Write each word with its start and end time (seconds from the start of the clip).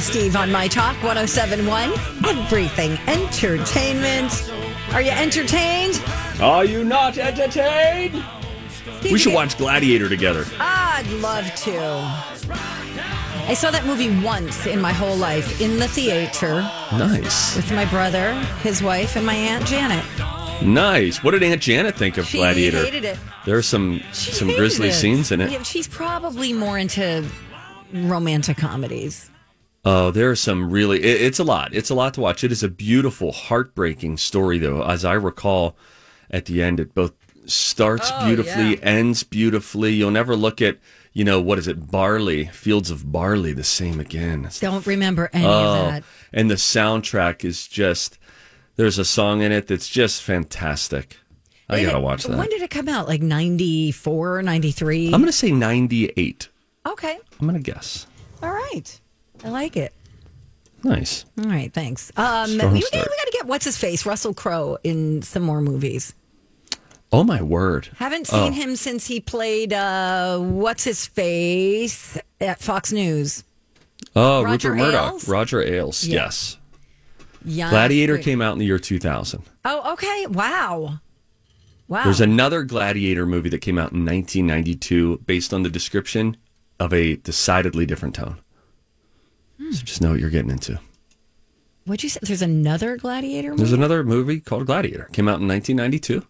And 0.00 0.06
Steve 0.06 0.34
on 0.34 0.50
My 0.50 0.66
Talk 0.66 0.94
1071. 1.02 1.92
Everything 2.26 2.92
entertainment. 3.06 4.50
Are 4.94 5.02
you 5.02 5.10
entertained? 5.10 6.02
Are 6.40 6.64
you 6.64 6.84
not 6.84 7.18
entertained? 7.18 8.24
We 9.02 9.18
should 9.18 9.34
watch 9.34 9.58
Gladiator 9.58 10.08
together. 10.08 10.46
I'd 10.58 11.06
love 11.20 11.44
to. 11.66 11.78
I 13.46 13.52
saw 13.54 13.70
that 13.70 13.84
movie 13.84 14.08
once 14.24 14.64
in 14.66 14.80
my 14.80 14.92
whole 14.92 15.16
life 15.16 15.60
in 15.60 15.78
the 15.78 15.88
theater 15.88 16.62
Nice. 16.92 17.56
with 17.56 17.70
my 17.72 17.84
brother, 17.84 18.32
his 18.62 18.82
wife, 18.82 19.16
and 19.16 19.26
my 19.26 19.34
Aunt 19.34 19.66
Janet. 19.66 20.04
Nice. 20.62 21.22
What 21.22 21.32
did 21.32 21.42
Aunt 21.42 21.60
Janet 21.60 21.94
think 21.96 22.16
of 22.16 22.24
She 22.26 22.38
Gladiator? 22.38 22.82
hated 22.82 23.04
it. 23.04 23.18
There 23.44 23.56
are 23.58 23.62
some 23.62 24.00
She 24.14 24.32
some 24.32 24.48
grisly 24.48 24.88
it. 24.88 24.94
scenes 24.94 25.30
in 25.30 25.42
it. 25.42 25.50
Yeah, 25.50 25.62
she's 25.62 25.88
probably 25.88 26.54
more 26.54 26.78
into 26.78 27.22
romantic 27.92 28.56
comedies. 28.56 29.26
Oh, 29.84 30.10
there 30.10 30.30
are 30.30 30.36
some 30.36 30.70
really. 30.70 31.02
It, 31.02 31.22
it's 31.22 31.38
a 31.38 31.44
lot. 31.44 31.72
It's 31.74 31.90
a 31.90 31.94
lot 31.94 32.14
to 32.14 32.20
watch. 32.20 32.44
It 32.44 32.52
is 32.52 32.62
a 32.62 32.68
beautiful, 32.68 33.32
heartbreaking 33.32 34.18
story, 34.18 34.58
though. 34.58 34.82
As 34.82 35.04
I 35.04 35.14
recall, 35.14 35.76
at 36.30 36.44
the 36.46 36.62
end, 36.62 36.80
it 36.80 36.94
both 36.94 37.12
starts 37.46 38.10
Oh, 38.12 38.26
beautifully, 38.26 38.72
yeah. 38.76 38.82
ends 38.82 39.22
beautifully. 39.22 39.92
You'll 39.94 40.10
never 40.10 40.36
look 40.36 40.60
at, 40.60 40.76
you 41.14 41.24
know, 41.24 41.40
what 41.40 41.58
is 41.58 41.66
it, 41.66 41.90
barley, 41.90 42.44
fields 42.46 42.90
of 42.90 43.10
barley, 43.10 43.52
the 43.54 43.64
same 43.64 43.98
again. 43.98 44.48
Don't 44.60 44.86
remember 44.86 45.30
any 45.32 45.46
Oh, 45.46 45.50
of 45.86 45.86
that. 45.92 46.04
and 46.32 46.50
the 46.50 46.54
soundtrack 46.56 47.44
is 47.44 47.66
just. 47.66 48.18
There's 48.76 48.98
a 48.98 49.04
song 49.04 49.42
in 49.42 49.50
it 49.52 49.66
that's 49.66 49.88
just 49.88 50.22
fantastic. 50.22 51.16
I 51.68 51.78
And 51.78 51.86
gotta 51.86 51.98
it- 51.98 52.02
watch 52.02 52.24
that. 52.24 52.36
When 52.38 52.48
did 52.50 52.62
it 52.62 52.70
come 52.70 52.88
out? 52.88 53.08
Like 53.08 53.20
94, 53.22 54.42
93? 54.42 55.06
I'm 55.12 55.20
gonna 55.20 55.32
say 55.32 55.50
98. 55.50 56.48
okay. 56.86 57.18
I'm 57.40 57.46
gonna 57.46 57.60
guess. 57.60 58.06
All 58.42 58.50
right. 58.52 59.00
I 59.44 59.48
like 59.48 59.76
it. 59.76 59.92
Nice. 60.82 61.24
All 61.38 61.44
right. 61.44 61.72
Thanks. 61.72 62.10
Um, 62.16 62.50
we, 62.52 62.56
we 62.56 62.80
got 62.80 63.04
to 63.04 63.30
get 63.32 63.46
what's 63.46 63.64
his 63.64 63.76
face, 63.76 64.06
Russell 64.06 64.32
Crowe, 64.34 64.78
in 64.82 65.20
some 65.22 65.42
more 65.42 65.60
movies. 65.60 66.14
Oh 67.12 67.24
my 67.24 67.42
word. 67.42 67.88
Haven't 67.96 68.26
seen 68.28 68.52
Oh. 68.52 68.56
him 68.56 68.76
since 68.76 69.06
he 69.06 69.20
played 69.20 69.72
uh, 69.72 70.38
what's 70.38 70.84
his 70.84 71.06
face 71.06 72.16
at 72.40 72.60
Fox 72.60 72.92
News. 72.92 73.44
Oh, 74.16 74.42
Roger 74.42 74.70
Rupert 74.70 74.86
Murdoch. 74.86 75.10
Ailes? 75.12 75.28
Roger 75.28 75.62
Ailes. 75.62 76.04
Yeah. 76.04 76.24
Yes. 76.24 76.56
Yes. 77.44 77.70
Gladiator 77.70 78.14
Great. 78.14 78.24
came 78.24 78.40
out 78.42 78.52
in 78.52 78.58
the 78.58 78.64
year 78.66 78.78
2000. 78.78 79.42
Oh, 79.64 79.92
okay. 79.94 80.26
Wow. 80.28 81.00
Wow. 81.88 82.04
There's 82.04 82.20
another 82.20 82.62
Gladiator 82.62 83.26
movie 83.26 83.48
that 83.48 83.58
came 83.60 83.76
out 83.78 83.92
in 83.92 84.04
1992 84.04 85.18
based 85.26 85.52
on 85.52 85.62
the 85.64 85.68
description 85.70 86.36
of 86.78 86.92
a 86.94 87.16
decidedly 87.16 87.84
different 87.86 88.14
tone. 88.14 88.38
So 89.72 89.84
just 89.84 90.00
know 90.00 90.10
what 90.10 90.20
you're 90.20 90.30
getting 90.30 90.50
into. 90.50 90.80
What'd 91.84 92.02
you 92.02 92.08
say? 92.08 92.20
There's 92.22 92.42
another 92.42 92.96
Gladiator 92.96 93.50
movie. 93.50 93.58
There's 93.62 93.72
another 93.72 94.04
movie 94.04 94.40
called 94.40 94.66
Gladiator. 94.66 95.08
Came 95.12 95.28
out 95.28 95.40
in 95.40 95.48
1992. 95.48 96.26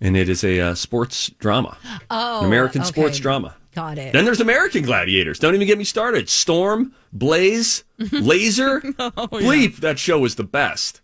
And 0.00 0.16
it 0.16 0.28
is 0.28 0.42
a 0.42 0.60
uh, 0.60 0.74
sports 0.74 1.30
drama. 1.38 1.76
oh, 2.10 2.40
An 2.40 2.46
American 2.46 2.80
okay. 2.82 2.88
sports 2.88 3.18
drama. 3.18 3.54
Got 3.74 3.98
it. 3.98 4.12
Then 4.12 4.24
there's 4.24 4.40
American 4.40 4.82
Gladiators. 4.82 5.38
Don't 5.38 5.54
even 5.54 5.66
get 5.66 5.78
me 5.78 5.84
started. 5.84 6.28
Storm, 6.28 6.92
Blaze, 7.12 7.84
Laser. 8.12 8.82
Oh, 8.98 9.28
Bleep. 9.28 9.76
That 9.76 9.98
show 9.98 10.18
was 10.18 10.34
the 10.34 10.44
best. 10.44 11.00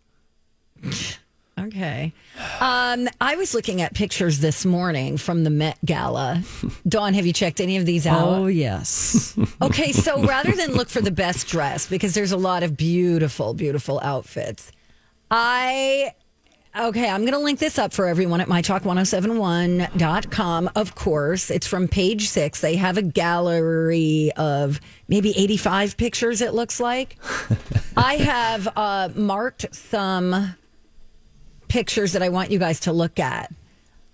Okay. 1.66 2.12
Um, 2.60 3.08
I 3.20 3.36
was 3.36 3.54
looking 3.54 3.80
at 3.82 3.94
pictures 3.94 4.40
this 4.40 4.64
morning 4.64 5.16
from 5.16 5.44
the 5.44 5.50
Met 5.50 5.78
Gala. 5.84 6.42
Dawn, 6.86 7.14
have 7.14 7.26
you 7.26 7.32
checked 7.32 7.60
any 7.60 7.76
of 7.76 7.86
these 7.86 8.06
out? 8.06 8.28
Oh, 8.28 8.46
yes. 8.46 9.36
Okay, 9.60 9.90
so 9.90 10.22
rather 10.22 10.52
than 10.52 10.70
look 10.72 10.88
for 10.88 11.00
the 11.00 11.10
best 11.10 11.48
dress, 11.48 11.88
because 11.88 12.14
there's 12.14 12.30
a 12.30 12.36
lot 12.36 12.62
of 12.62 12.76
beautiful, 12.76 13.54
beautiful 13.54 13.98
outfits, 14.02 14.70
I. 15.30 16.12
Okay, 16.78 17.08
I'm 17.08 17.22
going 17.22 17.32
to 17.32 17.38
link 17.40 17.58
this 17.58 17.76
up 17.78 17.92
for 17.92 18.06
everyone 18.06 18.40
at 18.40 18.46
mytalk1071.com. 18.46 20.70
Of 20.76 20.94
course, 20.94 21.50
it's 21.50 21.66
from 21.66 21.88
page 21.88 22.28
six. 22.28 22.60
They 22.60 22.76
have 22.76 22.96
a 22.98 23.02
gallery 23.02 24.30
of 24.36 24.80
maybe 25.08 25.30
85 25.36 25.96
pictures, 25.96 26.40
it 26.40 26.54
looks 26.54 26.78
like. 26.78 27.16
I 27.96 28.14
have 28.16 28.68
uh, 28.76 29.08
marked 29.16 29.74
some 29.74 30.54
pictures 31.68 32.12
that 32.12 32.22
I 32.22 32.28
want 32.28 32.50
you 32.50 32.58
guys 32.58 32.80
to 32.80 32.92
look 32.92 33.18
at. 33.18 33.52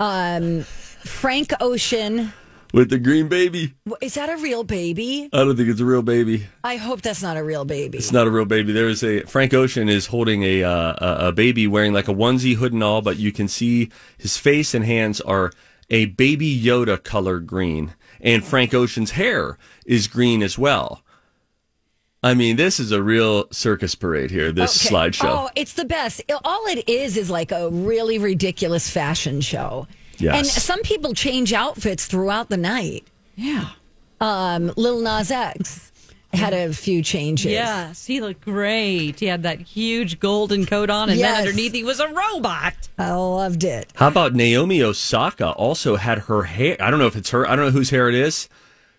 Um, 0.00 0.62
Frank 0.62 1.52
Ocean. 1.60 2.32
With 2.72 2.90
the 2.90 2.98
green 2.98 3.28
baby. 3.28 3.74
Is 4.00 4.14
that 4.14 4.28
a 4.28 4.36
real 4.36 4.64
baby? 4.64 5.28
I 5.32 5.38
don't 5.38 5.56
think 5.56 5.68
it's 5.68 5.80
a 5.80 5.84
real 5.84 6.02
baby. 6.02 6.48
I 6.64 6.76
hope 6.76 7.02
that's 7.02 7.22
not 7.22 7.36
a 7.36 7.44
real 7.44 7.64
baby. 7.64 7.98
It's 7.98 8.10
not 8.10 8.26
a 8.26 8.30
real 8.30 8.46
baby. 8.46 8.72
There 8.72 8.88
is 8.88 9.04
a 9.04 9.20
Frank 9.22 9.54
Ocean 9.54 9.88
is 9.88 10.06
holding 10.06 10.42
a 10.42 10.64
uh, 10.64 10.94
a, 10.98 11.28
a 11.28 11.32
baby 11.32 11.68
wearing 11.68 11.92
like 11.92 12.08
a 12.08 12.14
onesie, 12.14 12.56
hood 12.56 12.72
and 12.72 12.82
all, 12.82 13.00
but 13.00 13.16
you 13.16 13.30
can 13.30 13.46
see 13.46 13.90
his 14.18 14.36
face 14.36 14.74
and 14.74 14.84
hands 14.84 15.20
are 15.20 15.52
a 15.88 16.06
baby 16.06 16.60
Yoda 16.60 17.00
color 17.00 17.38
green, 17.38 17.94
and 18.20 18.42
Frank 18.42 18.74
Ocean's 18.74 19.12
hair 19.12 19.56
is 19.86 20.08
green 20.08 20.42
as 20.42 20.58
well. 20.58 21.03
I 22.24 22.32
mean, 22.34 22.56
this 22.56 22.80
is 22.80 22.90
a 22.90 23.02
real 23.02 23.46
circus 23.52 23.94
parade 23.94 24.30
here. 24.30 24.50
This 24.50 24.84
Okay. 24.86 24.94
slideshow. 24.94 25.24
Oh, 25.46 25.50
it's 25.54 25.74
the 25.74 25.84
best. 25.84 26.22
All 26.42 26.64
it 26.68 26.88
is 26.88 27.16
is 27.18 27.28
like 27.28 27.52
a 27.52 27.68
really 27.70 28.18
ridiculous 28.18 28.88
fashion 28.88 29.40
show. 29.42 29.86
Yes. 30.18 30.36
And 30.36 30.46
some 30.46 30.80
people 30.82 31.12
change 31.12 31.52
outfits 31.52 32.06
throughout 32.06 32.48
the 32.48 32.56
night. 32.56 33.04
yeah. 33.36 33.68
Um, 34.20 34.72
Lil 34.76 35.00
Nas 35.00 35.30
X 35.30 35.92
had 36.32 36.54
a 36.54 36.72
few 36.72 37.02
changes. 37.02 37.52
Yes, 37.52 38.06
he 38.06 38.20
looked 38.20 38.40
great. 38.42 39.20
He 39.20 39.26
had 39.26 39.42
that 39.42 39.60
huge 39.60 40.18
golden 40.18 40.64
coat 40.66 40.88
on, 40.88 41.10
and 41.10 41.18
Yes. 41.18 41.38
then 41.38 41.48
underneath 41.48 41.74
he 41.74 41.84
was 41.84 42.00
a 42.00 42.08
robot. 42.08 42.74
I 42.98 43.10
loved 43.12 43.64
it. 43.64 43.92
How 43.96 44.08
about 44.08 44.34
Naomi 44.34 44.82
Osaka 44.82 45.50
also 45.50 45.96
had 45.96 46.20
her 46.20 46.44
hair? 46.44 46.76
I 46.80 46.90
don't 46.90 47.00
know 47.00 47.06
if 47.06 47.16
it's 47.16 47.30
her. 47.30 47.46
I 47.48 47.54
don't 47.54 47.66
know 47.66 47.70
whose 47.72 47.90
hair 47.90 48.08
it 48.08 48.14
is. 48.14 48.48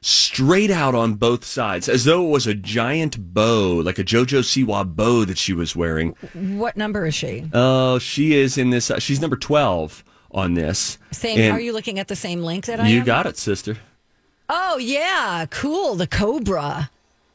Straight 0.08 0.70
out 0.70 0.94
on 0.94 1.16
both 1.16 1.44
sides, 1.44 1.90
as 1.90 2.04
though 2.06 2.28
it 2.28 2.30
was 2.30 2.46
a 2.46 2.54
giant 2.54 3.34
bow, 3.34 3.82
like 3.84 3.98
a 3.98 4.04
JoJo 4.04 4.42
Siwa 4.44 4.86
bow 4.96 5.26
that 5.26 5.40
she 5.40 5.52
was 5.52 5.76
wearing. 5.76 6.12
What 6.36 6.78
number 6.78 7.08
is 7.08 7.16
she? 7.16 7.50
Oh, 7.52 7.98
she 7.98 8.36
is 8.36 8.56
in 8.56 8.70
this. 8.70 8.92
Uh, 8.92 9.00
she's 9.00 9.20
number 9.20 9.36
twelve 9.36 10.04
on 10.30 10.54
this. 10.54 11.00
Same. 11.10 11.40
And 11.40 11.54
are 11.54 11.60
you 11.60 11.74
looking 11.74 11.98
at 11.98 12.08
the 12.08 12.16
same 12.16 12.44
link 12.44 12.68
that 12.68 12.80
I 12.80 12.84
am? 12.84 12.94
You 12.94 13.00
am? 13.00 13.06
got 13.06 13.26
it, 13.26 13.36
sister. 13.36 13.78
Oh 14.48 14.78
yeah, 14.78 15.48
cool. 15.50 15.96
The 15.96 16.06
Cobra. 16.06 16.92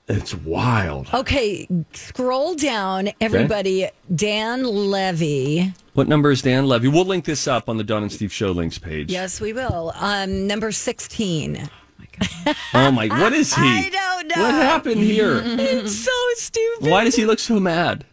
It's 0.06 0.32
wild. 0.32 1.08
Okay, 1.12 1.66
scroll 1.92 2.54
down, 2.54 3.10
everybody. 3.20 3.88
Dan 4.14 4.62
Levy. 4.62 5.74
What 5.94 6.06
number 6.06 6.30
is 6.30 6.40
Dan 6.40 6.68
Levy? 6.68 6.86
We'll 6.86 7.04
link 7.04 7.24
this 7.24 7.48
up 7.48 7.68
on 7.68 7.78
the 7.78 7.84
Don 7.84 8.04
and 8.04 8.12
Steve 8.12 8.32
Show 8.32 8.52
links 8.52 8.78
page. 8.78 9.10
Yes, 9.10 9.40
we 9.40 9.52
will. 9.52 9.92
Um, 9.96 10.46
number 10.46 10.70
sixteen. 10.70 11.68
Oh 12.74 12.90
my! 12.90 13.06
What 13.06 13.32
is 13.32 13.54
he? 13.54 13.62
I 13.62 13.88
don't 13.90 14.28
know. 14.28 14.42
What 14.42 14.54
happened 14.54 15.00
here? 15.00 15.40
It's 15.44 15.94
so 15.94 16.10
stupid. 16.34 16.90
Why 16.90 17.04
does 17.04 17.14
he 17.14 17.24
look 17.26 17.38
so 17.38 17.60
mad? 17.60 18.04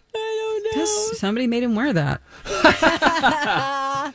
Because 0.70 1.20
somebody 1.20 1.48
made 1.48 1.64
him 1.64 1.76
wear 1.76 1.94
that. 1.94 2.22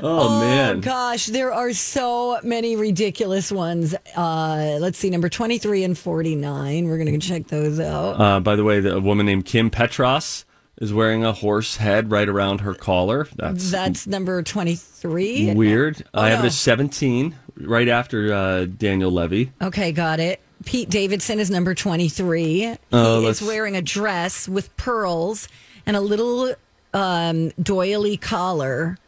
Oh, 0.00 0.40
man. 0.40 0.80
Gosh, 0.80 1.26
there 1.26 1.52
are 1.52 1.72
so 1.72 2.38
many 2.42 2.76
ridiculous 2.76 3.50
ones. 3.50 3.94
Uh, 4.16 4.78
let's 4.80 4.98
see, 4.98 5.10
number 5.10 5.28
23 5.28 5.84
and 5.84 5.98
49. 5.98 6.86
We're 6.86 6.98
going 6.98 7.18
to 7.18 7.26
check 7.26 7.48
those 7.48 7.80
out. 7.80 8.20
Uh, 8.20 8.40
by 8.40 8.54
the 8.56 8.64
way, 8.64 8.80
the, 8.80 8.96
a 8.96 9.00
woman 9.00 9.26
named 9.26 9.44
Kim 9.44 9.70
Petras 9.70 10.44
is 10.80 10.92
wearing 10.92 11.24
a 11.24 11.32
horse 11.32 11.76
head 11.76 12.10
right 12.12 12.28
around 12.28 12.60
her 12.60 12.74
collar. 12.74 13.26
That's 13.36 13.70
That's 13.70 14.06
number 14.06 14.42
23. 14.42 15.54
weird. 15.54 16.04
I 16.14 16.30
have 16.30 16.40
it 16.40 16.42
no. 16.42 16.46
as 16.46 16.58
17, 16.58 17.34
right 17.60 17.88
after 17.88 18.32
uh, 18.32 18.64
Daniel 18.66 19.10
Levy. 19.10 19.52
Okay, 19.60 19.92
got 19.92 20.20
it. 20.20 20.40
Pete 20.64 20.90
Davidson 20.90 21.38
is 21.38 21.50
number 21.50 21.74
23. 21.74 22.76
Oh, 22.92 23.20
he 23.20 23.26
let's- 23.26 23.40
is 23.42 23.46
wearing 23.48 23.76
a 23.76 23.82
dress 23.82 24.48
with 24.48 24.74
pearls 24.76 25.48
and 25.86 25.96
a 25.96 26.00
little 26.00 26.54
um, 26.94 27.50
doily 27.62 28.16
collar 28.16 28.98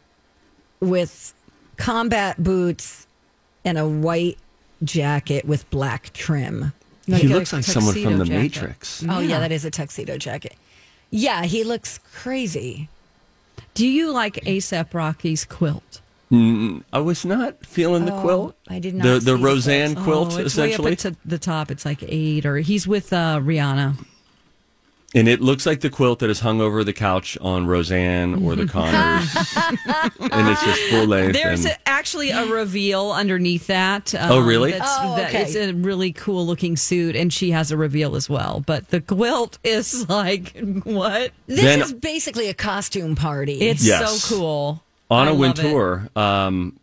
with 0.79 1.33
combat 1.77 2.41
boots 2.41 3.05
and 3.65 3.77
a 3.77 3.87
white 3.87 4.37
jacket 4.83 5.45
with 5.45 5.69
black 5.69 6.11
trim. 6.13 6.73
he 7.05 7.27
looks 7.27 7.53
like 7.53 7.63
someone 7.63 7.93
from 7.93 8.17
the 8.17 8.25
jacket. 8.25 8.39
Matrix. 8.41 9.03
Oh, 9.07 9.19
yeah, 9.19 9.27
Yeah. 9.29 9.39
that 9.39 9.51
is 9.51 9.65
a 9.65 9.71
tuxedo 9.71 10.17
jacket. 10.17 10.55
Yeah, 11.11 11.43
he 11.43 11.63
looks 11.63 11.99
crazy. 12.13 12.87
Do 13.73 13.85
you 13.87 14.11
like 14.11 14.35
ASAP 14.45 14.93
Rocky's 14.93 15.45
quilt? 15.45 16.00
I 16.31 16.99
was 16.99 17.25
not 17.25 17.65
feeling 17.65 18.05
the 18.05 18.17
quilt. 18.21 18.55
I 18.69 18.79
did 18.79 18.95
not 18.95 19.03
The, 19.03 19.19
see 19.19 19.25
the 19.25 19.35
the 19.37 19.43
Roseanne 19.43 19.95
quilt. 19.95 20.05
quilt, 20.05 20.33
oh, 20.33 20.37
it's 20.39 20.53
essentially. 20.53 20.91
way 20.91 20.93
up 20.93 21.05
at 21.05 21.15
the 21.25 21.37
top. 21.39 21.71
It's 21.71 21.83
like 21.85 22.03
eight, 22.07 22.45
or 22.45 22.57
he's 22.59 22.87
with 22.87 23.11
uh, 23.11 23.39
Rihanna. 23.41 23.97
And 25.13 25.27
it 25.27 25.41
looks 25.41 25.65
like 25.65 25.81
the 25.81 25.89
quilt 25.89 26.19
that 26.19 26.29
is 26.29 26.39
hung 26.39 26.61
over 26.61 26.85
the 26.85 26.93
couch 26.93 27.37
on 27.41 27.67
Roseanne 27.67 28.45
or 28.45 28.55
the 28.55 28.65
Connors. 28.67 29.27
and 29.35 30.47
it's 30.49 30.63
just 30.63 30.81
full 30.83 31.05
length. 31.05 31.33
There's 31.33 31.65
and- 31.65 31.73
a, 31.73 31.89
actually 31.89 32.29
a 32.29 32.45
reveal 32.45 33.11
underneath 33.11 33.67
that. 33.67 34.15
um, 34.15 34.31
Oh, 34.31 34.39
really? 34.39 34.71
That's, 34.71 34.89
Oh, 34.89 35.17
that- 35.17 35.31
okay. 35.31 35.41
it's 35.43 35.55
a 35.55 35.73
really 35.73 36.13
cool 36.13 36.47
looking 36.47 36.77
suit, 36.77 37.17
and 37.17 37.33
she 37.33 37.51
has 37.51 37.71
a 37.71 37.77
reveal 37.77 38.15
as 38.15 38.29
well. 38.29 38.63
But 38.65 38.87
the 38.87 39.01
quilt 39.01 39.59
is 39.65 40.07
like 40.09 40.57
what? 40.85 41.33
This 41.45 41.59
Then- 41.59 41.81
is 41.81 41.91
basically 41.91 42.47
a 42.47 42.53
costume 42.53 43.15
party. 43.17 43.59
It's 43.59 43.85
Yes. 43.85 44.21
so 44.23 44.33
cool. 44.37 44.83
Anna. 45.11 45.33
Wintour, 45.33 46.09
um, 46.15 46.79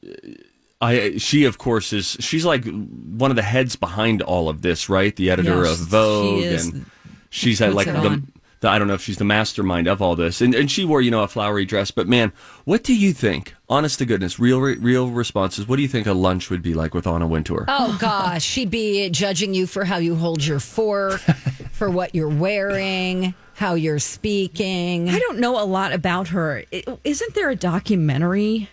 I 0.80 1.16
she 1.19 1.44
of 1.44 1.58
course 1.58 1.92
is 1.92 2.16
she's 2.20 2.44
like 2.44 2.64
one 2.64 3.30
of 3.30 3.36
the 3.36 3.42
heads 3.42 3.75
behind 3.76 4.22
all 4.22 4.48
of 4.48 4.62
this, 4.62 4.88
right? 4.88 5.14
The 5.14 5.30
editor 5.30 5.64
of 5.64 5.76
Vogue, 5.78 6.40
she 6.40 6.44
is. 6.44 6.66
and 6.69 6.86
she's 7.30 7.60
like 7.60 7.86
the, 7.86 8.22
the 8.60 8.69
I 8.69 8.78
don't 8.78 8.86
know 8.86 8.94
if 8.94 9.02
she's 9.02 9.19
the 9.19 9.25
mastermind 9.25 9.88
of 9.88 10.00
all 10.00 10.14
this, 10.14 10.40
and 10.40 10.54
and 10.54 10.70
she 10.70 10.84
wore 10.84 11.00
you 11.00 11.10
know 11.10 11.22
a 11.22 11.28
flowery 11.28 11.64
dress, 11.64 11.90
but 11.90 12.06
man, 12.06 12.32
what 12.64 12.84
do 12.84 12.94
you 12.94 13.12
think? 13.12 13.54
Honest 13.69 13.98
to 13.98 14.06
goodness, 14.06 14.38
real 14.38 14.60
real 14.60 15.10
responses. 15.10 15.66
What 15.66 15.76
do 15.76 15.82
you 15.82 15.88
think 15.88 16.06
a 16.06 16.12
lunch 16.12 16.48
would 16.48 16.62
be 16.62 16.74
like 16.74 16.94
with 16.94 17.06
Anna 17.06 17.26
Wintour? 17.26 17.64
Oh 17.66 17.96
gosh, 18.00 18.44
she'd 18.44 18.70
be 18.70 19.10
judging 19.10 19.54
you 19.54 19.66
for 19.66 19.84
how 19.84 19.96
you 19.96 20.14
hold 20.14 20.44
your 20.44 20.60
fork, 20.60 21.20
for 21.72 21.90
what 21.90 22.14
you're 22.14 22.28
wearing, 22.28 23.34
how 23.58 23.75
you're 23.75 23.99
speaking. 23.99 25.08
I 25.10 25.19
don't 25.19 25.40
know 25.40 25.60
a 25.60 25.66
lot 25.66 25.93
about 25.93 26.28
her. 26.28 26.62
I- 26.72 26.84
Isn't 27.02 27.34
there 27.34 27.50
a 27.50 27.56
documentary 27.56 28.70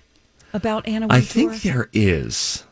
about 0.54 0.88
Anna 0.88 1.08
Wintour? 1.08 1.18
I 1.18 1.22
think 1.22 1.62
there 1.64 1.90
is. 1.92 2.64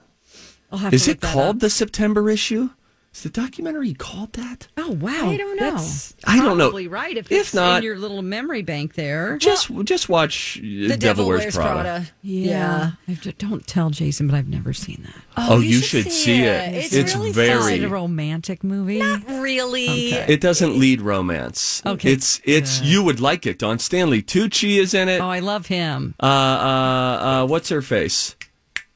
I'll 0.71 0.77
have 0.77 0.94
Is 0.94 1.06
to 1.06 1.12
it 1.12 1.21
called 1.21 1.56
up. 1.56 1.60
the 1.60 1.69
September 1.71 2.30
issue? 2.30 2.69
Is 3.13 3.21
the 3.21 3.30
documentary 3.30 3.94
called 3.94 4.33
that? 4.33 4.68
Oh 4.75 4.89
wow! 4.89 5.30
I 5.30 5.38
don't 5.38 5.56
know. 5.56 5.71
That's 5.71 6.15
I 6.25 6.38
don't 6.38 6.57
know. 6.57 6.65
Probably 6.69 6.88
right. 6.88 7.15
If, 7.15 7.31
If 7.31 7.42
it's 7.42 7.54
not- 7.54 7.77
in 7.77 7.83
your 7.83 7.95
little 7.98 8.24
memory 8.24 8.63
bank 8.63 8.95
there. 8.95 9.38
Just 9.38 9.69
just 9.86 10.10
watch 10.10 10.57
uh, 10.57 10.62
the 10.89 10.98
Devil 10.98 11.27
Wears 11.27 11.54
Prada. 11.56 12.07
Yeah. 12.24 12.94
I 13.07 13.13
d- 13.13 13.36
don't 13.38 13.68
tell 13.68 13.92
Jason, 13.92 14.27
but 14.27 14.36
I've 14.36 14.48
never 14.48 14.74
seen 14.74 15.04
that. 15.04 15.13
Oh, 15.38 15.60
you 15.60 15.80
should 15.81 16.12
see 16.12 16.42
it. 16.42 16.74
It's, 16.74 16.94
It's 16.94 17.15
really 17.15 17.31
very- 17.31 17.75
Is 17.75 17.83
it 17.83 17.86
a 17.86 17.89
romantic 17.89 18.63
movie? 18.63 18.98
Not 18.98 19.27
really? 19.27 20.13
It 20.13 20.42
doesn't 20.42 20.80
lead 20.80 21.00
romance. 21.00 21.83
Okay. 21.86 22.12
It's 22.13 22.42
it's 22.44 22.81
you 22.81 23.04
would 23.04 23.19
like 23.19 23.45
it. 23.45 23.60
Don 23.60 23.77
Stanley 23.77 24.24
Tucci 24.24 24.77
is 24.80 24.95
in 24.95 25.07
it. 25.07 25.21
Oh, 25.21 25.30
I 25.30 25.38
love 25.39 25.68
him. 25.68 26.15
Uh 26.19 26.25
uh 26.25 27.19
uh 27.44 27.45
what's 27.48 27.69
her 27.69 27.83
face? 27.83 28.36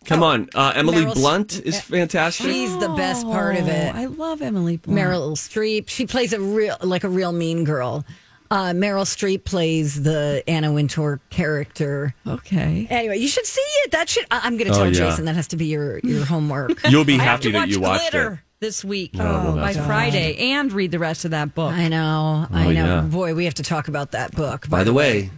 Come 0.07 0.23
on. 0.23 0.49
Uh 0.55 0.73
Emily 0.75 1.03
Meryl- 1.05 1.13
Blunt 1.13 1.59
is 1.65 1.79
fantastic. 1.79 2.47
She's 2.47 2.75
the 2.79 2.89
best 2.89 3.25
part 3.25 3.57
of 3.57 3.67
it. 3.67 3.93
Oh, 3.93 3.97
I 3.99 4.05
love 4.05 4.41
Emily 4.41 4.77
Blunt. 4.77 4.99
Meryl 4.99 5.33
Streep. 5.33 5.87
She 5.89 6.05
plays 6.07 6.33
a 6.33 6.39
real, 6.39 6.75
like 6.81 7.03
a 7.03 7.09
real 7.09 7.31
mean 7.31 7.63
girl. 7.63 8.05
Uh, 8.49 8.71
Meryl 8.71 9.03
Streep 9.03 9.43
plays 9.43 10.01
the 10.03 10.41
Anna 10.47 10.71
Wintour 10.71 11.19
character. 11.29 12.15
Okay. 12.25 12.87
Anyway, 12.89 13.17
you 13.17 13.27
should 13.27 13.45
see 13.45 13.59
it. 13.83 13.91
That 13.91 14.07
should. 14.07 14.25
I- 14.31 14.39
I'm 14.43 14.55
going 14.55 14.71
to 14.71 14.73
Oh, 14.73 14.83
tell 14.83 14.87
yeah. 14.93 15.09
Jason 15.09 15.25
that 15.25 15.35
has 15.35 15.49
to 15.49 15.57
be 15.57 15.65
your 15.65 15.99
your 15.99 16.23
homework. 16.23 16.79
You'll 16.89 17.03
be 17.03 17.15
I 17.19 17.23
happy 17.23 17.51
that 17.51 17.67
you 17.67 17.81
watched 17.81 18.09
Glitter 18.11 18.33
it. 18.35 18.39
this 18.61 18.85
week 18.85 19.11
well, 19.15 19.55
by 19.57 19.73
that's 19.73 19.85
Friday 19.85 20.37
and 20.53 20.71
read 20.71 20.91
the 20.91 20.99
rest 20.99 21.25
of 21.25 21.31
that 21.31 21.53
book. 21.53 21.73
I 21.73 21.89
know. 21.89 22.47
I 22.49 22.67
Oh, 22.67 22.71
know. 22.71 22.85
yeah. 22.85 23.01
Boy, 23.01 23.35
we 23.35 23.43
have 23.43 23.55
to 23.55 23.63
talk 23.63 23.89
about 23.89 24.11
that 24.11 24.31
book. 24.31 24.69
By 24.69 24.85
the 24.85 24.93
way, 24.93 25.29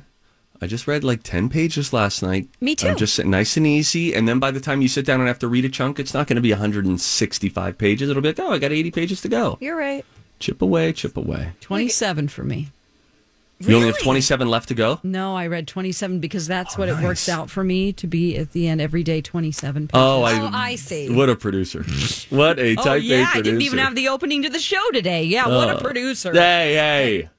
I 0.61 0.67
just 0.67 0.87
read 0.87 1.03
like 1.05 1.23
10 1.23 1.47
pages 1.49 1.93
last 1.93 2.21
night. 2.21 2.49
Me 2.59 2.75
too. 2.75 2.89
I'm 2.89 2.97
just 2.97 3.13
sitting 3.15 3.31
nice 3.31 3.55
and 3.55 3.65
easy. 3.65 4.13
And 4.13 4.27
then 4.27 4.39
by 4.39 4.51
the 4.51 4.59
time 4.59 4.81
you 4.81 4.87
sit 4.89 5.05
down 5.05 5.19
and 5.21 5.27
have 5.29 5.39
to 5.39 5.47
read 5.47 5.63
a 5.65 5.69
chunk, 5.69 5.99
it's 5.99 6.13
not 6.13 6.27
going 6.27 6.35
to 6.35 6.41
be 6.41 6.51
165 6.51 7.77
pages. 7.77 8.09
It'll 8.09 8.21
be 8.21 8.29
like, 8.29 8.39
oh, 8.39 8.51
I 8.51 8.57
got 8.57 8.71
80 8.73 8.91
pages 8.91 9.21
to 9.21 9.29
go. 9.29 9.57
you're 9.61 9.77
right. 9.77 10.05
Chip 10.39 10.61
away, 10.61 10.93
chip 10.93 11.15
away. 11.17 11.51
27 11.61 12.27
for 12.29 12.43
me. 12.43 12.69
You 13.61 13.75
only 13.75 13.87
have 13.87 13.99
27 13.99 14.47
left 14.49 14.69
to 14.69 14.73
go? 14.73 15.01
No, 15.03 15.35
I 15.35 15.47
read 15.47 15.67
27 15.67 16.19
because 16.21 16.47
that's 16.47 16.75
Oh, 16.75 16.79
what 16.79 16.87
it 16.87 16.95
oh, 16.99 17.03
works 17.03 17.27
out 17.27 17.49
for 17.49 17.61
me 17.61 17.91
to 17.91 18.07
be 18.07 18.37
at 18.37 18.53
the 18.53 18.69
end 18.69 18.79
every 18.79 19.03
day 19.03 19.19
27 19.19 19.87
pages. 19.89 19.91
Oh, 19.93 20.23
I, 20.23 20.39
Oh, 20.39 20.49
I 20.53 20.75
see. 20.75 21.09
What 21.13 21.29
a 21.29 21.35
producer. 21.35 21.83
what 22.29 22.57
a 22.57 22.77
Oh, 22.77 22.83
type 22.83 23.01
A 23.01 23.03
yeah, 23.03 23.31
I 23.33 23.41
didn't 23.41 23.61
even 23.63 23.79
have 23.79 23.95
the 23.95 24.07
opening 24.07 24.43
to 24.43 24.49
the 24.49 24.59
show 24.59 24.79
today. 24.93 25.23
Yeah, 25.25 25.47
what 25.49 25.69
a 25.69 25.75
Oh. 25.77 25.81
producer. 25.81 26.31
Hey, 26.31 26.73
hey. 26.75 27.29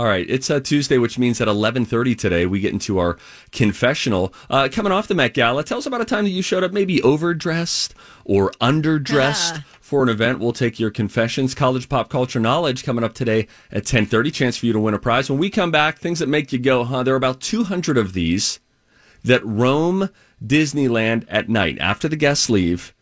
All 0.00 0.06
right, 0.06 0.24
it's 0.30 0.48
uh, 0.48 0.60
Tuesday, 0.60 0.96
which 0.96 1.18
means 1.18 1.42
at 1.42 1.46
11.30 1.46 2.16
today, 2.16 2.46
we 2.46 2.58
get 2.58 2.72
into 2.72 2.96
our 2.96 3.18
confessional. 3.52 4.32
Uh, 4.48 4.66
coming 4.72 4.92
off 4.92 5.06
the 5.06 5.14
Met 5.14 5.34
Gala, 5.34 5.62
tell 5.62 5.76
us 5.76 5.84
about 5.84 6.00
a 6.00 6.06
time 6.06 6.24
that 6.24 6.30
you 6.30 6.40
showed 6.40 6.64
up 6.64 6.72
maybe 6.72 7.02
overdressed 7.02 7.94
or 8.24 8.50
underdressed 8.62 9.62
for 9.78 10.02
an 10.02 10.08
event. 10.08 10.38
We'll 10.38 10.54
take 10.54 10.80
your 10.80 10.90
confessions. 10.90 11.54
College 11.54 11.90
pop 11.90 12.08
culture 12.08 12.40
knowledge 12.40 12.82
coming 12.82 13.04
up 13.04 13.12
today 13.12 13.46
at 13.70 13.84
10.30. 13.84 14.32
Chance 14.32 14.56
for 14.56 14.64
you 14.64 14.72
to 14.72 14.80
win 14.80 14.94
a 14.94 14.98
prize. 14.98 15.28
When 15.28 15.38
we 15.38 15.50
come 15.50 15.70
back, 15.70 15.98
things 15.98 16.20
that 16.20 16.30
make 16.30 16.50
you 16.50 16.58
go, 16.58 16.84
huh? 16.84 17.02
There 17.02 17.12
are 17.12 17.18
about 17.18 17.42
200 17.42 17.98
of 17.98 18.14
these 18.14 18.58
that 19.22 19.44
roam 19.44 20.08
Disneyland 20.42 21.26
at 21.28 21.50
night 21.50 21.76
after 21.78 22.08
the 22.08 22.16
guests 22.16 22.48
leave. 22.48 22.94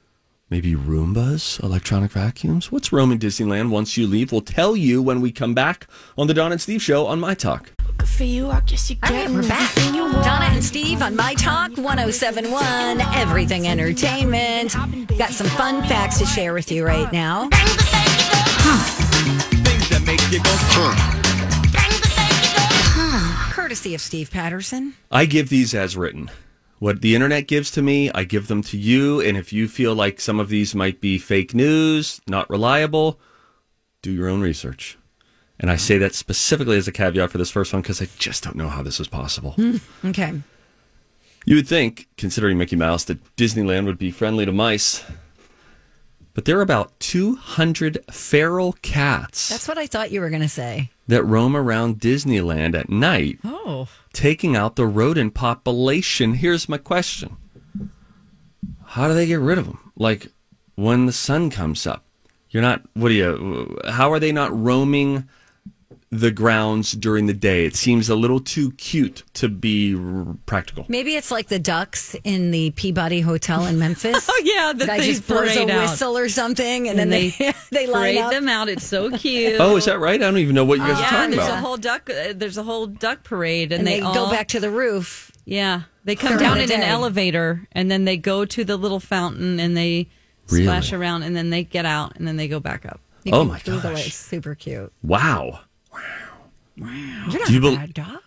Maybe 0.51 0.75
Roombas, 0.75 1.63
electronic 1.63 2.11
vacuums. 2.11 2.73
What's 2.73 2.91
roaming 2.91 3.19
Disneyland 3.19 3.69
once 3.69 3.99
you 3.99 4.07
leave? 4.07 4.33
We'll 4.33 4.41
tell 4.41 4.75
you 4.77 5.03
when 5.03 5.21
we 5.21 5.31
come 5.31 5.53
back 5.53 5.87
on 6.17 6.27
the 6.27 6.33
Don 6.33 6.53
and 6.53 6.61
Steve 6.61 6.81
Show 6.81 7.07
on 7.07 7.21
My 7.21 7.35
Talk. 7.35 7.73
For 8.07 8.25
you, 8.25 8.49
I 8.49 8.61
guess 8.61 8.89
you 8.89 8.97
All 9.03 9.11
get 9.11 9.27
right, 9.27 9.31
we're 9.35 9.47
back. 9.47 9.77
everything. 9.77 9.93
Donna 10.23 10.47
and 10.47 10.65
Steve 10.65 11.03
on 11.03 11.15
My 11.17 11.35
Talk 11.35 11.77
1071, 11.77 13.01
Everything 13.15 13.69
Entertainment. 13.69 14.73
Got 15.19 15.31
some 15.31 15.49
fun 15.49 15.83
facts 15.87 16.19
to 16.19 16.25
share 16.27 16.55
with 16.55 16.73
you 16.73 16.87
right 16.87 17.13
now. 17.13 17.51
Courtesy 23.53 23.95
of 23.95 24.01
Steve 24.01 24.31
Patterson. 24.31 24.95
I 25.11 25.27
give 25.27 25.49
these 25.49 25.75
as 25.75 25.97
written. 25.97 26.31
What 26.79 27.01
the 27.01 27.15
internet 27.15 27.49
gives 27.49 27.71
to 27.73 27.83
me, 27.83 28.11
I 28.15 28.25
give 28.25 28.47
them 28.47 28.63
to 28.65 28.79
you. 28.79 29.21
And 29.21 29.37
if 29.37 29.53
you 29.53 29.67
feel 29.67 29.95
like 29.95 30.21
some 30.21 30.39
of 30.39 30.49
these 30.49 30.75
might 30.75 31.01
be 31.01 31.19
fake 31.19 31.55
news, 31.55 32.21
not 32.29 32.49
reliable, 32.49 33.19
do 34.03 34.13
your 34.13 34.29
own 34.29 34.41
research. 34.41 34.97
And 35.61 35.71
I 35.71 35.77
say 35.77 35.99
that 35.99 36.15
specifically 36.15 36.77
as 36.77 36.87
a 36.87 36.93
caveat 36.93 37.31
for 37.31 37.39
this 37.39 37.51
first 37.51 37.73
one 37.73 37.83
because 37.83 38.01
I 38.01 38.09
just 38.19 38.45
don't 38.45 38.55
know 38.57 38.69
how 38.69 38.83
this 38.83 39.01
is 39.01 39.09
possible. 39.09 39.53
Hmm, 39.53 39.77
okay. 40.05 40.41
You 41.45 41.57
would 41.57 41.67
think, 41.67 42.09
considering 42.17 42.59
Mickey 42.59 42.77
Mouse, 42.77 43.05
that 43.05 43.37
Disneyland 43.37 43.87
would 43.87 43.99
be 43.99 44.11
friendly 44.11 44.47
to 44.47 44.53
mice. 44.53 45.05
But 46.39 46.45
there 46.45 46.57
are 46.57 46.63
about 46.63 47.01
200 47.01 47.99
feral 48.13 48.75
cats 48.75 49.49
That's 49.49 49.67
what 49.67 49.77
I 49.77 49.89
thought 49.89 50.13
you 50.13 50.21
were 50.21 50.31
going 50.31 50.41
to 50.43 50.49
say. 50.49 50.91
that 51.09 51.25
roam 51.25 51.57
around 51.57 51.99
Disneyland 51.99 52.77
at 52.79 52.89
night, 52.89 53.41
Oh. 53.45 53.89
taking 54.13 54.55
out 54.55 54.77
the 54.77 54.87
rodent 54.87 55.35
population. 55.35 56.35
Here's 56.35 56.69
my 56.69 56.79
question 56.79 57.37
How 58.85 59.09
do 59.09 59.15
they 59.15 59.27
get 59.27 59.41
rid 59.41 59.59
of 59.59 59.67
them? 59.67 59.91
Like 59.97 60.29
when 60.77 61.07
the 61.07 61.13
sun 61.13 61.51
comes 61.51 61.89
up, 61.89 62.05
you're 62.51 62.63
not, 62.63 62.83
what 62.95 63.09
do 63.09 63.17
you, 63.17 63.77
how 63.89 64.13
are 64.13 64.21
they 64.21 64.31
not 64.31 64.57
roaming 64.57 65.29
the 66.11 66.31
grounds 66.31 66.93
during 66.93 67.27
the 67.27 67.35
day? 67.35 67.65
It 67.67 67.77
seems 67.77 68.09
a 68.09 68.15
little 68.17 68.41
too 68.41 68.73
cute 68.73 69.25
to 69.35 69.49
be 69.49 69.95
r- 69.95 70.37
practical. 70.47 70.87
Maybe 70.89 71.17
it's 71.17 71.31
like 71.31 71.49
the 71.49 71.59
ducks 71.59 72.17
in 72.25 72.51
the 72.51 72.71
Peabody 72.71 73.21
Hotel 73.21 73.67
in 73.67 73.79
Memphis. 73.79 74.29
Oh, 74.39 74.41
yeah, 74.45 74.73
that 74.73 74.87
Guy 74.87 74.99
they 74.99 75.07
just 75.07 75.27
blows 75.27 75.57
a 75.57 75.63
out. 75.63 75.81
whistle 75.91 76.17
or 76.17 76.29
something, 76.29 76.89
and, 76.89 76.99
And 76.99 76.99
then 76.99 77.11
they 77.11 77.31
they 77.31 77.53
they 77.73 77.87
line 77.87 78.19
up. 78.19 78.31
them 78.31 78.49
out. 78.49 78.69
It's 78.69 78.87
so 78.87 79.11
cute. 79.19 79.61
Oh, 79.61 79.77
is 79.77 79.87
that 79.87 79.99
right? 79.99 80.15
I 80.23 80.25
don't 80.25 80.39
even 80.39 80.55
know 80.55 80.65
what 80.65 80.79
you 80.79 80.85
guys 80.87 80.97
are 80.99 81.01
yeah, 81.03 81.11
talking 81.11 81.31
there's 81.31 81.47
about. 81.47 81.47
There's 81.49 81.59
a 81.59 81.67
whole 81.67 81.77
duck. 81.77 82.11
Uh, 82.11 82.33
there's 82.37 82.59
a 82.59 82.63
whole 82.63 82.87
duck 82.87 83.25
parade, 83.25 83.73
and, 83.73 83.81
and 83.81 83.87
they, 83.87 84.01
all 84.01 84.15
go 84.15 84.31
back 84.31 84.49
to 84.49 84.61
the 84.61 84.71
roof. 84.71 85.33
Yeah, 85.45 85.83
they 86.05 86.15
come 86.15 86.39
down 86.39 86.59
in 86.59 86.71
an 86.71 86.83
elevator 86.83 87.67
and 87.73 87.91
then 87.91 88.05
they 88.05 88.17
go 88.19 88.45
to 88.45 88.65
the 88.65 88.77
little 88.77 89.01
fountain 89.01 89.59
and 89.59 89.77
they 89.77 90.09
Really? 90.51 90.65
splash 90.65 90.93
around 90.93 91.23
and 91.25 91.35
then 91.37 91.51
they 91.51 91.65
get 91.65 91.85
out 91.87 92.17
and 92.17 92.27
then 92.29 92.37
they 92.37 92.49
go 92.49 92.61
back 92.61 92.85
up. 92.87 93.01
You 93.25 93.33
Oh 93.33 93.45
my 93.45 93.59
gosh. 93.61 94.07
It's 94.07 94.17
super 94.17 94.55
cute. 94.55 94.93
Wow. 95.03 95.61
You're 96.77 96.87
not 96.87 97.47
Do 97.47 97.53
you 97.53 97.59
a 97.59 97.63
bel- 97.63 97.77
bad 97.77 97.95
dog. 97.95 98.19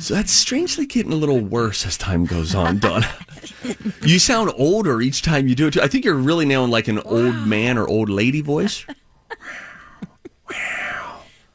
So 0.00 0.14
that's 0.14 0.32
strangely 0.32 0.86
getting 0.86 1.12
a 1.12 1.16
little 1.16 1.38
worse 1.40 1.86
as 1.86 1.96
time 1.96 2.24
goes 2.24 2.54
on, 2.54 2.78
Donna. 2.80 3.08
you 4.02 4.18
sound 4.18 4.52
older 4.56 5.00
each 5.00 5.22
time 5.22 5.46
you 5.46 5.54
do 5.54 5.68
it. 5.68 5.72
Too. 5.74 5.80
I 5.82 5.86
think 5.88 6.04
you're 6.04 6.14
really 6.14 6.44
now 6.44 6.64
in 6.64 6.70
like 6.70 6.88
an 6.88 6.98
old 7.00 7.46
man 7.46 7.78
or 7.78 7.86
old 7.86 8.08
lady 8.08 8.40
voice. 8.40 8.84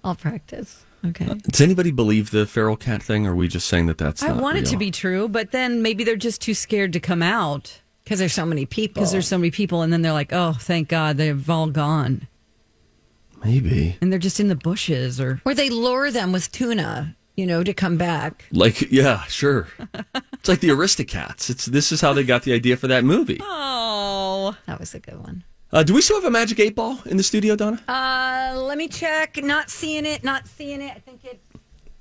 I'll 0.03 0.15
practice. 0.15 0.85
Okay. 1.05 1.25
Uh, 1.25 1.35
does 1.50 1.61
anybody 1.61 1.91
believe 1.91 2.31
the 2.31 2.45
feral 2.45 2.75
cat 2.77 3.01
thing, 3.03 3.25
or 3.27 3.31
are 3.31 3.35
we 3.35 3.47
just 3.47 3.67
saying 3.67 3.88
that 3.88 3.97
that's 3.97 4.21
I 4.23 4.27
not 4.29 4.38
want 4.41 4.57
it 4.57 4.65
to 4.67 4.77
be 4.77 4.91
true, 4.91 5.27
but 5.27 5.51
then 5.51 5.81
maybe 5.81 6.03
they're 6.03 6.15
just 6.15 6.41
too 6.41 6.53
scared 6.53 6.93
to 6.93 7.00
come 7.00 7.21
out 7.23 7.81
Because 8.03 8.19
there's 8.19 8.33
so 8.33 8.45
many 8.45 8.65
people. 8.65 8.95
because 9.01 9.11
there's 9.11 9.27
so 9.27 9.38
many 9.38 9.51
people 9.51 9.81
and 9.81 9.91
then 9.91 10.01
they're 10.03 10.13
like, 10.13 10.31
"Oh, 10.33 10.53
thank 10.53 10.88
God, 10.89 11.17
they've 11.17 11.50
all 11.50 11.67
gone." 11.67 12.27
Maybe. 13.43 13.98
And 14.01 14.12
they're 14.12 14.19
just 14.19 14.39
in 14.39 14.48
the 14.48 14.55
bushes 14.55 15.19
or 15.19 15.41
Or 15.45 15.53
they 15.53 15.69
lure 15.69 16.12
them 16.12 16.31
with 16.31 16.51
tuna, 16.51 17.15
you 17.36 17.45
know, 17.45 17.63
to 17.63 17.74
come 17.74 17.98
back. 17.98 18.45
Like, 18.51 18.91
yeah, 18.91 19.24
sure. 19.25 19.67
it's 20.33 20.48
like 20.50 20.60
the 20.60 20.69
Aristocats. 20.69 21.50
It's 21.50 21.65
this 21.65 21.91
is 21.91 22.01
how 22.01 22.13
they 22.13 22.24
got 22.24 22.43
the 22.43 22.53
idea 22.53 22.77
for 22.77 22.88
that 22.88 23.03
movie. 23.03 23.39
Oh. 23.41 24.55
That 24.67 24.79
was 24.79 24.93
a 24.93 25.00
good 25.00 25.19
one. 25.19 25.43
Uh, 25.74 25.83
do 25.83 25.93
we 25.93 26.01
still 26.01 26.17
have 26.17 26.25
a 26.25 26.31
magic 26.31 26.60
eight 26.60 26.75
ball 26.75 27.00
in 27.05 27.15
the 27.17 27.24
studio, 27.24 27.55
Donna? 27.55 27.81
Uh, 27.88 28.60
let 28.60 28.77
me 28.77 28.88
check. 28.89 29.38
Not 29.41 29.69
seeing 29.69 30.05
it. 30.05 30.24
Not 30.24 30.45
seeing 30.48 30.81
it. 30.81 30.91
I 30.95 31.00
think 31.00 31.24
it 31.24 31.41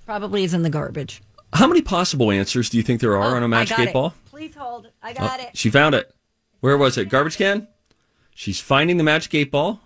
probably 0.04 0.42
is 0.44 0.54
in 0.54 0.62
the 0.62 0.70
garbage. 0.70 1.22
How 1.52 1.66
many 1.68 1.80
possible 1.82 2.30
answers 2.32 2.68
do 2.68 2.76
you 2.76 2.82
think 2.82 3.00
there 3.00 3.16
are 3.16 3.36
on 3.36 3.42
Oh, 3.42 3.46
a 3.46 3.48
magic 3.48 3.78
eight 3.78 3.88
it. 3.88 3.92
ball? 3.92 4.14
Please 4.26 4.54
hold. 4.56 4.88
I 5.02 5.12
Oh, 5.12 5.14
got 5.14 5.40
it. 5.40 5.56
She 5.56 5.70
found 5.70 5.94
it. 5.94 6.12
Where 6.60 6.76
was 6.76 6.98
it? 6.98 7.08
Garbage 7.08 7.36
can? 7.36 7.68
She's 8.34 8.60
finding 8.60 8.96
the 8.96 9.04
magic 9.04 9.34
eight 9.34 9.50
ball. 9.52 9.80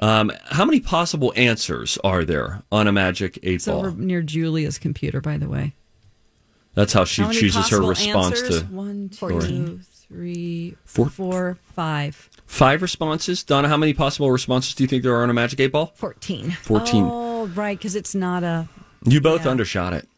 Um, 0.00 0.30
how 0.46 0.64
many 0.64 0.80
possible 0.80 1.32
answers 1.36 1.98
are 2.04 2.24
there 2.24 2.62
on 2.70 2.86
a 2.86 2.92
magic 2.92 3.38
eight 3.42 3.56
It's 3.56 3.66
ball? 3.66 3.80
over 3.86 3.90
near 3.92 4.22
Julia's 4.22 4.78
computer, 4.78 5.20
by 5.20 5.36
the 5.38 5.48
way. 5.48 5.74
That's 6.74 6.92
how 6.92 7.04
she 7.04 7.22
How 7.22 7.32
chooses 7.32 7.68
her 7.70 7.78
possible 7.80 7.88
response 7.88 8.40
answers? 8.42 8.60
to 8.62 8.66
one, 8.68 9.08
two, 9.08 9.16
Fourteen. 9.16 9.80
three, 10.08 10.76
Four- 10.84 11.08
four, 11.10 11.58
five. 11.74 12.30
five 12.46 12.82
responses. 12.82 13.42
Donna, 13.42 13.68
how 13.68 13.76
many 13.76 13.92
possible 13.92 14.30
responses 14.30 14.74
do 14.74 14.84
you 14.84 14.88
think 14.88 15.02
there 15.02 15.14
are 15.16 15.22
on 15.24 15.30
a 15.30 15.34
magic 15.34 15.58
eight 15.58 15.72
ball? 15.72 15.92
14. 15.96 16.52
14. 16.62 17.04
Oh, 17.10 17.46
right, 17.48 17.76
because 17.76 17.96
it's 17.96 18.14
not 18.14 18.44
a. 18.44 18.68
You 19.04 19.20
both 19.20 19.44
Yeah. 19.44 19.50
undershot 19.50 19.92
it. 19.94 20.08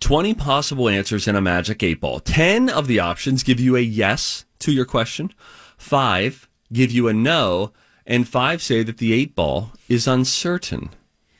20 0.00 0.34
possible 0.34 0.88
answers 0.88 1.26
in 1.26 1.34
a 1.34 1.40
magic 1.40 1.82
eight 1.82 2.00
ball. 2.00 2.20
10 2.20 2.68
of 2.68 2.86
the 2.86 3.00
options 3.00 3.42
give 3.42 3.58
you 3.58 3.74
a 3.74 3.80
yes 3.80 4.44
to 4.58 4.70
your 4.72 4.84
question. 4.84 5.32
Five 5.78 6.46
give 6.70 6.90
you 6.92 7.08
a 7.08 7.14
no. 7.14 7.72
And 8.08 8.26
five 8.26 8.62
say 8.62 8.82
that 8.82 8.96
the 8.96 9.12
eight 9.12 9.34
ball 9.36 9.72
is 9.88 10.08
uncertain. 10.08 10.88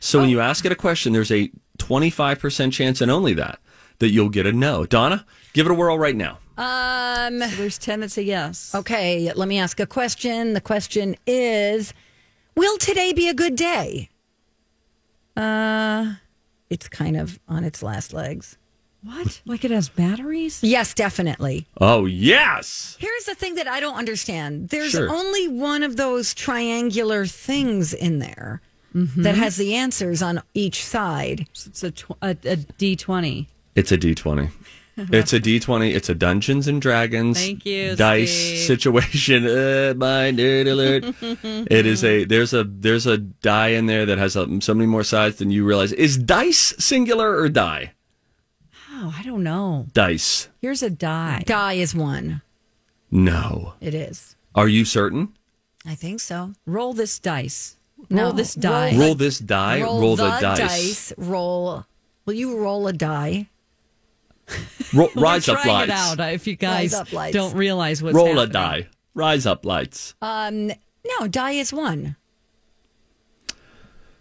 So 0.01 0.21
when 0.21 0.29
you 0.29 0.39
ask 0.39 0.67
it 0.67 0.71
a 0.71 0.77
question, 0.77 1.15
there's 1.15 1.33
a 1.33 1.51
25% 1.79 2.73
chance 2.73 3.01
and 3.01 3.11
only 3.11 3.33
that, 3.35 3.59
that 4.01 4.11
you'll 4.11 4.29
get 4.29 4.47
a 4.47 4.53
no. 4.53 4.85
Donna, 4.85 5.25
give 5.55 5.67
it 5.67 5.73
a 5.73 5.75
whirl 5.75 5.99
right 5.99 6.15
now. 6.15 6.39
Um. 6.59 7.39
There's 7.39 7.79
10 7.79 8.01
that 8.01 8.11
say 8.11 8.23
yes. 8.23 8.75
Okay, 8.75 9.33
let 9.33 9.49
me 9.49 9.59
ask 9.59 9.81
a 9.81 9.87
question. 9.87 10.53
The 10.53 10.61
question 10.61 11.17
is 11.27 11.95
Will 12.55 12.77
today 12.77 13.13
be 13.15 13.29
a 13.29 13.35
good 13.35 13.57
day? 13.57 14.11
Uh, 15.37 16.15
it's 16.69 16.89
kind 16.89 17.17
of 17.17 17.39
on 17.49 17.65
its 17.65 17.83
last 17.83 18.13
legs. 18.13 18.58
What? 19.03 19.41
Like 19.47 19.65
it 19.65 19.71
has 19.71 19.89
batteries? 19.89 20.59
Yes, 20.63 20.93
definitely. 20.93 21.67
Oh, 21.81 22.05
yes. 22.07 22.97
Here's 22.99 23.25
the 23.25 23.35
thing 23.35 23.55
that 23.55 23.69
I 23.69 23.79
don't 23.81 23.95
understand 23.97 24.71
there's 24.71 24.91
Sure. 24.91 25.09
only 25.11 25.47
one 25.49 25.83
of 25.83 25.97
those 25.97 26.35
triangular 26.35 27.27
things 27.27 27.93
in 27.95 28.19
there 28.19 28.61
Mm-hmm. 28.95 29.23
that 29.23 29.35
has 29.35 29.57
the 29.57 29.75
answers 29.75 30.23
on 30.23 30.41
each 30.55 30.83
side. 30.83 31.47
It's 31.67 31.83
a, 31.85 31.91
tw- 31.91 32.11
a, 32.23 32.31
a 32.31 32.57
D20. 32.57 33.47
It's 33.75 33.93
a 33.93 33.99
D20. 33.99 34.51
It's 35.13 35.33
a 35.33 35.39
D20. 35.39 35.95
It's 35.95 36.09
a 36.09 36.15
Dungeons 36.17 36.67
and 36.67 36.83
Dragons 36.83 37.39
Thank 37.39 37.65
you, 37.65 37.95
dice 37.95 38.33
Steve. 38.33 38.59
situation. 38.67 39.45
Uh, 39.47 39.95
my 39.97 40.33
nerd 40.33 40.67
alert. 40.69 41.05
it 41.71 41.87
is 41.87 42.03
a 42.03 42.25
there's 42.25 42.53
a 42.53 42.65
there's 42.65 43.07
a 43.07 43.17
die 43.19 43.69
in 43.69 43.87
there 43.87 44.05
that 44.07 44.19
has 44.19 44.35
a, 44.35 44.61
so 44.61 44.75
many 44.75 44.87
more 44.89 45.05
sides 45.05 45.37
than 45.37 45.53
you 45.53 45.65
realize. 45.65 45.93
Is 45.93 46.17
dice 46.19 46.75
singular 46.81 47.39
or 47.39 47.49
die? 47.49 47.93
Oh, 49.01 49.15
I 49.17 49.23
don't 49.23 49.45
know. 49.45 49.87
Dice. 49.93 50.49
Here's 50.61 50.83
a 50.83 50.91
die. 50.91 51.45
Die 51.47 51.73
is 51.75 51.95
one. 51.95 52.43
No. 53.13 53.75
It 53.81 53.95
is. 53.95 54.35
Are 54.57 54.67
you 54.67 54.85
certain? 54.85 55.35
I 55.87 55.95
think 55.95 56.19
so. 56.19 56.55
Roll 56.67 56.95
this 56.95 57.21
dice. 57.21 57.77
No. 58.11 58.25
Roll 58.25 58.33
this 58.33 58.55
die. 58.55 58.97
Roll 58.99 59.15
this 59.15 59.39
die. 59.39 59.83
Roll, 59.83 60.17
the, 60.17 60.29
dice. 60.41 60.59
dice. 60.59 61.13
Roll. 61.17 61.87
Will 62.25 62.35
you 62.35 62.59
roll 62.59 62.89
a 62.89 62.93
die? 62.93 63.49
Ro- 64.93 65.09
We're 65.15 65.23
rise 65.23 65.49
up 65.49 65.65
lights. 65.65 65.91
it 65.91 65.95
out 65.95 66.19
uh, 66.19 66.25
if 66.33 66.49
you 66.49 66.57
guys 66.57 66.93
don't 67.31 67.55
realize 67.55 68.03
what's 68.03 68.17
Roll 68.17 68.41
a 68.41 68.49
die. 68.49 68.89
Rise 69.15 69.47
up 69.47 69.65
lights. 69.65 70.17
Um, 70.21 70.73
no, 71.07 71.29
die 71.29 71.53
is 71.53 71.73
one. 71.73 72.17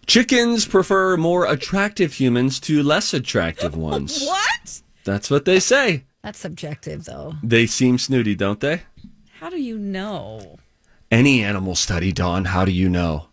Chickens 0.08 0.66
prefer 0.66 1.18
more 1.18 1.44
attractive 1.44 2.14
humans 2.14 2.58
to 2.60 2.82
less 2.82 3.12
attractive 3.12 3.76
ones. 3.76 4.24
What? 4.24 4.80
That's 5.04 5.30
what 5.30 5.44
they 5.44 5.60
say. 5.60 6.04
That's 6.22 6.38
subjective, 6.38 7.04
though. 7.04 7.34
They 7.42 7.66
seem 7.66 7.98
snooty, 7.98 8.34
don't 8.34 8.58
they? 8.58 8.82
How 9.38 9.50
do 9.50 9.60
you 9.60 9.76
know? 9.78 10.56
Any 11.10 11.44
animal 11.44 11.74
study, 11.74 12.10
Dawn, 12.10 12.46
how 12.46 12.64
do 12.64 12.72
you 12.72 12.88
know? 12.88 13.28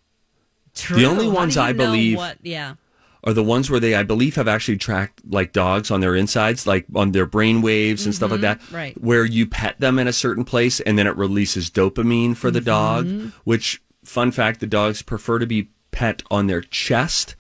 True. 0.76 0.98
The 0.98 1.06
only 1.06 1.30
ones 1.30 1.56
I 1.56 1.72
believe 1.72 2.18
What? 2.18 2.40
Yeah. 2.42 2.76
are 3.24 3.32
the 3.32 3.42
ones 3.42 3.70
where 3.70 3.80
they, 3.80 3.96
I 3.96 4.04
believe, 4.04 4.36
have 4.36 4.50
actually 4.50 4.78
tracked 4.78 5.22
like 5.30 5.54
dogs 5.54 5.92
on 5.92 6.02
their 6.02 6.14
insides, 6.14 6.68
like 6.68 6.86
on 6.94 7.14
their 7.14 7.26
brain 7.26 7.62
waves 7.62 8.06
and 8.06 8.14
stuff 8.14 8.32
like 8.32 8.42
mm-hmm. 8.42 8.72
that. 8.72 8.72
right. 8.72 9.02
Where 9.02 9.24
you 9.24 9.48
pet 9.48 9.80
them 9.80 9.98
in 9.98 10.10
a 10.10 10.14
certain 10.14 10.44
place 10.44 10.82
and 10.82 11.00
then 11.00 11.08
it 11.08 11.16
releases 11.16 11.72
dopamine 11.72 12.36
for 12.36 12.52
the 12.52 12.60
mm-hmm. 12.60 12.66
dog, 12.66 13.32
which, 13.46 13.82
fun 14.04 14.32
fact, 14.32 14.60
the 14.60 14.68
dogs 14.68 15.02
prefer 15.02 15.40
to 15.40 15.48
be 15.48 15.70
pet 15.96 16.22
on 16.30 16.48
their 16.48 16.62
chest 16.62 17.36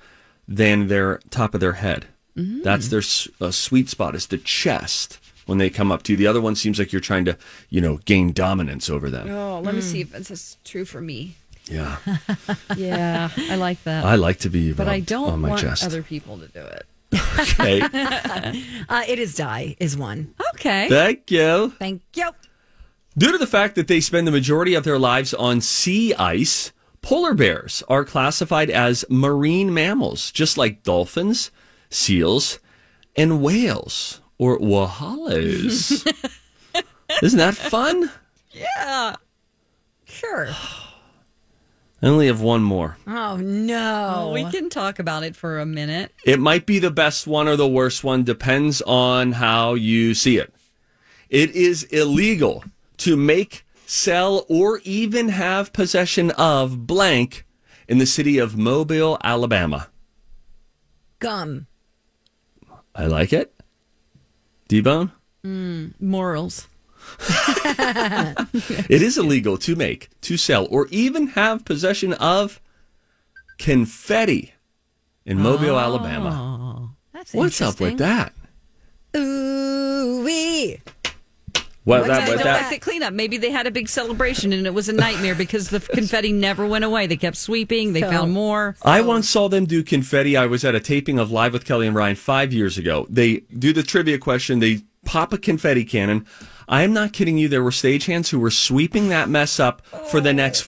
than 0.48 0.88
their 0.88 1.20
top 1.30 1.54
of 1.54 1.60
their 1.60 1.74
head. 1.74 2.08
That's 2.38 2.88
their 2.90 3.04
uh, 3.40 3.52
sweet 3.52 3.88
spot 3.90 4.14
is 4.16 4.28
the 4.28 4.38
chest 4.38 5.20
when 5.46 5.58
they 5.58 5.70
come 5.70 5.90
up 5.92 6.04
to 6.04 6.12
you. 6.14 6.18
The 6.18 6.28
other 6.28 6.42
one 6.42 6.56
seems 6.56 6.78
like 6.80 6.92
you're 6.92 7.00
trying 7.00 7.24
to, 7.26 7.38
you 7.70 7.80
know, 7.80 7.98
gain 8.04 8.34
dominance 8.34 8.90
over 8.90 9.10
them. 9.10 9.30
Oh, 9.30 9.62
let 9.62 9.74
me 9.74 9.80
see 9.82 10.02
if 10.02 10.12
this 10.12 10.32
is 10.32 10.58
true 10.66 10.84
for 10.86 11.00
me. 11.02 11.36
Yeah. 11.66 11.98
Yeah, 12.76 13.30
I 13.38 13.56
like 13.56 13.82
that. 13.84 14.04
I 14.06 14.16
like 14.16 14.40
to 14.40 14.50
be 14.50 14.74
but 14.74 14.88
I 14.90 15.00
don't 15.00 15.32
on 15.32 15.42
my 15.42 15.50
want 15.50 15.62
chest. 15.62 15.84
other 15.86 16.04
people 16.04 16.38
to 16.40 16.48
do 16.48 16.60
it. 16.62 16.86
Okay. 17.40 17.82
Uh, 18.90 19.04
it 19.08 19.18
is 19.20 19.36
die 19.36 19.76
is 19.80 19.96
one. 19.98 20.34
Okay. 20.56 20.88
Thank 20.90 21.32
you. 21.32 21.74
Thank 21.80 22.02
you. 22.16 22.32
Due 23.18 23.32
to 23.32 23.38
the 23.38 23.48
fact 23.48 23.76
that 23.76 23.88
they 23.88 24.02
spend 24.02 24.28
the 24.28 24.32
majority 24.32 24.74
of 24.76 24.84
their 24.84 25.00
lives 25.00 25.34
on 25.34 25.62
sea 25.62 26.14
ice, 26.16 26.72
polar 27.06 27.36
bears 27.36 27.84
are 27.88 28.04
classified 28.04 28.72
as 28.72 29.06
marine 29.10 29.72
mammals, 29.72 30.32
just 30.32 30.58
like 30.58 30.82
dolphins, 30.82 31.52
seals, 31.88 32.58
and 33.16 33.44
whales 33.44 34.22
or 34.40 34.58
wahalas. 34.58 36.04
Isn't 37.22 37.38
that 37.38 37.54
fun? 37.54 38.12
Yeah. 38.52 39.16
Sure. 40.06 40.48
I 42.02 42.08
only 42.08 42.26
have 42.26 42.42
one 42.42 42.64
more. 42.64 42.98
Oh 43.06 43.38
no. 43.38 44.32
we 44.34 44.44
can 44.46 44.72
talk 44.72 44.98
about 44.98 45.22
it 45.22 45.36
for 45.36 45.60
a 45.60 45.66
minute. 45.66 46.12
It 46.26 46.40
might 46.40 46.66
be 46.66 46.80
the 46.80 46.90
best 46.90 47.28
one 47.28 47.48
or 47.48 47.56
the 47.56 47.68
worst 47.68 48.04
one, 48.04 48.24
depends 48.24 48.82
on 48.82 49.34
how 49.34 49.76
you 49.76 50.16
see 50.16 50.38
it. 50.38 50.52
It 51.30 51.52
is 51.52 51.84
illegal 51.84 52.64
to 52.98 53.16
make, 53.16 53.64
sell, 53.86 54.46
or 54.50 54.80
even 54.84 55.30
have 55.30 55.74
possession 55.74 56.32
of 56.32 56.88
blank 56.88 57.46
in 57.88 57.98
the 57.98 58.06
city 58.06 58.38
of 58.38 58.58
Mobile, 58.58 59.18
Alabama. 59.24 59.89
Gum. 61.20 61.68
I 62.94 63.08
like 63.08 63.34
it. 63.34 63.54
D 64.68 64.82
Bone? 64.82 65.12
Mm, 65.44 65.94
morals. 66.00 66.68
It 68.88 69.01
is 69.01 69.18
illegal 69.18 69.58
to 69.60 69.75
make, 69.75 70.10
to 70.22 70.38
sell, 70.38 70.68
or 70.72 70.88
even 70.89 71.27
have 71.27 71.65
possession 71.65 72.13
of 72.13 72.62
confetti 73.58 74.54
in 75.25 75.39
Mobile, 75.39 75.80
Alabama. 75.80 76.30
Oh, 76.32 76.89
that's 77.13 77.34
What's 77.34 77.62
up 77.62 77.80
with 77.80 77.98
that? 77.98 78.34
Ooh 79.15 79.56
wee. 80.25 80.82
Well, 81.86 82.01
Like, 82.01 82.08
that, 82.10 82.22
I 82.22 82.25
don't 82.25 82.38
that, 82.44 82.62
like 82.63 82.70
the 82.72 82.80
cleanup. 82.80 83.13
Maybe 83.13 83.38
they 83.38 83.51
had 83.51 83.68
a 83.68 83.72
big 83.72 83.88
celebration 83.88 84.51
and 84.51 84.65
it 84.65 84.74
was 84.74 84.89
a 84.89 84.94
nightmare 84.94 85.36
because 85.36 85.70
the 85.70 85.80
confetti 85.80 86.32
never 86.32 86.65
went 86.65 86.84
away. 86.84 87.06
They 87.06 87.15
kept 87.15 87.38
sweeping. 87.38 87.94
They 87.94 88.01
So- 88.01 88.10
found 88.10 88.34
more. 88.34 88.75
I 88.82 89.01
once 89.01 89.30
saw 89.30 89.48
them 89.50 89.65
do 89.65 89.84
confetti. 89.84 90.36
I 90.36 90.48
was 90.48 90.65
at 90.65 90.74
a 90.74 90.80
taping 90.80 91.20
of 91.20 91.32
Live 91.32 91.54
with 91.54 91.63
Kelly 91.63 91.86
and 91.86 91.96
Ryan 91.96 92.15
five 92.15 92.51
years 92.51 92.77
ago. 92.80 93.06
They 93.10 93.44
do 93.58 93.72
the 93.72 93.84
trivia 93.84 94.18
question. 94.18 94.60
They 94.60 94.82
pop 95.06 95.32
a 95.32 95.38
confetti 95.38 95.84
cannon. 95.86 96.25
I 96.68 96.82
am 96.82 96.92
not 96.94 97.13
kidding 97.13 97.38
you. 97.38 97.48
There 97.48 97.63
were 97.63 97.70
stagehands 97.70 98.30
who 98.30 98.39
were 98.39 98.50
sweeping 98.50 99.10
that 99.10 99.30
mess 99.30 99.60
up 99.60 99.86
for 100.10 100.20
the 100.20 100.34
next 100.34 100.68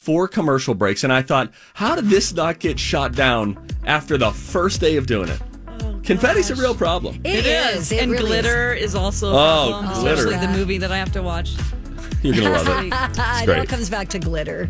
Four 0.00 0.26
commercial 0.26 0.74
breaks, 0.74 1.04
and 1.04 1.12
I 1.12 1.20
thought, 1.22 1.52
how 1.74 1.94
did 1.94 2.06
this 2.06 2.32
not 2.32 2.58
get 2.58 2.78
shot 2.78 3.12
down 3.14 3.58
after 3.84 4.16
the 4.16 4.30
first 4.32 4.80
day 4.80 4.96
of 4.96 5.06
doing 5.06 5.28
it? 5.28 5.40
Confetti's 6.02 6.50
a 6.50 6.56
real 6.56 6.74
problem. 6.74 7.20
It 7.24 7.44
is. 7.44 7.92
It 7.92 8.02
and 8.02 8.10
really 8.10 8.24
glitter 8.26 8.72
is, 8.72 8.94
also 8.94 9.28
a 9.28 9.30
Oh, 9.32 9.70
problem, 9.70 9.92
glitter. 10.00 10.14
especially 10.14 10.46
the 10.46 10.52
movie 10.52 10.78
that 10.78 10.90
I 10.90 10.96
have 10.96 11.12
to 11.12 11.22
watch. 11.22 11.54
You're 12.22 12.34
gonna 12.34 12.50
love 12.50 12.66
it. 12.68 12.92
It 12.92 13.10
It's 13.10 13.18
all 13.18 13.44
great. 13.44 13.68
comes 13.68 13.90
back 13.90 14.08
to 14.08 14.18
glitter. 14.18 14.68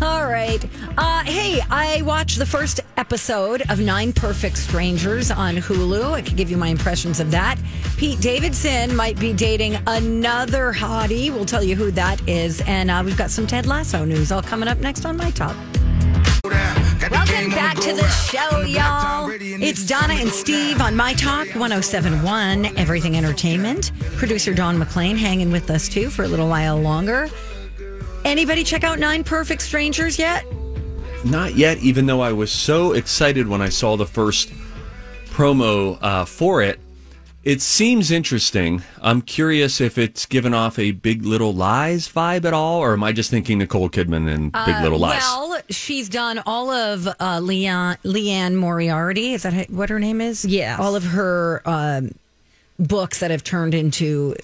All 0.00 0.26
right. 0.26 0.64
Uh, 0.96 1.24
hey, 1.24 1.60
I 1.70 2.02
watched 2.02 2.38
the 2.38 2.46
first 2.46 2.80
episode 2.96 3.62
of 3.68 3.80
Nine 3.80 4.12
Perfect 4.12 4.56
Strangers 4.56 5.32
on 5.32 5.56
Hulu. 5.56 6.12
I 6.12 6.22
could 6.22 6.36
give 6.36 6.50
you 6.50 6.56
my 6.56 6.68
impressions 6.68 7.18
of 7.18 7.32
that. 7.32 7.58
Pete 7.96 8.20
Davidson 8.20 8.94
might 8.94 9.18
be 9.18 9.32
dating 9.32 9.76
another 9.88 10.72
hottie. 10.72 11.32
We'll 11.32 11.44
tell 11.44 11.64
you 11.64 11.74
who 11.74 11.90
that 11.92 12.26
is. 12.28 12.60
And 12.62 12.92
uh, 12.92 13.02
we've 13.04 13.16
got 13.16 13.30
some 13.30 13.46
Ted 13.46 13.66
Lasso 13.66 14.04
news 14.04 14.30
all 14.30 14.42
coming 14.42 14.68
up 14.68 14.78
next 14.78 15.04
on 15.04 15.16
My 15.16 15.32
Talk. 15.32 15.56
Welcome 17.10 17.50
back 17.50 17.76
to 17.78 17.92
the 17.92 18.06
show, 18.08 18.60
y'all. 18.60 19.28
It's 19.30 19.84
Donna 19.84 20.14
and 20.14 20.30
Steve 20.30 20.80
on 20.80 20.94
My 20.94 21.14
Talk 21.14 21.46
1071, 21.48 22.66
Everything 22.78 23.16
Entertainment. 23.16 23.90
Producer 24.16 24.54
Don 24.54 24.78
McClain 24.78 25.16
hanging 25.16 25.50
with 25.50 25.70
us 25.70 25.88
too 25.88 26.08
for 26.08 26.24
a 26.24 26.28
little 26.28 26.48
while 26.48 26.76
longer. 26.76 27.28
Anybody 28.28 28.62
check 28.62 28.84
out 28.84 28.98
Nine 28.98 29.24
Perfect 29.24 29.62
Strangers 29.62 30.18
yet? 30.18 30.44
Not 31.24 31.54
yet, 31.56 31.78
even 31.78 32.04
though 32.04 32.20
I 32.20 32.32
was 32.32 32.52
so 32.52 32.92
excited 32.92 33.48
when 33.48 33.62
I 33.62 33.70
saw 33.70 33.96
the 33.96 34.04
first 34.04 34.52
promo 35.28 35.98
uh, 36.02 36.26
for 36.26 36.60
it. 36.60 36.78
It 37.42 37.62
seems 37.62 38.10
interesting. 38.10 38.82
I'm 39.00 39.22
curious 39.22 39.80
if 39.80 39.96
it's 39.96 40.26
given 40.26 40.52
off 40.52 40.78
a 40.78 40.90
Big 40.90 41.24
Little 41.24 41.54
Lies 41.54 42.06
vibe 42.06 42.44
at 42.44 42.52
all, 42.52 42.80
or 42.80 42.92
am 42.92 43.02
I 43.02 43.12
just 43.12 43.30
thinking 43.30 43.56
Nicole 43.58 43.88
Kidman 43.88 44.30
and 44.30 44.52
Big 44.52 44.76
Little 44.82 44.98
Lies? 44.98 45.22
Well, 45.22 45.62
she's 45.70 46.10
done 46.10 46.42
all 46.44 46.68
of 46.68 47.08
uh, 47.18 47.40
Liane, 47.40 47.96
Liane 48.04 48.56
Moriarty. 48.56 49.32
Is 49.32 49.44
that 49.44 49.70
what 49.70 49.88
her 49.88 49.98
name 49.98 50.20
is? 50.20 50.44
Yeah. 50.44 50.76
All 50.78 50.94
of 50.94 51.02
her 51.04 51.62
um, 51.64 52.14
books 52.78 53.20
that 53.20 53.30
have 53.30 53.42
turned 53.42 53.72
into 53.72 54.34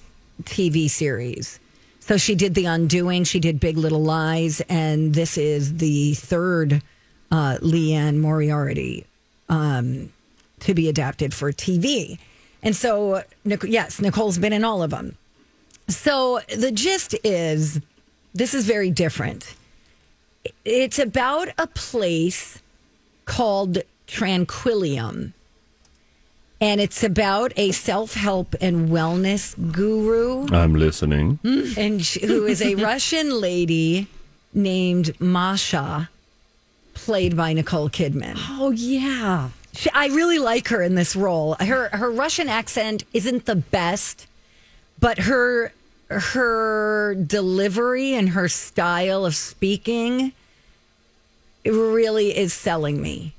TV 0.44 0.88
series. 0.88 1.60
So 2.04 2.18
she 2.18 2.34
did 2.34 2.54
The 2.54 2.66
Undoing, 2.66 3.24
she 3.24 3.40
did 3.40 3.58
Big 3.58 3.78
Little 3.78 4.02
Lies, 4.02 4.60
and 4.68 5.14
this 5.14 5.38
is 5.38 5.78
the 5.78 6.12
third 6.12 6.82
uh, 7.30 7.56
Liane 7.62 8.20
Moriarty 8.20 9.06
um, 9.48 10.12
to 10.60 10.74
be 10.74 10.90
adapted 10.90 11.32
for 11.32 11.50
TV. 11.50 12.18
And 12.62 12.76
so, 12.76 13.22
yes, 13.62 14.02
Nicole's 14.02 14.36
been 14.36 14.52
in 14.52 14.64
all 14.64 14.82
of 14.82 14.90
them. 14.90 15.16
So 15.88 16.40
the 16.54 16.70
gist 16.70 17.14
is 17.24 17.80
this 18.34 18.52
is 18.52 18.66
very 18.66 18.90
different. 18.90 19.54
It's 20.66 20.98
about 20.98 21.48
a 21.56 21.66
place 21.68 22.60
called 23.24 23.78
Tranquillum. 24.06 25.32
And 26.64 26.80
it's 26.80 27.04
about 27.04 27.52
a 27.56 27.72
self 27.72 28.14
help 28.14 28.54
and 28.58 28.88
wellness 28.88 29.54
guru 29.70 30.46
I'm 30.50 30.74
listening. 30.74 31.38
and 31.76 32.02
she, 32.02 32.26
who 32.26 32.46
is 32.46 32.62
a 32.62 32.74
Russian 32.90 33.38
lady 33.38 34.06
named 34.54 35.20
Masha, 35.20 36.08
played 36.94 37.36
by 37.36 37.52
Nicole 37.52 37.90
Kidman. 37.90 38.36
Oh, 38.48 38.70
yeah. 38.70 39.50
She, 39.74 39.90
I 39.90 40.06
really 40.06 40.38
like 40.38 40.68
her 40.68 40.80
in 40.80 40.94
this 40.94 41.14
role. 41.14 41.54
Her 41.60 41.90
her 41.90 42.10
Russian 42.10 42.48
accent 42.48 43.04
isn't 43.12 43.44
the 43.44 43.56
best, 43.56 44.26
but 44.98 45.18
her 45.18 45.70
her 46.08 47.14
delivery 47.14 48.14
and 48.14 48.30
her 48.30 48.48
style 48.48 49.26
of 49.26 49.36
speaking 49.36 50.32
it 51.62 51.72
really 51.72 52.34
is 52.34 52.54
selling 52.54 53.02
me. 53.02 53.33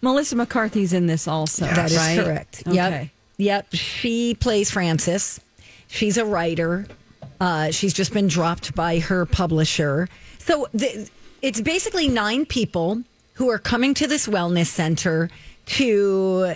Melissa 0.00 0.36
McCarthy's 0.36 0.92
in 0.92 1.06
this 1.06 1.28
also. 1.28 1.66
That 1.66 1.90
is 1.90 1.96
right? 1.96 2.18
correct. 2.18 2.62
Okay. 2.66 2.74
Yep. 2.74 3.08
Yep. 3.38 3.74
She 3.74 4.34
plays 4.34 4.70
Frances. 4.70 5.40
She's 5.88 6.16
a 6.16 6.24
writer. 6.24 6.86
Uh, 7.40 7.70
she's 7.70 7.92
just 7.92 8.12
been 8.12 8.28
dropped 8.28 8.74
by 8.74 8.98
her 9.00 9.26
publisher. 9.26 10.08
So 10.38 10.68
the, 10.72 11.08
it's 11.42 11.60
basically 11.60 12.08
nine 12.08 12.46
people 12.46 13.02
who 13.34 13.50
are 13.50 13.58
coming 13.58 13.94
to 13.94 14.06
this 14.06 14.26
wellness 14.26 14.66
center 14.66 15.28
to 15.66 16.54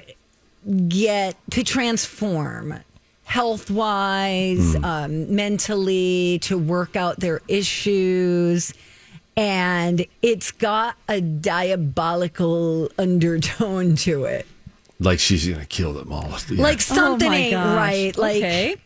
get 0.89 1.37
to 1.51 1.63
transform 1.65 2.79
health 3.25 3.71
wise, 3.71 4.77
um, 4.77 5.35
mentally, 5.35 6.39
to 6.43 6.57
work 6.57 6.95
out 6.97 7.19
their 7.19 7.41
issues. 7.49 8.73
And 9.37 10.07
it's 10.23 10.51
got 10.51 10.97
a 11.09 11.21
diabolical 11.21 12.91
undertone 12.99 13.97
to 13.97 14.25
it. 14.25 14.47
Like 14.99 15.19
she's 15.19 15.47
gonna 15.47 15.67
kill 15.67 15.93
them 15.93 16.11
all. 16.11 16.31
Yeah. 16.49 16.63
Like 16.63 16.81
something 16.81 17.29
oh 17.29 17.35
ain't 17.35 17.53
gosh. 17.53 17.77
right. 17.77 18.17
Like, 18.17 18.37
okay. 18.37 18.77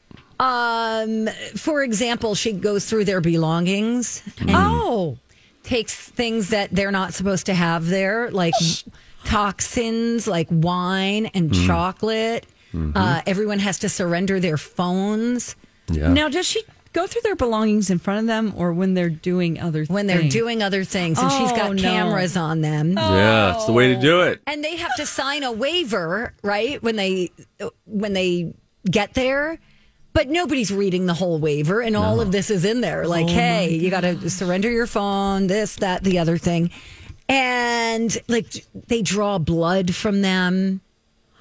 um, 0.40 1.28
for 1.56 1.82
example, 1.84 2.34
she 2.34 2.52
goes 2.52 2.86
through 2.86 3.04
their 3.04 3.20
belongings 3.20 4.22
and 4.40 4.50
Oh, 4.52 5.18
takes 5.62 5.94
things 5.94 6.48
that 6.48 6.70
they're 6.72 6.90
not 6.90 7.14
supposed 7.14 7.46
to 7.46 7.54
have 7.54 7.86
there, 7.86 8.28
like 8.32 8.54
toxins, 9.24 10.26
like 10.26 10.48
wine 10.50 11.26
and 11.26 11.54
chocolate. 11.54 12.46
Uh, 12.74 13.20
everyone 13.26 13.58
has 13.60 13.78
to 13.80 13.88
surrender 13.88 14.38
their 14.40 14.56
phones 14.56 15.56
yeah. 15.90 16.12
now 16.12 16.28
does 16.28 16.46
she 16.46 16.62
go 16.92 17.06
through 17.06 17.22
their 17.22 17.36
belongings 17.36 17.88
in 17.90 17.98
front 17.98 18.20
of 18.20 18.26
them 18.26 18.52
or 18.56 18.72
when 18.72 18.94
they're 18.94 19.08
doing 19.10 19.60
other 19.60 19.84
when 19.86 20.06
they're 20.06 20.18
things? 20.18 20.32
doing 20.32 20.62
other 20.62 20.84
things, 20.84 21.18
and 21.18 21.30
she's 21.32 21.52
got 21.52 21.70
oh, 21.70 21.72
no. 21.72 21.82
cameras 21.82 22.36
on 22.36 22.60
them. 22.60 22.92
yeah, 22.92 23.54
it's 23.54 23.66
the 23.66 23.72
way 23.72 23.94
to 23.94 24.00
do 24.00 24.22
it. 24.22 24.40
and 24.46 24.64
they 24.64 24.76
have 24.76 24.94
to 24.96 25.06
sign 25.06 25.42
a 25.42 25.52
waiver 25.52 26.34
right 26.42 26.82
when 26.82 26.96
they 26.96 27.30
when 27.86 28.12
they 28.12 28.52
get 28.90 29.14
there 29.14 29.58
but 30.12 30.28
nobody's 30.28 30.72
reading 30.72 31.06
the 31.06 31.14
whole 31.14 31.38
waiver 31.38 31.80
and 31.80 31.96
all 31.96 32.20
of 32.20 32.32
this 32.32 32.50
is 32.50 32.64
in 32.64 32.80
there 32.80 33.06
like 33.06 33.26
oh, 33.26 33.28
hey 33.28 33.74
you 33.74 33.90
got 33.90 34.00
to 34.00 34.28
surrender 34.30 34.70
your 34.70 34.86
phone 34.86 35.46
this 35.46 35.76
that 35.76 36.02
the 36.02 36.18
other 36.18 36.38
thing 36.38 36.70
and 37.28 38.18
like 38.26 38.64
they 38.88 39.02
draw 39.02 39.38
blood 39.38 39.94
from 39.94 40.22
them 40.22 40.80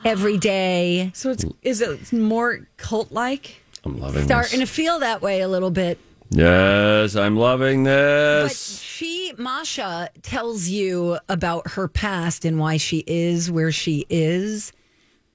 every 0.06 0.38
day 0.38 1.12
So 1.14 1.32
it's 1.32 1.46
is 1.62 1.82
it 1.82 2.14
more 2.14 2.68
cult 2.78 3.12
like? 3.12 3.62
I'm 3.86 4.00
loving 4.00 4.24
starting 4.26 4.60
to 4.60 4.66
feel 4.66 5.00
that 5.00 5.22
way 5.22 5.42
a 5.42 5.48
little 5.48 5.72
bit 5.72 5.98
Yes, 6.32 7.16
I'm 7.16 7.36
loving 7.36 7.84
this. 7.84 8.52
But 8.52 8.56
she, 8.86 9.34
Masha, 9.38 10.10
tells 10.22 10.68
you 10.68 11.18
about 11.28 11.72
her 11.72 11.88
past 11.88 12.46
and 12.46 12.60
why 12.60 12.78
she 12.78 13.04
is 13.08 13.50
where 13.50 13.72
she 13.72 14.06
is. 14.10 14.72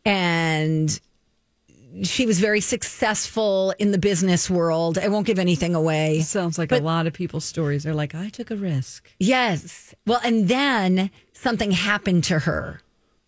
And 0.05 1.01
she 2.03 2.27
was 2.27 2.39
very 2.39 2.61
successful 2.61 3.75
in 3.79 3.91
the 3.91 3.99
business 3.99 4.49
world. 4.49 4.99
I 4.99 5.09
won't 5.09 5.27
give 5.27 5.39
anything 5.39 5.75
away. 5.75 6.21
Sounds 6.21 6.59
like 6.59 6.69
But- 6.69 6.83
a 6.83 6.85
lot 6.85 7.07
of 7.07 7.13
people's 7.13 7.45
stories 7.45 7.83
They're 7.83 7.95
like, 7.95 8.15
I 8.15 8.29
took 8.29 8.51
a 8.51 8.57
risk. 8.57 9.09
Yes. 9.19 9.95
Well, 10.07 10.21
and 10.23 10.47
then 10.49 11.11
something 11.33 11.73
happened 11.73 12.25
to 12.25 12.41
her 12.41 12.81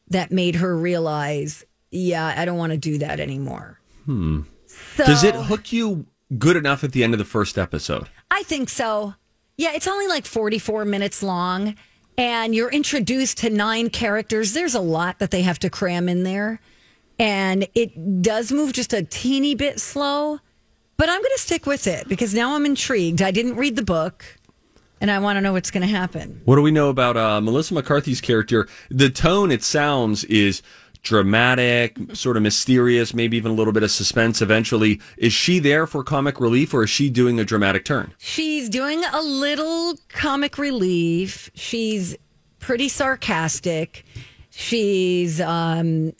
that 0.08 0.30
made 0.30 0.56
her 0.56 0.76
realize, 0.76 1.64
yeah, 1.90 2.32
I 2.36 2.44
don't 2.44 2.58
want 2.58 2.72
to 2.72 2.78
do 2.78 2.98
that 2.98 3.18
anymore. 3.18 3.80
Hmm. 4.04 4.42
So, 4.96 5.04
Does 5.04 5.24
it 5.24 5.34
hook 5.34 5.72
you 5.72 6.06
good 6.38 6.56
enough 6.56 6.82
at 6.82 6.92
the 6.92 7.04
end 7.04 7.12
of 7.12 7.18
the 7.18 7.24
first 7.24 7.58
episode? 7.58 8.08
I 8.30 8.42
think 8.44 8.70
so. 8.70 9.14
Yeah, 9.58 9.72
it's 9.74 9.86
only 9.86 10.06
like 10.06 10.24
44 10.24 10.86
minutes 10.86 11.22
long, 11.22 11.74
and 12.16 12.54
you're 12.54 12.70
introduced 12.70 13.38
to 13.38 13.50
nine 13.50 13.90
characters. 13.90 14.54
There's 14.54 14.74
a 14.74 14.80
lot 14.80 15.18
that 15.18 15.30
they 15.30 15.42
have 15.42 15.58
to 15.60 15.70
cram 15.70 16.08
in 16.08 16.22
there, 16.22 16.60
and 17.18 17.68
it 17.74 18.22
does 18.22 18.50
move 18.52 18.72
just 18.72 18.94
a 18.94 19.02
teeny 19.02 19.54
bit 19.54 19.80
slow, 19.80 20.40
but 20.96 21.08
I'm 21.10 21.20
going 21.20 21.36
to 21.36 21.42
stick 21.42 21.66
with 21.66 21.86
it 21.86 22.08
because 22.08 22.32
now 22.34 22.54
I'm 22.54 22.64
intrigued. 22.64 23.20
I 23.20 23.30
didn't 23.30 23.56
read 23.56 23.76
the 23.76 23.82
book, 23.84 24.24
and 25.00 25.10
I 25.10 25.18
want 25.18 25.36
to 25.36 25.40
know 25.42 25.52
what's 25.52 25.70
going 25.70 25.86
to 25.86 25.94
happen. 25.94 26.40
What 26.44 26.56
do 26.56 26.62
we 26.62 26.70
know 26.70 26.88
about 26.88 27.16
uh, 27.18 27.40
Melissa 27.42 27.74
McCarthy's 27.74 28.20
character? 28.20 28.66
The 28.90 29.10
tone 29.10 29.50
it 29.50 29.62
sounds 29.62 30.24
is 30.24 30.62
dramatic, 31.06 31.96
sort 32.14 32.36
of 32.36 32.42
mysterious, 32.42 33.14
maybe 33.14 33.36
even 33.36 33.52
a 33.52 33.54
little 33.54 33.72
bit 33.72 33.84
of 33.84 33.90
suspense 33.92 34.42
eventually. 34.42 35.00
Is 35.16 35.32
she 35.32 35.60
there 35.60 35.86
for 35.86 36.02
comic 36.02 36.40
relief 36.40 36.74
or 36.74 36.82
is 36.82 36.90
she 36.90 37.08
doing 37.10 37.38
a 37.38 37.44
dramatic 37.44 37.84
turn? 37.84 38.12
She's 38.18 38.68
doing 38.68 39.04
a 39.04 39.22
little 39.22 39.96
comic 40.08 40.58
relief. 40.58 41.48
She's 41.54 42.16
pretty 42.58 42.88
sarcastic. 42.88 44.04
She's, 44.50 45.40
um, 45.40 46.12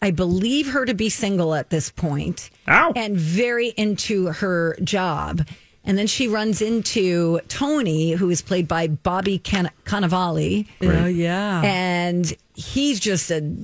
I 0.00 0.10
believe 0.10 0.70
her 0.70 0.86
to 0.86 0.94
be 0.94 1.10
single 1.10 1.54
at 1.54 1.68
this 1.68 1.90
point 1.90 2.48
Ow. 2.66 2.94
and 2.96 3.18
very 3.18 3.68
into 3.76 4.28
her 4.28 4.74
job. 4.82 5.46
And 5.84 5.98
then 5.98 6.06
she 6.06 6.28
runs 6.28 6.62
into 6.62 7.40
Tony, 7.48 8.12
who 8.12 8.30
is 8.30 8.40
played 8.40 8.66
by 8.68 8.86
Bobby 8.86 9.38
Can- 9.38 9.70
Cannavale. 9.84 10.66
Oh, 10.82 11.06
yeah. 11.06 11.60
And 11.62 12.32
he's 12.54 13.00
just 13.00 13.30
a 13.30 13.54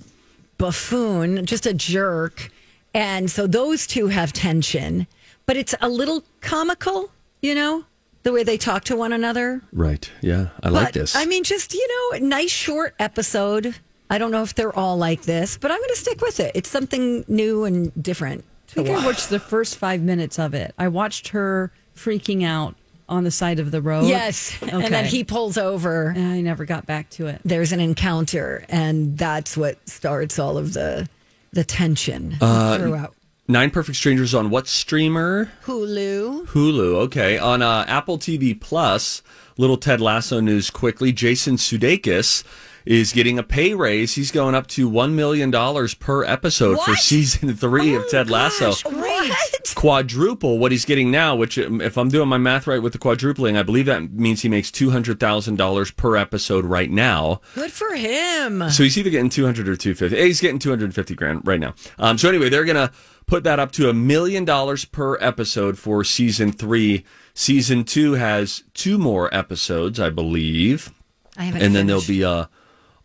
buffoon, 0.59 1.47
just 1.47 1.67
a 1.67 1.75
jerk. 1.75 2.51
And 2.95 3.31
so 3.31 3.47
those 3.47 3.87
two 3.87 4.09
have 4.09 4.33
tension, 4.33 5.07
but 5.45 5.57
it's 5.57 5.75
a 5.81 5.89
little 5.89 6.25
comical, 6.41 7.11
you 7.43 7.55
know, 7.55 7.85
the 8.23 8.33
way 8.33 8.43
they 8.43 8.57
talk 8.57 8.85
to 8.85 8.97
one 8.97 9.13
another. 9.13 9.63
Right. 9.73 10.11
Yeah. 10.21 10.49
I 10.63 10.71
like 10.71 10.93
this. 10.93 11.15
I 11.15 11.27
mean, 11.27 11.45
just, 11.45 11.75
you 11.75 11.87
know, 12.13 12.27
nice 12.27 12.51
short 12.51 12.95
episode. 12.99 13.75
I 14.09 14.19
don't 14.19 14.31
know 14.31 14.43
if 14.43 14.55
they're 14.55 14.77
all 14.77 14.97
like 14.97 15.23
this, 15.23 15.57
but 15.59 15.71
I'm 15.71 15.79
going 15.79 15.91
to 15.91 15.97
stick 15.97 16.21
with 16.21 16.41
it. 16.41 16.53
It's 16.55 16.69
something 16.69 17.25
new 17.29 17.65
and 17.65 17.93
different. 18.03 18.45
I 18.71 18.73
think 18.73 18.89
I 18.89 19.05
watched 19.05 19.31
the 19.31 19.39
first 19.39 19.77
five 19.77 20.03
minutes 20.03 20.39
of 20.39 20.55
it. 20.55 20.75
I 20.79 20.89
watched 20.89 21.29
her 21.29 21.73
freaking 21.95 22.45
out 22.45 22.75
on 23.09 23.25
the 23.25 23.31
side 23.31 23.59
of 23.59 23.71
the 23.71 23.81
road. 23.81 24.07
Yes. 24.07 24.57
And 24.63 24.85
then 24.93 25.05
he 25.05 25.23
pulls 25.25 25.57
over. 25.59 26.09
And 26.09 26.33
I 26.33 26.41
never 26.41 26.65
got 26.65 26.87
back 26.87 27.09
to 27.11 27.27
it. 27.29 27.41
There's 27.45 27.73
an 27.73 27.81
encounter, 27.81 28.65
and 28.69 29.17
that's 29.17 29.57
what 29.57 29.89
starts 29.89 30.39
all 30.39 30.59
of 30.59 30.73
the 30.73 31.09
the 31.53 31.65
tension 31.65 32.37
Uh, 32.41 32.77
throughout. 32.79 33.15
Nine 33.49 33.71
Perfect 33.71 33.97
Strangers 33.97 34.35
on 34.35 34.51
what 34.51 34.67
streamer? 34.67 35.51
Hulu. 35.65 36.47
Hulu. 36.49 36.95
Okay. 37.05 37.39
On 37.39 37.63
uh, 37.63 37.85
Apple 37.87 38.19
TV 38.19 38.61
Plus, 38.61 39.23
little 39.57 39.77
Ted 39.77 40.01
Lasso 40.01 40.41
news 40.41 40.69
quickly. 40.69 41.13
Jason 41.13 41.55
Sudeikis 41.57 42.43
is 42.87 43.13
getting 43.13 43.39
a 43.39 43.43
pay 43.43 43.75
raise. 43.75 44.15
He's 44.15 44.31
going 44.31 44.55
up 44.55 44.69
to 44.69 44.89
$1 44.89 45.13
million 45.13 45.51
per 45.99 46.25
episode 46.25 46.81
for 46.83 46.95
season 46.95 47.55
three 47.57 47.95
of 47.95 48.09
Ted 48.09 48.31
Lasso. 48.31 48.73
What? 48.89 49.73
Quadruple 49.75 50.59
what 50.59 50.71
he's 50.73 50.85
getting 50.85 51.11
now, 51.11 51.35
which, 51.35 51.59
um, 51.59 51.81
if 51.81 51.99
I'm 51.99 52.09
doing 52.09 52.29
my 52.29 52.39
math 52.39 52.67
right 52.67 52.81
with 52.81 52.93
the 52.93 52.99
quadrupling, 52.99 53.57
I 53.57 53.65
believe 53.65 53.87
that 53.87 54.13
means 54.13 54.43
he 54.43 54.49
makes 54.49 54.71
$200,000 54.71 55.97
per 55.97 56.17
episode 56.17 56.65
right 56.65 56.91
now. 56.91 57.41
Good 57.57 57.73
for 57.73 57.95
him. 57.95 58.71
So 58.71 58.85
he's 58.85 58.97
either 58.97 59.11
getting 59.11 59.31
200 59.31 59.69
or 59.69 59.77
250. 59.77 60.17
He's 60.25 60.41
getting 60.41 60.61
250 60.61 61.15
grand 61.15 61.43
right 61.45 61.61
now. 61.61 61.75
Um, 61.99 62.17
so 62.17 62.29
anyway, 62.29 62.49
they're 62.49 62.65
going 62.65 62.77
to 62.77 62.93
put 63.27 63.43
that 63.45 63.59
up 63.59 63.73
to 63.73 63.91
a 63.91 63.93
million 63.95 64.45
dollars 64.45 64.85
per 64.85 65.19
episode 65.21 65.77
for 65.79 66.05
season 66.05 66.53
three. 66.53 67.05
Season 67.35 67.83
two 67.85 68.13
has 68.13 68.63
two 68.73 68.97
more 68.97 69.35
episodes, 69.35 69.99
I 69.99 70.11
believe. 70.11 70.93
I 71.37 71.45
haven't 71.45 71.63
And 71.63 71.75
then 71.75 71.87
there'll 71.87 72.03
be 72.07 72.25
uh, 72.25 72.47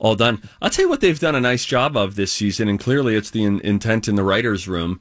all 0.01 0.15
done. 0.15 0.41
I'll 0.61 0.71
tell 0.71 0.85
you 0.85 0.89
what 0.89 0.99
they've 0.99 1.19
done 1.19 1.35
a 1.35 1.39
nice 1.39 1.63
job 1.63 1.95
of 1.95 2.15
this 2.15 2.33
season, 2.33 2.67
and 2.67 2.79
clearly 2.79 3.15
it's 3.15 3.29
the 3.29 3.43
in- 3.43 3.61
intent 3.61 4.07
in 4.07 4.15
the 4.15 4.23
writer's 4.23 4.67
room. 4.67 4.99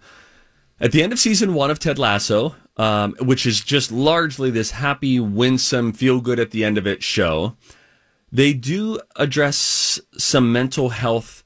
At 0.79 0.93
the 0.93 1.03
end 1.03 1.13
of 1.13 1.19
season 1.19 1.55
one 1.55 1.71
of 1.71 1.79
Ted 1.79 1.99
Lasso, 1.99 2.55
um, 2.77 3.15
which 3.21 3.47
is 3.47 3.61
just 3.63 3.91
largely 3.91 4.51
this 4.51 4.73
happy, 4.73 5.19
winsome, 5.19 5.93
feel 5.93 6.21
good 6.21 6.39
at 6.39 6.51
the 6.51 6.65
end 6.65 6.77
of 6.79 6.87
it 6.87 7.03
show, 7.03 7.57
they 8.31 8.53
do 8.53 9.01
address 9.17 9.99
some 10.17 10.53
mental 10.53 10.91
health 10.91 11.43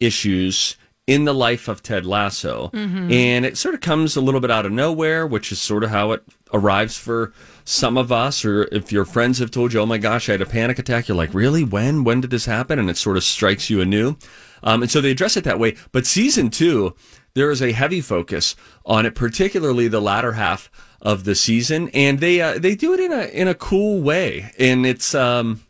issues 0.00 0.76
in 1.06 1.24
the 1.24 1.34
life 1.34 1.68
of 1.68 1.84
Ted 1.84 2.04
Lasso. 2.04 2.70
And 3.12 3.46
it 3.46 3.56
sort 3.56 3.74
of 3.76 3.80
comes 3.80 4.16
a 4.16 4.20
little 4.20 4.40
bit 4.40 4.50
out 4.50 4.66
of 4.66 4.72
nowhere, 4.72 5.26
which 5.26 5.52
is 5.52 5.62
sort 5.62 5.84
of 5.84 5.90
how 5.90 6.10
it 6.10 6.24
arrives 6.52 6.98
for 6.98 7.32
some 7.66 7.98
of 7.98 8.10
us. 8.10 8.44
Or 8.44 8.62
if 8.72 8.90
your 8.90 9.04
friends 9.04 9.38
have 9.40 9.50
told 9.50 9.74
you, 9.74 9.80
oh 9.80 9.86
my 9.86 9.98
gosh, 9.98 10.28
I 10.28 10.32
had 10.32 10.40
a 10.40 10.46
panic 10.46 10.78
attack, 10.78 11.08
you're 11.08 11.16
like, 11.16 11.34
really? 11.34 11.64
When? 11.64 12.04
When 12.04 12.22
did 12.22 12.30
this 12.30 12.46
happen? 12.46 12.78
And 12.78 12.88
it 12.88 12.96
sort 12.96 13.18
of 13.18 13.24
strikes 13.24 13.68
you 13.68 13.82
anew. 13.82 14.16
Um, 14.62 14.82
and 14.82 14.90
so 14.90 15.00
they 15.00 15.10
address 15.10 15.36
it 15.36 15.44
that 15.44 15.58
way. 15.58 15.76
But 15.92 16.06
season 16.06 16.48
two, 16.48 16.94
there 17.34 17.50
is 17.50 17.60
a 17.60 17.72
heavy 17.72 18.00
focus 18.00 18.56
on 18.86 19.04
it, 19.04 19.14
particularly 19.14 19.88
the 19.88 20.00
latter 20.00 20.32
half 20.32 20.70
of 21.02 21.24
the 21.24 21.34
season. 21.34 21.90
And 21.90 22.20
they, 22.20 22.40
uh, 22.40 22.58
they 22.58 22.74
do 22.74 22.94
it 22.94 23.00
in 23.00 23.12
a, 23.12 23.24
in 23.26 23.48
a 23.48 23.54
cool 23.54 24.00
way. 24.00 24.52
And 24.58 24.86
it's, 24.86 25.14
um, 25.14 25.60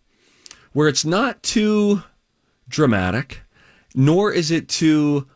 where 0.72 0.88
it's 0.88 1.04
not 1.04 1.42
too 1.42 2.02
dramatic, 2.68 3.42
nor 3.94 4.30
is 4.30 4.50
it 4.50 4.68
too 4.68 5.26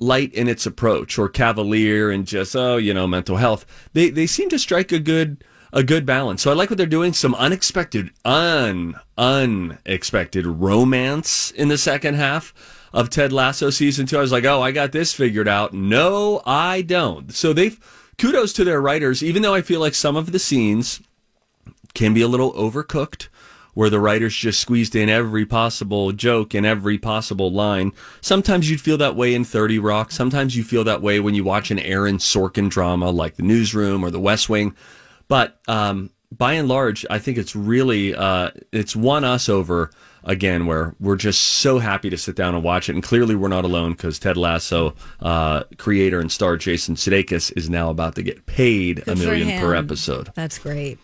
light 0.00 0.32
in 0.32 0.48
its 0.48 0.64
approach 0.66 1.18
or 1.18 1.28
cavalier 1.28 2.10
and 2.10 2.26
just 2.26 2.56
oh 2.56 2.76
you 2.76 2.92
know 2.92 3.06
mental 3.06 3.36
health. 3.36 3.66
They 3.92 4.10
they 4.10 4.26
seem 4.26 4.48
to 4.48 4.58
strike 4.58 4.92
a 4.92 4.98
good 4.98 5.44
a 5.72 5.82
good 5.82 6.04
balance. 6.06 6.42
So 6.42 6.50
I 6.50 6.54
like 6.54 6.70
what 6.70 6.76
they're 6.76 6.86
doing. 6.86 7.12
Some 7.12 7.34
unexpected, 7.34 8.10
un 8.24 8.98
unexpected 9.16 10.46
romance 10.46 11.50
in 11.50 11.68
the 11.68 11.78
second 11.78 12.14
half 12.14 12.54
of 12.92 13.10
Ted 13.10 13.32
Lasso 13.32 13.70
season 13.70 14.06
two. 14.06 14.18
I 14.18 14.22
was 14.22 14.32
like, 14.32 14.44
oh, 14.44 14.62
I 14.62 14.72
got 14.72 14.92
this 14.92 15.14
figured 15.14 15.48
out. 15.48 15.72
No, 15.72 16.42
I 16.44 16.82
don't. 16.82 17.32
So 17.32 17.52
they've 17.52 17.78
kudos 18.18 18.52
to 18.54 18.64
their 18.64 18.80
writers, 18.80 19.22
even 19.22 19.42
though 19.42 19.54
I 19.54 19.62
feel 19.62 19.80
like 19.80 19.94
some 19.94 20.16
of 20.16 20.32
the 20.32 20.38
scenes 20.38 21.00
can 21.94 22.14
be 22.14 22.22
a 22.22 22.28
little 22.28 22.52
overcooked 22.52 23.28
where 23.74 23.90
the 23.90 24.00
writers 24.00 24.34
just 24.34 24.60
squeezed 24.60 24.96
in 24.96 25.08
every 25.08 25.46
possible 25.46 26.12
joke 26.12 26.54
and 26.54 26.66
every 26.66 26.98
possible 26.98 27.52
line. 27.52 27.92
Sometimes 28.20 28.68
you'd 28.68 28.80
feel 28.80 28.98
that 28.98 29.16
way 29.16 29.32
in 29.32 29.44
30 29.44 29.78
Rock. 29.78 30.10
Sometimes 30.10 30.56
you 30.56 30.64
feel 30.64 30.84
that 30.84 31.02
way 31.02 31.20
when 31.20 31.34
you 31.34 31.44
watch 31.44 31.70
an 31.70 31.78
Aaron 31.78 32.18
Sorkin 32.18 32.68
drama 32.68 33.10
like 33.10 33.36
The 33.36 33.42
Newsroom 33.42 34.04
or 34.04 34.10
The 34.10 34.20
West 34.20 34.48
Wing. 34.48 34.74
But 35.30 35.60
um, 35.68 36.10
by 36.36 36.54
and 36.54 36.66
large, 36.66 37.06
I 37.08 37.20
think 37.20 37.38
it's 37.38 37.54
really 37.54 38.16
uh, 38.16 38.50
it's 38.72 38.96
won 38.96 39.22
us 39.22 39.48
over 39.48 39.92
again, 40.24 40.66
where 40.66 40.96
we're 40.98 41.14
just 41.14 41.40
so 41.40 41.78
happy 41.78 42.10
to 42.10 42.18
sit 42.18 42.34
down 42.34 42.56
and 42.56 42.64
watch 42.64 42.88
it. 42.88 42.94
And 42.96 43.02
clearly, 43.02 43.36
we're 43.36 43.46
not 43.46 43.64
alone 43.64 43.92
because 43.92 44.18
Ted 44.18 44.36
Lasso, 44.36 44.96
uh, 45.20 45.62
creator 45.78 46.18
and 46.18 46.32
star 46.32 46.56
Jason 46.56 46.96
Sudeikis, 46.96 47.56
is 47.56 47.70
now 47.70 47.90
about 47.90 48.16
to 48.16 48.24
get 48.24 48.44
paid 48.46 48.98
a 48.98 49.02
Good 49.02 49.18
for 49.18 49.24
million 49.24 49.60
per 49.60 49.72
episode. 49.76 50.32
That's 50.34 50.58
great. 50.58 50.98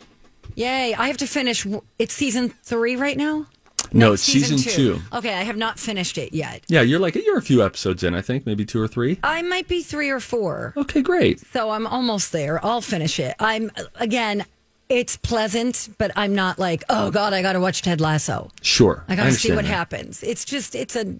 Yay. 0.56 0.92
I 0.92 1.06
have 1.06 1.18
to 1.18 1.26
finish. 1.28 1.64
It's 2.00 2.12
season 2.12 2.48
three 2.48 2.96
right 2.96 3.16
now? 3.16 3.46
No, 3.92 4.12
it's 4.12 4.22
season 4.22 4.58
two. 4.58 5.00
Okay, 5.12 5.34
I 5.34 5.42
have 5.42 5.56
not 5.56 5.78
finished 5.78 6.18
it 6.18 6.32
yet. 6.32 6.62
Yeah, 6.68 6.82
you're 6.82 6.98
like 7.00 7.14
you're 7.14 7.38
a 7.38 7.42
few 7.42 7.64
episodes 7.64 8.02
in, 8.02 8.14
I 8.14 8.22
think, 8.22 8.46
maybe 8.46 8.64
two 8.64 8.80
or 8.80 8.88
three. 8.88 9.18
I 9.22 9.42
might 9.42 9.68
be 9.68 9.82
three 9.82 10.10
or 10.10 10.20
four. 10.20 10.74
Okay, 10.76 11.02
great. 11.02 11.40
So 11.40 11.70
I'm 11.70 11.86
almost 11.86 12.32
there. 12.32 12.64
I'll 12.64 12.80
finish 12.80 13.18
it. 13.18 13.34
I'm, 13.38 13.70
again, 13.96 14.44
it's 14.88 15.16
pleasant, 15.16 15.88
but 15.98 16.12
I'm 16.14 16.34
not 16.34 16.58
like, 16.58 16.84
oh 16.88 17.10
God, 17.10 17.32
I 17.32 17.42
got 17.42 17.54
to 17.54 17.60
watch 17.60 17.82
Ted 17.82 18.00
Lasso. 18.00 18.50
Sure, 18.62 19.04
I 19.08 19.16
got 19.16 19.24
to 19.24 19.32
see 19.32 19.50
understand 19.50 19.56
what 19.56 19.64
that. 19.64 19.70
happens. 19.70 20.22
It's 20.22 20.44
just, 20.44 20.74
it's 20.74 20.94
a 20.94 21.16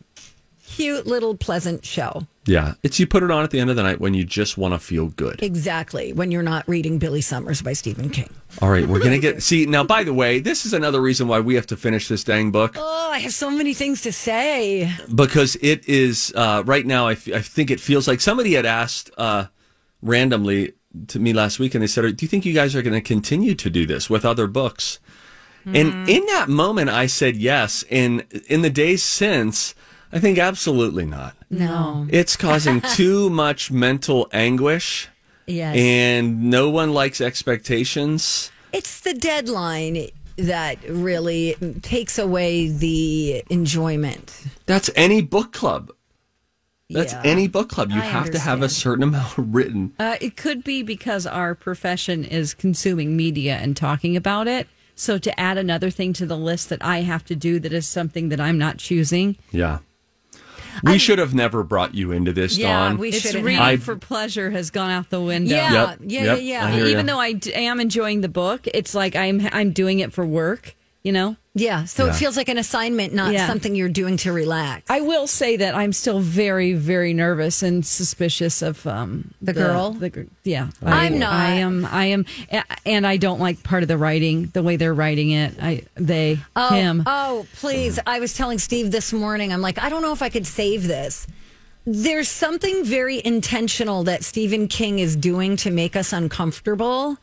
cute 0.66 1.06
little 1.06 1.36
pleasant 1.36 1.84
show. 1.84 2.26
Yeah, 2.44 2.74
it's 2.82 3.00
you 3.00 3.06
put 3.06 3.22
it 3.22 3.30
on 3.30 3.42
at 3.42 3.50
the 3.50 3.58
end 3.58 3.70
of 3.70 3.76
the 3.76 3.82
night 3.82 4.00
when 4.00 4.14
you 4.14 4.24
just 4.24 4.56
want 4.56 4.72
to 4.74 4.78
feel 4.78 5.08
good. 5.08 5.42
Exactly. 5.42 6.12
When 6.12 6.30
you're 6.30 6.42
not 6.44 6.68
reading 6.68 6.98
Billy 6.98 7.20
Summers 7.20 7.60
by 7.62 7.72
Stephen 7.72 8.08
King. 8.10 8.30
All 8.62 8.70
right, 8.70 8.86
we're 8.86 9.00
gonna 9.02 9.18
get 9.18 9.42
see 9.48 9.66
now. 9.66 9.82
By 9.84 10.04
the 10.04 10.14
way, 10.14 10.38
this 10.38 10.64
is 10.66 10.72
another 10.72 11.00
reason 11.00 11.26
why 11.28 11.40
we 11.40 11.54
have 11.56 11.66
to 11.68 11.76
finish 11.76 12.08
this 12.08 12.22
dang 12.24 12.50
book 12.52 12.74
Oh, 12.78 13.10
I 13.12 13.18
have 13.18 13.32
so 13.32 13.50
many 13.50 13.74
things 13.74 14.02
to 14.02 14.12
say. 14.12 14.92
because 15.14 15.56
it 15.62 15.88
is 15.88 16.32
uh, 16.36 16.62
right 16.66 16.86
now. 16.86 17.08
I, 17.08 17.12
f- 17.12 17.32
I 17.32 17.40
think 17.40 17.70
it 17.70 17.80
feels 17.80 18.06
like 18.06 18.20
somebody 18.20 18.52
had 18.54 18.66
asked 18.66 19.10
uh, 19.18 19.46
randomly 20.02 20.74
to 21.08 21.18
me 21.18 21.32
last 21.32 21.58
week, 21.58 21.74
and 21.74 21.82
they 21.82 21.86
said, 21.88 22.16
"Do 22.16 22.24
you 22.24 22.28
think 22.28 22.44
you 22.46 22.54
guys 22.54 22.74
are 22.76 22.82
going 22.82 22.94
to 22.94 23.00
continue 23.00 23.54
to 23.56 23.68
do 23.70 23.86
this 23.86 24.08
with 24.08 24.24
other 24.24 24.46
books?" 24.46 24.98
And 25.68 26.08
in 26.08 26.24
that 26.26 26.48
moment, 26.48 26.90
I 26.90 27.06
said 27.06 27.36
yes. 27.36 27.84
And 27.90 28.24
in 28.48 28.62
the 28.62 28.70
days 28.70 29.02
since, 29.02 29.74
I 30.12 30.18
think 30.20 30.38
absolutely 30.38 31.04
not. 31.04 31.36
No. 31.50 32.06
It's 32.10 32.36
causing 32.36 32.80
too 32.94 33.28
much 33.30 33.70
mental 33.70 34.28
anguish, 34.32 35.08
Yes. 35.46 35.76
and 35.76 36.44
no 36.50 36.70
one 36.70 36.92
likes 36.92 37.20
expectations. 37.20 38.50
It's 38.72 39.00
the 39.00 39.14
deadline 39.14 40.08
that 40.36 40.78
really 40.88 41.54
takes 41.82 42.18
away 42.18 42.68
the 42.68 43.42
enjoyment. 43.50 44.44
That's 44.66 44.90
any 44.96 45.22
book 45.22 45.52
club. 45.52 45.90
That's 46.90 47.14
Yeah. 47.14 47.22
any 47.24 47.48
book 47.48 47.68
club. 47.68 47.90
You 47.90 48.00
I 48.00 48.04
have 48.04 48.30
to 48.30 48.38
have 48.38 48.62
a 48.62 48.68
certain 48.68 49.02
amount 49.08 49.32
written. 49.36 49.92
Uh, 49.98 50.16
it 50.20 50.36
could 50.36 50.62
be 50.62 50.82
because 50.82 51.26
our 51.26 51.54
profession 51.54 52.24
is 52.24 52.54
consuming 52.54 53.16
media 53.16 53.56
and 53.56 53.76
talking 53.76 54.16
about 54.16 54.46
it. 54.46 54.68
So 54.94 55.18
to 55.18 55.40
add 55.40 55.58
another 55.58 55.90
thing 55.90 56.12
to 56.14 56.26
the 56.26 56.36
list 56.38 56.68
that 56.68 56.82
I 56.84 57.00
have 57.02 57.24
to 57.26 57.34
do 57.34 57.58
that 57.60 57.72
is 57.72 57.86
something 57.86 58.28
that 58.30 58.40
I'm 58.40 58.56
not 58.58 58.78
choosing. 58.78 59.36
Yeah. 59.50 59.78
We 60.82 60.98
should 60.98 61.18
have 61.18 61.34
never 61.34 61.62
brought 61.62 61.94
you 61.94 62.12
into 62.12 62.32
this, 62.32 62.56
Yeah, 62.56 62.88
Dawn. 62.88 62.98
we 62.98 63.08
It's 63.10 63.20
shouldn't 63.20 63.44
reading 63.44 63.58
have. 63.60 63.66
I- 63.68 63.76
for 63.78 63.96
pleasure 63.96 64.50
has 64.50 64.70
gone 64.70 64.90
out 64.90 65.10
the 65.10 65.20
window. 65.20 65.54
Yeah, 65.54 65.72
Yep, 65.90 65.98
yeah, 66.02 66.22
yep, 66.24 66.38
yeah, 66.42 66.68
yeah. 66.76 66.86
Even 66.86 67.06
ya. 67.06 67.14
though 67.14 67.20
I 67.20 67.32
d- 67.32 67.54
am 67.54 67.80
enjoying 67.80 68.20
the 68.20 68.28
book, 68.28 68.66
it's 68.74 68.94
like 68.94 69.16
I'm 69.16 69.48
I'm 69.52 69.72
doing 69.72 69.98
it 70.00 70.12
for 70.12 70.26
work. 70.26 70.74
You 71.06 71.12
know. 71.12 71.36
Yeah, 71.54 71.84
so 71.84 72.06
Yeah. 72.06 72.10
it 72.10 72.16
feels 72.16 72.36
like 72.36 72.48
an 72.48 72.58
assignment, 72.58 73.14
not 73.14 73.32
Yeah. 73.32 73.46
something 73.46 73.76
you're 73.76 73.88
doing 73.88 74.16
to 74.18 74.32
relax. 74.32 74.82
I 74.90 75.02
will 75.02 75.28
say 75.28 75.56
that 75.56 75.76
I'm 75.76 75.92
still 75.92 76.18
very, 76.18 76.72
very 76.72 77.14
nervous 77.14 77.62
and 77.62 77.86
suspicious 77.86 78.60
of 78.60 78.84
um, 78.88 79.30
The 79.40 79.52
girl? 79.52 79.92
The, 79.92 80.26
yeah, 80.42 80.66
I'm 80.82 81.14
I, 81.14 81.16
not. 81.16 81.32
I 81.32 81.50
am. 81.66 81.84
I 81.88 82.06
am, 82.06 82.26
and 82.84 83.06
I 83.06 83.18
don't 83.18 83.38
like 83.38 83.62
part 83.62 83.84
of 83.84 83.88
the 83.88 83.96
writing, 83.96 84.50
the 84.52 84.64
way 84.64 84.74
they're 84.74 84.92
writing 84.92 85.30
it. 85.30 85.54
I, 85.62 85.84
they, 85.94 86.40
Oh, 86.56 86.74
him. 86.74 87.04
oh, 87.06 87.46
please. 87.54 88.00
I 88.04 88.18
was 88.18 88.34
telling 88.34 88.58
Steve 88.58 88.90
this 88.90 89.12
morning, 89.12 89.52
I'm 89.52 89.62
like, 89.62 89.78
I 89.80 89.88
don't 89.88 90.02
know 90.02 90.12
if 90.12 90.22
I 90.22 90.28
could 90.28 90.44
save 90.46 90.88
this. 90.88 91.28
There's 91.86 92.28
something 92.28 92.84
very 92.84 93.22
intentional 93.24 94.02
that 94.04 94.24
Stephen 94.24 94.66
King 94.66 94.98
is 94.98 95.14
doing 95.14 95.56
to 95.58 95.70
make 95.70 95.94
us 95.94 96.12
uncomfortable. 96.12 97.16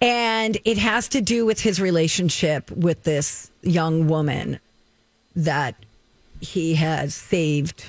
And 0.00 0.58
it 0.64 0.78
has 0.78 1.08
to 1.08 1.20
do 1.20 1.44
with 1.44 1.60
his 1.60 1.80
relationship 1.80 2.70
with 2.70 3.02
this 3.02 3.50
young 3.62 4.06
woman 4.08 4.60
that 5.34 5.74
he 6.40 6.74
has 6.74 7.14
saved. 7.14 7.84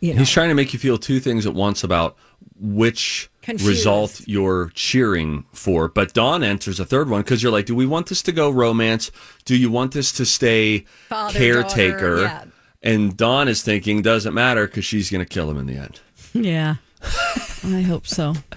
You 0.00 0.12
know, 0.12 0.18
He's 0.18 0.30
trying 0.30 0.50
to 0.50 0.54
make 0.54 0.72
you 0.74 0.78
feel 0.78 0.98
two 0.98 1.18
things 1.20 1.46
at 1.46 1.54
once 1.54 1.82
about 1.82 2.16
which 2.60 3.30
Confused. 3.42 3.68
result 3.68 4.20
you're 4.26 4.70
cheering 4.74 5.44
for. 5.52 5.88
But 5.88 6.12
Dawn 6.12 6.42
enters 6.42 6.78
a 6.80 6.84
third 6.84 7.08
one 7.08 7.22
because 7.22 7.42
you're 7.42 7.52
like, 7.52 7.66
do 7.66 7.74
we 7.74 7.86
want 7.86 8.08
this 8.08 8.22
to 8.22 8.32
go 8.32 8.50
romance? 8.50 9.10
Do 9.46 9.56
you 9.56 9.70
want 9.70 9.92
this 9.92 10.12
to 10.12 10.26
stay 10.26 10.80
Father, 11.08 11.38
caretaker? 11.38 12.16
daughter, 12.16 12.22
yeah. 12.22 12.44
And 12.82 13.16
Dawn 13.16 13.48
is 13.48 13.62
thinking, 13.62 14.02
doesn't 14.02 14.34
matter 14.34 14.66
because 14.66 14.84
she's 14.84 15.10
going 15.10 15.24
to 15.24 15.28
kill 15.28 15.50
him 15.50 15.56
in 15.56 15.66
the 15.66 15.76
end. 15.76 16.00
Yeah, 16.34 16.76
I 17.64 17.80
hope 17.80 18.06
so. 18.06 18.34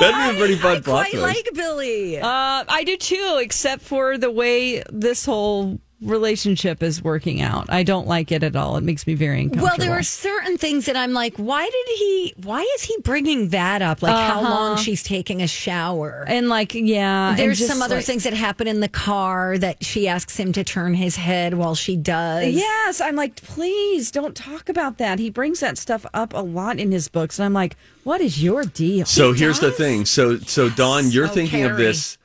That'd 0.00 0.32
be 0.32 0.36
a 0.36 0.38
pretty 0.38 0.56
fun 0.56 0.76
I 0.78 0.80
plot 0.80 1.06
quite 1.06 1.10
twist. 1.12 1.22
like 1.22 1.48
Billy. 1.54 2.18
Uh, 2.18 2.64
I 2.68 2.84
do 2.84 2.96
too, 2.96 3.38
except 3.42 3.82
for 3.82 4.18
the 4.18 4.30
way 4.30 4.82
this 4.90 5.24
whole 5.24 5.78
relationship 6.02 6.82
is 6.82 7.02
working 7.02 7.40
out. 7.40 7.66
I 7.68 7.82
don't 7.82 8.06
like 8.06 8.32
it 8.32 8.42
at 8.42 8.56
all. 8.56 8.76
It 8.76 8.82
makes 8.82 9.06
me 9.06 9.14
very 9.14 9.40
uncomfortable. 9.42 9.66
Well, 9.66 9.76
there 9.76 9.98
are 9.98 10.02
certain 10.02 10.56
things 10.56 10.86
that 10.86 10.96
I'm 10.96 11.12
like, 11.12 11.36
why 11.36 11.64
did 11.64 11.98
he? 11.98 12.34
Why 12.42 12.62
is 12.76 12.82
he 12.82 12.96
bringing 13.02 13.48
that 13.50 13.82
up? 13.82 14.02
Like 14.02 14.12
how 14.14 14.40
uh-huh. 14.40 14.50
long 14.50 14.76
she's 14.78 15.02
taking 15.02 15.42
a 15.42 15.46
shower. 15.46 16.24
and 16.26 16.48
like, 16.48 16.74
yeah, 16.74 17.34
There's 17.36 17.58
just, 17.58 17.70
some 17.70 17.82
other 17.82 17.96
like- 17.96 18.04
things 18.04 18.24
that 18.24 18.32
happen 18.32 18.66
in 18.66 18.80
the 18.80 18.88
car 18.88 19.58
that 19.58 19.84
she 19.84 20.08
asks 20.08 20.36
him 20.38 20.52
to 20.52 20.64
turn 20.64 20.94
his 20.94 21.16
head 21.16 21.54
while 21.54 21.74
she 21.74 21.96
does. 21.96 22.54
Yes, 22.54 23.00
I'm 23.00 23.16
like, 23.16 23.36
please 23.36 24.10
don't 24.10 24.34
talk 24.34 24.68
about 24.68 24.98
that. 24.98 25.18
He 25.18 25.30
brings 25.30 25.60
that 25.60 25.76
stuff 25.76 26.06
up 26.14 26.32
a 26.32 26.40
lot 26.40 26.78
in 26.78 26.92
his 26.92 27.08
books, 27.08 27.38
and 27.38 27.46
I'm 27.46 27.52
like, 27.52 27.76
what 28.04 28.20
is 28.20 28.42
your 28.42 28.64
deal? 28.64 29.04
So 29.04 29.32
here's 29.32 29.60
the 29.60 29.70
thing. 29.70 30.06
So 30.06 30.38
so 30.38 30.70
Dawn, 30.70 31.10
you're 31.10 31.26
Oh, 31.26 31.28
thinking 31.28 31.64
of 31.64 31.72
oh, 31.72 31.76
this 31.76 32.16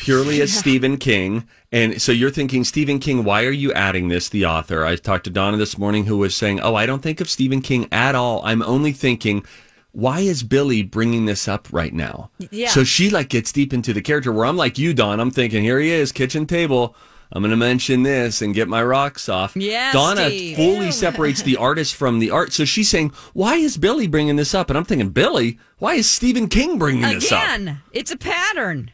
purely 0.00 0.40
as 0.40 0.52
Stephen 0.58 0.96
King, 0.96 1.46
and 1.70 2.00
so 2.00 2.10
you're 2.10 2.30
thinking 2.30 2.64
Stephen 2.64 2.98
King. 2.98 3.22
Why 3.22 3.44
are 3.44 3.50
you 3.50 3.72
adding 3.72 4.08
this? 4.08 4.28
The 4.28 4.46
author. 4.46 4.84
I 4.84 4.96
talked 4.96 5.24
to 5.24 5.30
Donna 5.30 5.56
this 5.56 5.78
morning, 5.78 6.06
who 6.06 6.18
was 6.18 6.34
saying, 6.34 6.60
"Oh, 6.60 6.74
I 6.74 6.86
don't 6.86 7.02
think 7.02 7.20
of 7.20 7.30
Stephen 7.30 7.60
King 7.60 7.86
at 7.92 8.14
all. 8.14 8.42
I'm 8.44 8.62
only 8.62 8.92
thinking." 8.92 9.44
Why 9.92 10.20
is 10.20 10.44
Billy 10.44 10.84
bringing 10.84 11.24
this 11.24 11.48
up 11.48 11.66
right 11.72 11.92
now? 11.92 12.30
Yeah. 12.52 12.68
So 12.68 12.84
she 12.84 13.10
like 13.10 13.28
gets 13.28 13.50
deep 13.50 13.72
into 13.72 13.92
the 13.92 14.00
character 14.00 14.30
where 14.30 14.46
I'm 14.46 14.56
like 14.56 14.78
you, 14.78 14.94
Don. 14.94 15.18
I'm 15.18 15.32
thinking, 15.32 15.64
here 15.64 15.80
he 15.80 15.90
is, 15.90 16.12
kitchen 16.12 16.46
table. 16.46 16.94
I'm 17.32 17.42
going 17.42 17.50
to 17.50 17.56
mention 17.56 18.02
this 18.02 18.42
and 18.42 18.54
get 18.54 18.68
my 18.68 18.82
rocks 18.82 19.28
off. 19.28 19.56
Yeah, 19.56 19.92
Donna 19.92 20.26
Steve. 20.26 20.56
fully 20.56 20.90
separates 20.90 21.42
the 21.42 21.56
artist 21.68 21.94
from 21.94 22.18
the 22.18 22.30
art. 22.30 22.52
So 22.52 22.64
she's 22.64 22.88
saying, 22.88 23.10
why 23.34 23.56
is 23.56 23.76
Billy 23.76 24.08
bringing 24.08 24.36
this 24.36 24.54
up? 24.54 24.68
And 24.68 24.76
I'm 24.76 24.84
thinking, 24.84 25.10
Billy, 25.10 25.58
why 25.78 25.94
is 25.94 26.10
Stephen 26.10 26.48
King 26.48 26.78
bringing 26.78 27.02
this 27.02 27.30
up? 27.30 27.42
Again, 27.44 27.82
it's 27.92 28.10
a 28.10 28.16
pattern. 28.16 28.90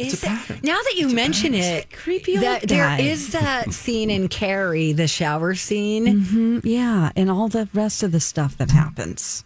Is 0.00 0.24
it- 0.24 0.62
now 0.64 0.78
that 0.82 0.94
you 0.96 1.08
mention 1.08 1.54
it, 1.54 1.90
creepy 1.92 2.34
old 2.36 2.42
that 2.44 2.68
there 2.68 2.98
is 3.00 3.30
that 3.32 3.72
scene 3.72 4.10
in 4.10 4.28
Carrie, 4.28 4.92
the 4.92 5.06
shower 5.08 5.54
scene. 5.54 6.06
Mm, 6.06 6.60
Yeah, 6.64 7.10
and 7.16 7.30
all 7.30 7.48
the 7.48 7.68
rest 7.74 8.02
of 8.02 8.12
the 8.12 8.20
stuff 8.20 8.56
that 8.58 8.70
happens. 8.70 9.44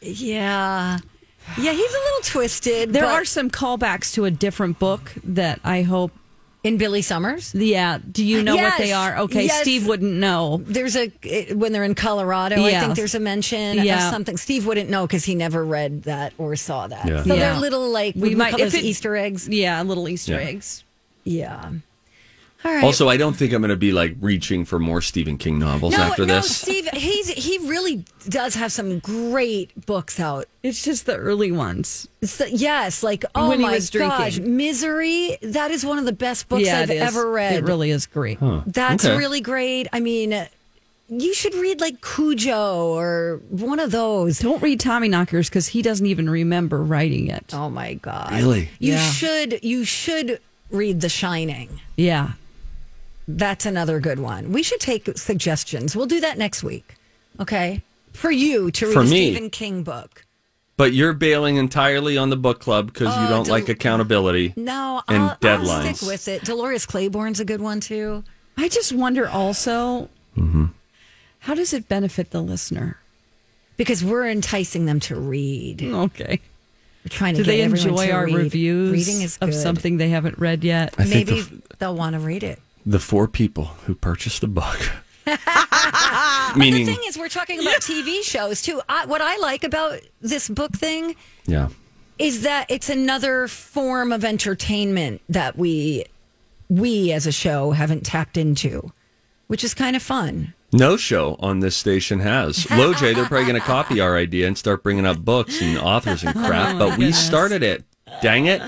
Yeah, 0.00 0.98
yeah, 1.58 1.72
he's 1.72 1.90
a 1.90 1.98
little 1.98 2.22
twisted. 2.24 2.92
There 2.92 3.02
but- 3.04 3.12
are 3.12 3.24
some 3.24 3.50
callbacks 3.50 4.12
to 4.14 4.24
a 4.24 4.30
different 4.30 4.78
book 4.78 5.12
that 5.24 5.60
I 5.64 5.82
hope. 5.82 6.12
In 6.68 6.76
Billy 6.76 7.02
Summers. 7.02 7.54
Yeah, 7.54 7.98
do 8.12 8.24
you 8.24 8.42
know 8.42 8.54
what 8.56 8.78
they 8.78 8.92
are? 8.92 9.18
Okay, 9.18 9.46
yes. 9.46 9.62
Steve 9.62 9.86
wouldn't 9.86 10.12
know. 10.12 10.62
There's 10.64 10.96
a 10.96 11.08
when 11.54 11.72
they're 11.72 11.84
in 11.84 11.94
Colorado. 11.94 12.62
I 12.64 12.78
think 12.80 12.94
there's 12.94 13.14
a 13.14 13.20
mention 13.20 13.78
Yeah. 13.84 14.06
of 14.06 14.12
something. 14.12 14.36
Steve 14.36 14.66
wouldn't 14.66 14.90
know 14.90 15.06
because 15.06 15.24
he 15.24 15.34
never 15.34 15.64
read 15.64 16.02
that 16.04 16.32
or 16.38 16.54
saw 16.56 16.86
that. 16.86 17.06
Yeah. 17.06 17.22
So 17.24 17.34
Yeah. 17.34 17.52
they're 17.52 17.60
little 17.60 17.88
like 17.90 18.14
We 18.14 18.30
we 18.30 18.34
might- 18.34 18.52
might 18.52 18.60
if 18.60 18.72
those 18.72 18.80
it- 18.82 18.84
Easter 18.84 19.16
eggs. 19.16 19.48
Yeah, 19.48 19.82
little 19.82 20.08
Easter 20.08 20.32
Yeah. 20.32 20.38
eggs. 20.48 20.84
Yeah. 21.24 21.70
All 22.64 22.74
right. 22.74 22.82
Also, 22.82 23.08
I 23.08 23.16
don't 23.16 23.34
think 23.34 23.52
I'm 23.52 23.60
going 23.60 23.70
to 23.70 23.76
be 23.76 23.92
like 23.92 24.16
reaching 24.20 24.64
for 24.64 24.80
more 24.80 25.00
Stephen 25.00 25.38
King 25.38 25.60
novels 25.60 25.92
no, 25.96 26.02
after 26.02 26.26
no, 26.26 26.34
this. 26.36 26.56
Steve. 26.56 26.88
He's 26.92 27.28
he 27.28 27.58
really 27.68 28.04
does 28.28 28.54
have 28.56 28.72
some 28.72 28.98
great 28.98 29.86
books 29.86 30.18
out. 30.18 30.46
It's 30.64 30.82
just 30.82 31.06
the 31.06 31.14
early 31.16 31.52
ones. 31.52 32.08
It's 32.20 32.38
the, 32.38 32.50
yes, 32.50 33.04
like 33.04 33.24
oh 33.36 33.50
When 33.50 33.60
he 33.60 33.64
my 33.64 33.72
was 33.74 33.90
gosh, 33.90 34.34
drinking. 34.34 34.56
Misery. 34.56 35.38
That 35.40 35.70
is 35.70 35.84
one 35.86 35.98
of 35.98 36.04
the 36.04 36.12
best 36.12 36.48
books 36.48 36.64
yeah, 36.64 36.80
I've 36.80 36.90
ever 36.90 37.30
read. 37.30 37.54
It 37.54 37.64
really 37.64 37.90
is 37.90 38.06
great. 38.06 38.38
That's 38.66 39.04
Okay. 39.04 39.16
really 39.16 39.40
great. 39.40 39.86
I 39.92 40.00
mean, 40.00 40.48
you 41.08 41.34
should 41.34 41.54
read 41.54 41.80
like 41.80 42.00
Cujo 42.02 42.88
or 42.88 43.40
one 43.50 43.78
of 43.78 43.92
those. 43.92 44.40
Don't 44.40 44.60
read 44.60 44.80
Tommyknockers 44.80 45.48
because 45.48 45.68
he 45.68 45.80
doesn't 45.80 46.06
even 46.06 46.28
remember 46.28 46.82
writing 46.82 47.28
it. 47.28 47.54
Oh 47.54 47.70
my 47.70 47.94
god! 47.94 48.32
Really? 48.32 48.68
You 48.80 48.94
Yeah. 48.94 49.10
should 49.12 49.60
you 49.62 49.84
should 49.84 50.40
read 50.72 51.00
The 51.02 51.08
Shining. 51.08 51.80
Yeah. 51.96 52.32
That's 53.30 53.66
another 53.66 54.00
good 54.00 54.18
one. 54.18 54.52
We 54.52 54.62
should 54.62 54.80
take 54.80 55.08
suggestions. 55.18 55.94
We'll 55.94 56.06
do 56.06 56.20
that 56.20 56.38
next 56.38 56.62
week. 56.62 56.96
Okay, 57.38 57.82
for 58.12 58.30
you 58.30 58.70
to 58.72 58.86
read 58.86 58.92
For 58.94 59.00
a 59.00 59.04
me. 59.04 59.32
Stephen 59.34 59.50
King 59.50 59.82
book. 59.82 60.24
But 60.78 60.92
you're 60.92 61.12
bailing 61.12 61.56
entirely 61.56 62.16
on 62.16 62.30
the 62.30 62.36
book 62.36 62.60
club 62.60 62.86
because 62.86 63.08
you 63.16 63.26
Oh, 63.26 63.28
don't 63.28 63.44
del- 63.46 63.52
like 63.54 63.68
accountability. 63.68 64.54
No, 64.56 65.02
And 65.08 65.22
I'll, 65.24 65.28
I'll 65.30 65.36
deadlines. 65.38 65.96
stick 65.96 66.08
with 66.08 66.28
it. 66.28 66.44
Dolores 66.44 66.86
Claiborne's 66.86 67.40
a 67.40 67.44
good 67.44 67.60
one 67.60 67.80
too. 67.80 68.24
I 68.56 68.68
just 68.68 68.92
wonder 68.92 69.28
also 69.28 70.08
Mm-hmm. 70.36 70.66
how 71.40 71.54
does 71.54 71.72
it 71.72 71.88
benefit 71.88 72.30
the 72.30 72.40
listener? 72.40 72.98
Because 73.76 74.04
we're 74.04 74.26
enticing 74.28 74.86
them 74.86 75.00
to 75.00 75.16
read. 75.16 75.82
Okay. 75.82 76.40
We're 77.04 77.08
trying 77.08 77.34
to 77.34 77.42
Do 77.42 77.44
get 77.44 77.50
they 77.50 77.62
everyone 77.62 77.88
enjoy 77.88 78.06
to 78.06 78.12
our 78.12 78.24
read. 78.26 78.34
reviews 78.36 78.92
Reading 78.92 79.22
is 79.22 79.36
of 79.38 79.50
good. 79.50 79.60
something 79.60 79.96
they 79.96 80.08
haven't 80.10 80.38
read 80.38 80.62
yet? 80.64 80.94
I 80.96 81.04
think 81.04 81.28
Maybe 81.28 81.40
the, 81.42 81.62
they'll 81.78 81.94
want 81.96 82.14
to 82.14 82.20
read 82.20 82.42
it. 82.44 82.60
The 82.86 82.98
four 82.98 83.28
people 83.28 83.64
who 83.86 83.94
purchased 83.94 84.40
the 84.40 84.46
book, 84.48 84.78
The 85.26 86.84
thing 86.84 86.98
is, 87.06 87.18
we're 87.18 87.28
talking 87.28 87.60
about 87.60 87.76
TV 87.80 88.22
shows 88.22 88.62
too. 88.62 88.80
I, 88.88 89.04
what 89.06 89.20
I 89.20 89.36
like 89.36 89.64
about 89.64 90.00
this 90.20 90.48
book 90.48 90.72
thing 90.72 91.14
yeah, 91.46 91.68
is 92.18 92.42
that 92.42 92.66
it's 92.70 92.88
another 92.88 93.46
form 93.48 94.12
of 94.12 94.24
entertainment 94.24 95.20
that 95.28 95.56
we 95.58 96.04
we 96.70 97.12
as 97.12 97.26
a 97.26 97.32
show 97.32 97.72
haven't 97.72 98.04
tapped 98.06 98.36
into, 98.38 98.92
which 99.48 99.62
is 99.62 99.74
kind 99.74 99.94
of 99.96 100.02
fun. 100.02 100.54
no 100.72 100.96
show 100.96 101.36
on 101.40 101.60
this 101.60 101.76
station 101.76 102.20
has. 102.20 102.64
Loj, 102.66 102.98
they're 103.00 103.26
probably 103.26 103.46
going 103.46 103.60
to 103.60 103.66
copy 103.66 104.00
our 104.00 104.16
idea 104.16 104.46
and 104.46 104.56
start 104.56 104.82
bringing 104.82 105.04
up 105.06 105.18
books 105.18 105.60
and 105.60 105.78
authors 105.78 106.24
and 106.24 106.34
crap. 106.46 106.76
Oh, 106.76 106.78
but 106.90 106.98
we 106.98 107.12
started 107.12 107.62
it. 107.62 107.84
Dang 108.22 108.46
it! 108.46 108.62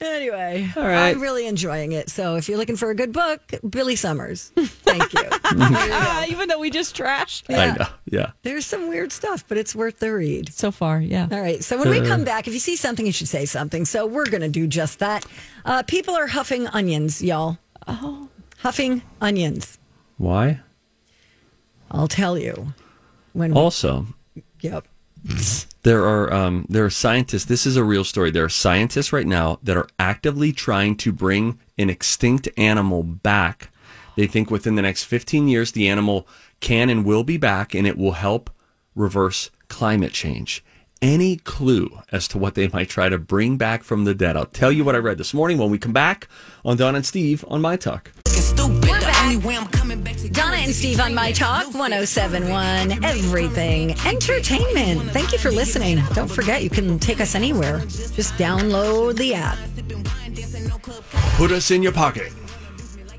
Anyway, 0.00 0.70
All 0.76 0.82
right. 0.84 1.10
I'm 1.10 1.20
really 1.20 1.46
enjoying 1.46 1.92
it. 1.92 2.08
So 2.08 2.36
if 2.36 2.48
you're 2.48 2.58
looking 2.58 2.76
for 2.76 2.90
a 2.90 2.94
good 2.94 3.12
book, 3.12 3.40
Billy 3.68 3.96
Summers. 3.96 4.52
Thank 4.56 5.12
you. 5.12 5.20
Ah, 5.50 6.26
even 6.28 6.48
though 6.48 6.58
we 6.58 6.70
just 6.70 6.94
trashed 6.96 7.44
I 7.48 7.74
know. 7.76 7.86
Yeah. 8.04 8.32
There's 8.42 8.66
some 8.66 8.88
weird 8.88 9.10
stuff, 9.12 9.44
but 9.48 9.56
it's 9.56 9.74
worth 9.74 9.98
the 9.98 10.12
read. 10.12 10.52
so 10.52 10.70
far. 10.70 11.00
Yeah. 11.00 11.26
All 11.32 11.40
right. 11.40 11.64
So 11.64 11.78
when 11.78 11.88
we 11.88 12.00
come 12.02 12.22
back, 12.24 12.46
if 12.46 12.52
you 12.54 12.60
see 12.60 12.76
something, 12.76 13.06
you 13.06 13.12
should 13.12 13.28
say 13.28 13.44
something. 13.46 13.84
So 13.86 14.06
we're 14.06 14.26
going 14.26 14.42
to 14.42 14.48
do 14.48 14.66
just 14.66 14.98
that. 14.98 15.24
Uh, 15.64 15.82
people 15.84 16.14
are 16.14 16.26
huffing 16.26 16.66
onions, 16.68 17.22
y'all. 17.22 17.58
Oh. 17.86 18.28
Huffing 18.58 19.02
onions. 19.20 19.78
Why? 20.18 20.60
I'll 21.90 22.08
tell 22.08 22.36
you 22.38 22.74
when. 23.32 23.52
Also, 23.54 24.06
yep. 24.60 24.86
There 25.82 26.04
are 26.04 26.32
um, 26.32 26.66
there 26.68 26.84
are 26.84 26.90
scientists. 26.90 27.44
This 27.44 27.66
is 27.66 27.76
a 27.76 27.84
real 27.84 28.04
story. 28.04 28.30
There 28.30 28.44
are 28.44 28.48
scientists 28.48 29.12
right 29.12 29.26
now 29.26 29.58
that 29.62 29.76
are 29.76 29.88
actively 29.98 30.52
trying 30.52 30.96
to 30.96 31.12
bring 31.12 31.58
an 31.76 31.90
extinct 31.90 32.48
animal 32.56 33.02
back. 33.02 33.70
They 34.16 34.26
think 34.26 34.50
within 34.50 34.74
the 34.74 34.82
next 34.82 35.04
15 35.04 35.46
years, 35.48 35.72
the 35.72 35.88
animal 35.88 36.26
can 36.60 36.90
and 36.90 37.04
will 37.04 37.24
be 37.24 37.36
back, 37.36 37.74
and 37.74 37.86
it 37.86 37.96
will 37.96 38.12
help 38.12 38.50
reverse 38.94 39.50
climate 39.68 40.12
change. 40.12 40.64
Any 41.00 41.36
clue 41.36 42.00
as 42.10 42.26
to 42.28 42.38
what 42.38 42.54
they 42.54 42.66
might 42.72 42.88
try 42.88 43.08
to 43.08 43.18
bring 43.18 43.56
back 43.56 43.84
from 43.84 44.04
the 44.04 44.14
dead? 44.14 44.36
I'll 44.36 44.46
tell 44.46 44.72
you 44.72 44.84
what 44.84 44.96
I 44.96 44.98
read 44.98 45.18
this 45.18 45.34
morning 45.34 45.58
when 45.58 45.70
we 45.70 45.78
come 45.78 45.92
back 45.92 46.28
on 46.64 46.76
Don 46.76 46.96
and 46.96 47.06
Steve 47.06 47.44
on 47.48 47.60
My 47.60 47.76
Talk. 47.76 48.10
Donna 49.28 50.56
and 50.56 50.72
Steve 50.74 51.00
on 51.00 51.14
My 51.14 51.32
Talk 51.32 51.66
1071 51.74 53.04
Everything 53.04 53.90
Entertainment. 54.06 55.02
Thank 55.10 55.32
you 55.32 55.38
for 55.38 55.50
listening. 55.50 55.98
Don't 56.14 56.30
forget, 56.30 56.62
you 56.62 56.70
can 56.70 56.98
take 56.98 57.20
us 57.20 57.34
anywhere. 57.34 57.80
Just 57.80 58.32
download 58.34 59.16
the 59.16 59.34
app. 59.34 59.58
Put 61.36 61.52
us 61.52 61.70
in 61.70 61.82
your 61.82 61.92
pocket. 61.92 62.32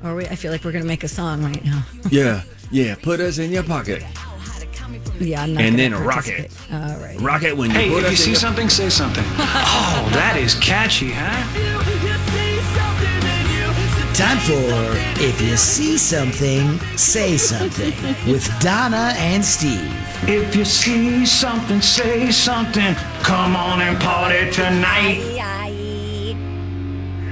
Or 0.02 0.16
we, 0.16 0.26
I 0.26 0.34
feel 0.34 0.50
like 0.50 0.64
we're 0.64 0.72
going 0.72 0.82
to 0.82 0.88
make 0.88 1.04
a 1.04 1.08
song 1.08 1.44
right 1.44 1.64
now. 1.64 1.84
Yeah, 2.10 2.42
yeah. 2.72 2.96
Put 2.96 3.20
us 3.20 3.38
in 3.38 3.52
your 3.52 3.62
pocket. 3.62 4.02
Yeah, 5.20 5.42
I'm 5.42 5.54
not 5.54 5.62
And 5.62 5.78
then 5.78 5.92
rock 5.94 6.26
it. 6.26 6.50
participate. 6.50 6.74
All 6.74 6.96
right. 6.98 7.20
Rock 7.20 7.42
it 7.44 7.56
when 7.56 7.70
you 7.70 7.76
Hey, 7.76 7.88
put 7.90 7.98
if 7.98 8.02
you 8.02 8.06
us 8.08 8.10
in 8.12 8.16
see 8.16 8.30
your- 8.30 8.40
something, 8.40 8.68
say 8.68 8.88
something. 8.88 9.24
Oh, 9.36 10.08
that 10.14 10.36
is 10.36 10.54
catchy, 10.56 11.10
huh? 11.12 11.69
Time 14.20 14.38
for 14.38 15.22
If 15.22 15.40
You 15.40 15.56
See 15.56 15.96
Something, 15.96 16.78
Say 16.96 17.38
Something 17.38 17.94
with 18.30 18.46
Donna 18.60 19.14
and 19.16 19.42
Steve. 19.42 19.80
If 20.28 20.54
you 20.54 20.66
see 20.66 21.24
something, 21.24 21.80
say 21.80 22.30
something. 22.30 22.94
Come 23.22 23.56
on 23.56 23.80
and 23.80 23.98
party 23.98 24.50
tonight. 24.50 25.22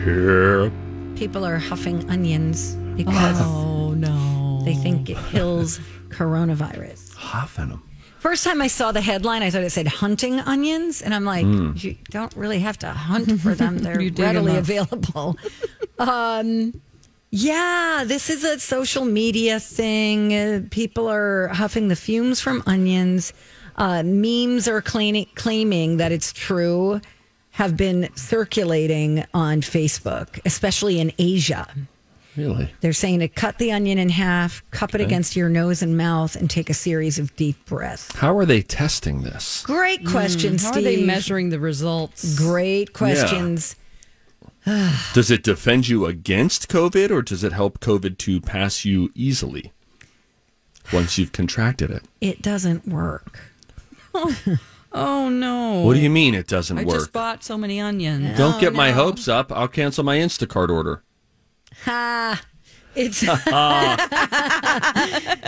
Yeah. 0.07 0.71
People 1.17 1.45
are 1.45 1.59
huffing 1.59 2.09
onions 2.09 2.75
because 2.97 3.37
Oh 3.43 3.93
no. 3.93 4.63
they 4.65 4.75
think 4.75 5.11
it 5.11 5.19
kills 5.31 5.81
coronavirus. 6.09 7.13
Huffing 7.15 7.69
them. 7.69 7.83
First 8.19 8.45
time 8.45 8.61
I 8.61 8.67
saw 8.67 8.91
the 8.93 9.01
headline, 9.01 9.43
I 9.43 9.51
thought 9.51 9.63
it 9.63 9.71
said 9.71 9.87
hunting 9.87 10.41
onions, 10.41 11.03
and 11.03 11.15
I'm 11.15 11.25
like, 11.25 11.47
you 11.83 11.97
don't 12.11 12.35
really 12.37 12.59
have 12.61 12.77
to 12.79 12.89
hunt 12.89 13.41
for 13.41 13.55
them; 13.55 13.79
they're 13.85 14.01
You 14.01 14.11
dig 14.11 14.25
'em 14.27 14.35
readily 14.45 14.57
available. 14.57 15.37
um, 15.99 16.81
yeah, 17.31 18.05
this 18.07 18.29
is 18.31 18.43
a 18.45 18.59
social 18.59 19.05
media 19.05 19.61
thing. 19.61 20.35
Uh, 20.35 20.63
people 20.71 21.09
are 21.09 21.49
huffing 21.49 21.89
the 21.89 21.97
fumes 21.97 22.41
from 22.41 22.63
onions. 22.67 23.33
Uh, 23.77 24.03
memes 24.03 24.67
are 24.67 24.83
claiming 24.83 25.97
that 25.99 26.11
it's 26.11 26.33
true. 26.33 27.01
Have 27.53 27.77
been 27.77 28.09
circulating 28.17 29.25
on 29.35 29.61
Facebook, 29.63 30.41
especially 30.45 31.01
in 31.01 31.13
Asia. 31.19 31.67
Really? 32.39 32.71
They're 32.83 32.93
saying 32.93 33.19
to 33.19 33.29
cut 33.29 33.59
the 33.59 33.73
onion 33.73 33.99
in 33.99 34.11
half, 34.11 34.63
cup 34.71 34.95
it 34.95 35.01
against 35.01 35.35
your 35.35 35.49
nose 35.49 35.83
and 35.83 35.97
mouth, 35.97 36.37
and 36.37 36.49
take 36.49 36.71
a 36.71 36.75
series 36.75 37.19
of 37.19 37.35
deep 37.35 37.67
breaths. 37.67 38.15
How 38.15 38.39
are 38.39 38.47
they 38.47 38.63
testing 38.63 39.23
this? 39.23 39.65
Great 39.65 40.03
hmm. 40.03 40.11
question, 40.13 40.53
How 40.53 40.71
Steve. 40.71 40.77
are 40.77 40.83
they 40.83 41.05
measuring 41.05 41.51
the 41.51 41.59
results? 41.59 42.39
Great 42.39 42.93
questions. 42.93 43.75
Does 45.15 45.33
it 45.33 45.43
defend 45.43 45.89
you 45.89 46.07
against 46.07 46.69
COVID 46.69 47.11
or 47.11 47.23
does 47.23 47.43
it 47.43 47.53
help 47.53 47.81
COVID 47.81 48.19
to 48.19 48.41
pass 48.41 48.85
you 48.85 49.11
easily 49.15 49.73
once 50.93 51.19
you've 51.19 51.33
contracted 51.33 51.91
it? 51.91 52.05
It 52.21 52.43
doesn't 52.43 52.87
work. 52.87 53.41
Oh 54.91 55.29
no. 55.29 55.83
What 55.83 55.95
do 55.95 56.01
you 56.01 56.09
mean 56.09 56.35
it 56.35 56.47
doesn't 56.47 56.79
I 56.79 56.85
work? 56.85 56.95
I 56.95 56.99
just 56.99 57.13
bought 57.13 57.45
so 57.45 57.59
many 57.59 57.79
onions. 57.79 58.39
Don't 58.39 58.55
oh, 58.55 58.61
get 58.61 58.73
my 58.73 58.93
hopes 58.93 59.29
up. 59.29 59.53
I'll 59.53 59.69
cancel 59.69 60.03
my 60.03 60.17
Instacart 60.17 60.71
order. 60.71 61.03
Ha! 61.85 62.41
It's 62.95 63.23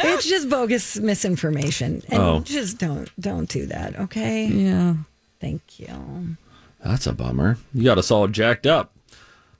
it's 0.05 0.29
just 0.29 0.49
bogus 0.49 0.99
misinformation, 0.99 2.03
and 2.09 2.23
Oh. 2.23 2.41
just 2.41 2.79
don't 2.79 3.11
don't 3.21 3.49
do 3.49 3.67
that. 3.67 3.99
Okay. 3.99 4.47
Yeah. 4.47 4.95
Thank 5.41 5.81
you. 5.81 6.37
That's 6.85 7.07
a 7.07 7.13
bummer. 7.13 7.57
You 7.75 7.85
got 7.85 7.99
us 7.99 8.11
all 8.11 8.29
jacked 8.29 8.67
up. 8.67 8.93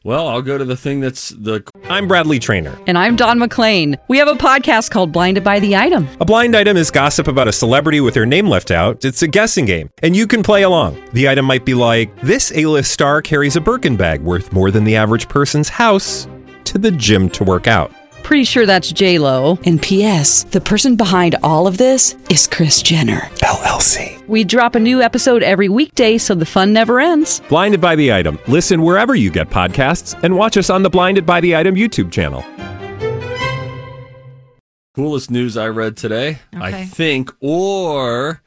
Well, 0.03 0.29
I'll 0.29 0.41
go 0.41 0.57
to 0.57 0.65
the 0.65 0.77
thing 0.79 1.01
that's 1.01 1.29
the 1.29 1.63
I'm 1.91 2.09
Bradley 2.09 2.39
Trainer. 2.39 2.79
And 2.87 2.97
I'm 2.97 3.17
Don 3.17 3.39
McClain. 3.39 3.99
We 4.09 4.17
have 4.17 4.29
a 4.29 4.35
podcast 4.35 4.91
called 4.91 5.13
Blinded 5.13 5.45
by 5.45 5.61
the 5.61 5.77
Item. 5.77 6.09
A 6.21 6.25
blind 6.25 6.57
item 6.57 6.79
is 6.79 6.91
gossip 6.91 7.29
about 7.29 7.49
a 7.49 7.53
celebrity 7.53 8.01
with 8.01 8.15
their 8.15 8.25
name 8.25 8.47
left 8.47 8.71
out. 8.71 9.05
It's 9.05 9.21
a 9.21 9.29
guessing 9.29 9.67
game, 9.67 9.91
and 10.03 10.17
you 10.17 10.27
can 10.27 10.43
play 10.43 10.63
along. 10.63 11.03
The 11.13 11.29
item 11.29 11.45
might 11.45 11.67
be 11.67 11.75
like 11.75 12.19
this: 12.23 12.51
A-list 12.55 12.91
star 12.93 13.21
carries 13.21 13.57
a 13.57 13.61
Birkin 13.61 13.97
bag 13.97 14.23
worth 14.23 14.53
more 14.55 14.71
than 14.71 14.85
the 14.85 14.97
average 14.97 15.29
person's 15.29 15.69
house 15.69 16.27
to 16.71 16.79
the 16.79 16.91
gym 16.93 17.29
to 17.31 17.45
work 17.45 17.67
out. 17.67 17.93
Pretty 18.23 18.45
sure 18.45 18.65
that's 18.65 18.93
J 18.93 19.19
Lo. 19.19 19.59
And 19.65 19.83
P.S. 19.83 20.45
The 20.45 20.61
person 20.61 20.95
behind 20.95 21.35
all 21.43 21.67
of 21.67 21.79
this 21.79 22.17
is 22.31 22.47
Kris 22.47 22.81
Jenner 22.81 23.23
LLC. 23.39 24.25
We 24.29 24.45
drop 24.45 24.77
a 24.77 24.81
new 24.81 25.03
episode 25.03 25.43
every 25.43 25.69
weekday, 25.69 26.17
so 26.17 26.35
the 26.37 26.47
fun 26.47 26.73
never 26.73 27.01
ends. 27.01 27.41
Blinded 27.49 27.81
by 27.81 27.97
the 27.97 28.13
item. 28.13 28.39
Listen 28.47 28.83
wherever 28.83 29.17
you 29.17 29.31
get 29.31 29.51
podcasts, 29.51 30.21
and 30.23 30.37
watch 30.37 30.57
us 30.57 30.71
on 30.71 30.85
the 30.85 30.91
Blinded 30.91 31.27
by 31.27 31.41
the 31.41 31.57
Item 31.57 31.75
YouTube 31.75 32.13
channel. 32.13 32.45
coolest 34.95 35.31
news 35.31 35.57
I 35.57 35.69
read 35.69 35.97
today, 35.97 36.39
I 36.53 36.85
think, 36.85 37.33
or 37.41 38.43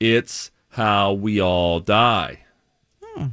it's 0.00 0.50
how 0.70 1.12
we 1.12 1.40
all 1.40 1.78
die. 1.78 2.40
Hmm. 3.02 3.26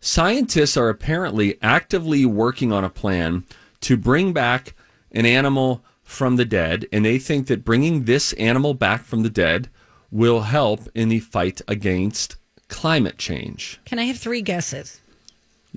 Scientists 0.00 0.76
are 0.78 0.88
apparently 0.88 1.58
actively 1.60 2.24
working 2.24 2.72
on 2.72 2.84
a 2.84 2.90
plan 2.90 3.44
to 3.86 3.96
bring 3.96 4.32
back 4.32 4.74
an 5.12 5.24
animal 5.26 5.84
from 6.02 6.36
the 6.36 6.44
dead, 6.44 6.86
and 6.92 7.04
they 7.04 7.18
think 7.18 7.46
that 7.48 7.64
bringing 7.64 8.04
this 8.04 8.32
animal 8.34 8.74
back 8.74 9.02
from 9.04 9.22
the 9.22 9.30
dead 9.30 9.68
will 10.10 10.42
help 10.42 10.80
in 10.94 11.08
the 11.08 11.20
fight 11.20 11.60
against 11.68 12.36
climate 12.68 13.18
change. 13.18 13.80
Can 13.84 13.98
I 13.98 14.04
have 14.04 14.18
three 14.18 14.42
guesses? 14.42 15.00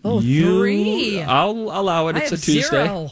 Oh, 0.03 0.21
You- 0.21 0.59
three. 0.59 1.21
I'll 1.21 1.51
allow 1.51 2.07
it. 2.09 2.15
It's 2.17 2.31
a 2.31 2.37
Tuesday. 2.37 2.61
zero. 2.85 3.11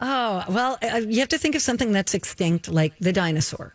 Oh 0.00 0.44
well, 0.48 0.78
uh, 0.82 0.98
you 1.08 1.18
have 1.20 1.28
to 1.30 1.38
think 1.38 1.54
of 1.56 1.62
something 1.62 1.90
that's 1.92 2.14
extinct, 2.14 2.68
like 2.68 2.96
the 3.00 3.12
dinosaur. 3.12 3.74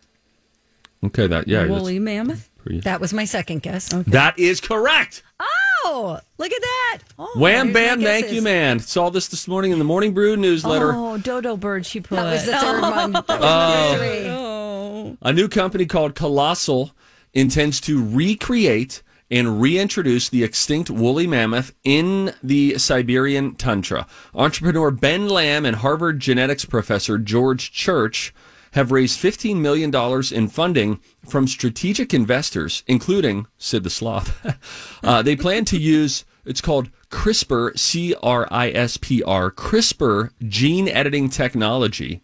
Okay, 1.04 1.28
that 1.28 1.48
yeah, 1.50 1.66
Woolly 1.66 2.00
mammoth. 2.00 2.50
pretty- 2.60 2.80
That 2.80 3.02
was 3.02 3.12
my 3.14 3.26
second 3.26 3.62
guess. 3.62 3.90
that 4.08 4.40
is 4.40 4.62
correct. 4.62 5.22
Oh, 5.40 5.46
Oh, 5.86 6.20
look 6.38 6.52
at 6.52 6.62
that! 6.62 7.00
Oh, 7.20 7.34
Wham 7.38 7.74
bam, 7.74 8.02
thank 8.02 8.32
you, 8.32 8.42
man. 8.42 8.80
Saw 8.80 9.10
this 9.10 9.28
this 9.28 9.48
morning 9.48 9.72
in 9.72 9.80
the 9.80 9.86
Morning 9.86 10.14
Brew 10.14 10.38
newsletter. 10.38 10.94
Oh, 10.94 11.18
dodo 11.18 11.58
bird. 11.58 11.86
She 11.86 12.00
put. 12.00 12.16
That 12.16 12.32
was 12.32 12.46
the 12.46 12.52
third 12.54 12.84
oh. 12.84 12.92
one. 12.92 13.12
That 13.12 13.28
was 13.28 13.40
Oh. 13.42 13.92
number 13.92 13.98
three. 14.06 14.30
Oh. 14.30 15.18
A 15.22 15.34
new 15.34 15.48
company 15.48 15.86
called 15.86 16.16
Colossal 16.16 16.92
intends 17.34 17.82
to 17.82 18.04
recreate 18.04 19.02
and 19.32 19.60
reintroduce 19.60 20.30
the 20.30 20.44
extinct 20.44 20.90
woolly 20.90 21.26
mammoth 21.28 21.74
in 21.84 22.34
the 22.44 22.78
Siberian 22.78 23.56
tundra. 23.56 24.06
Entrepreneur 24.36 24.92
Ben 24.92 25.28
Lamm 25.28 25.66
and 25.66 25.78
Harvard 25.78 26.20
genetics 26.20 26.66
professor 26.66 27.18
George 27.18 27.72
Church 27.72 28.34
have 28.74 28.92
raised 28.92 29.20
$15 29.20 29.58
million 29.58 29.92
in 30.34 30.48
funding 30.48 31.00
from 31.28 31.48
strategic 31.48 32.14
investors, 32.14 32.84
including 32.88 33.48
Sid 33.58 33.84
the 33.84 33.90
Sloth. 33.90 35.00
uh, 35.04 35.22
they 35.22 35.36
plan 35.36 35.66
to 35.66 35.78
use, 35.78 36.26
it's 36.46 36.62
called 36.62 36.90
CRISPR, 37.10 37.78
C 37.78 38.16
R 38.22 38.48
I 38.52 38.72
S 38.72 38.98
P 38.98 39.22
R, 39.24 39.52
CRISPR 39.52 40.32
gene 40.48 40.88
editing 40.88 41.30
technology 41.30 42.22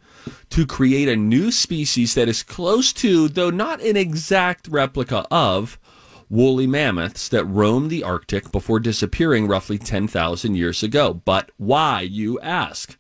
to 0.50 0.66
create 0.66 1.08
a 1.08 1.16
new 1.16 1.52
species 1.52 2.16
that 2.16 2.28
is 2.28 2.44
close 2.44 2.92
to, 2.94 3.28
though 3.28 3.52
not 3.52 3.82
an 3.82 3.96
exact 3.96 4.68
replica 4.68 5.26
of, 5.30 5.80
woolly 6.30 6.68
mammoths 6.68 7.30
that 7.30 7.46
roamed 7.46 7.92
the 7.92 8.04
Arctic 8.04 8.52
before 8.52 8.80
disappearing 8.80 9.48
roughly 9.48 9.78
10,000 9.78 10.56
years 10.56 10.82
ago. 10.82 11.14
But 11.14 11.52
why, 11.58 12.02
you 12.02 12.40
ask? 12.40 12.98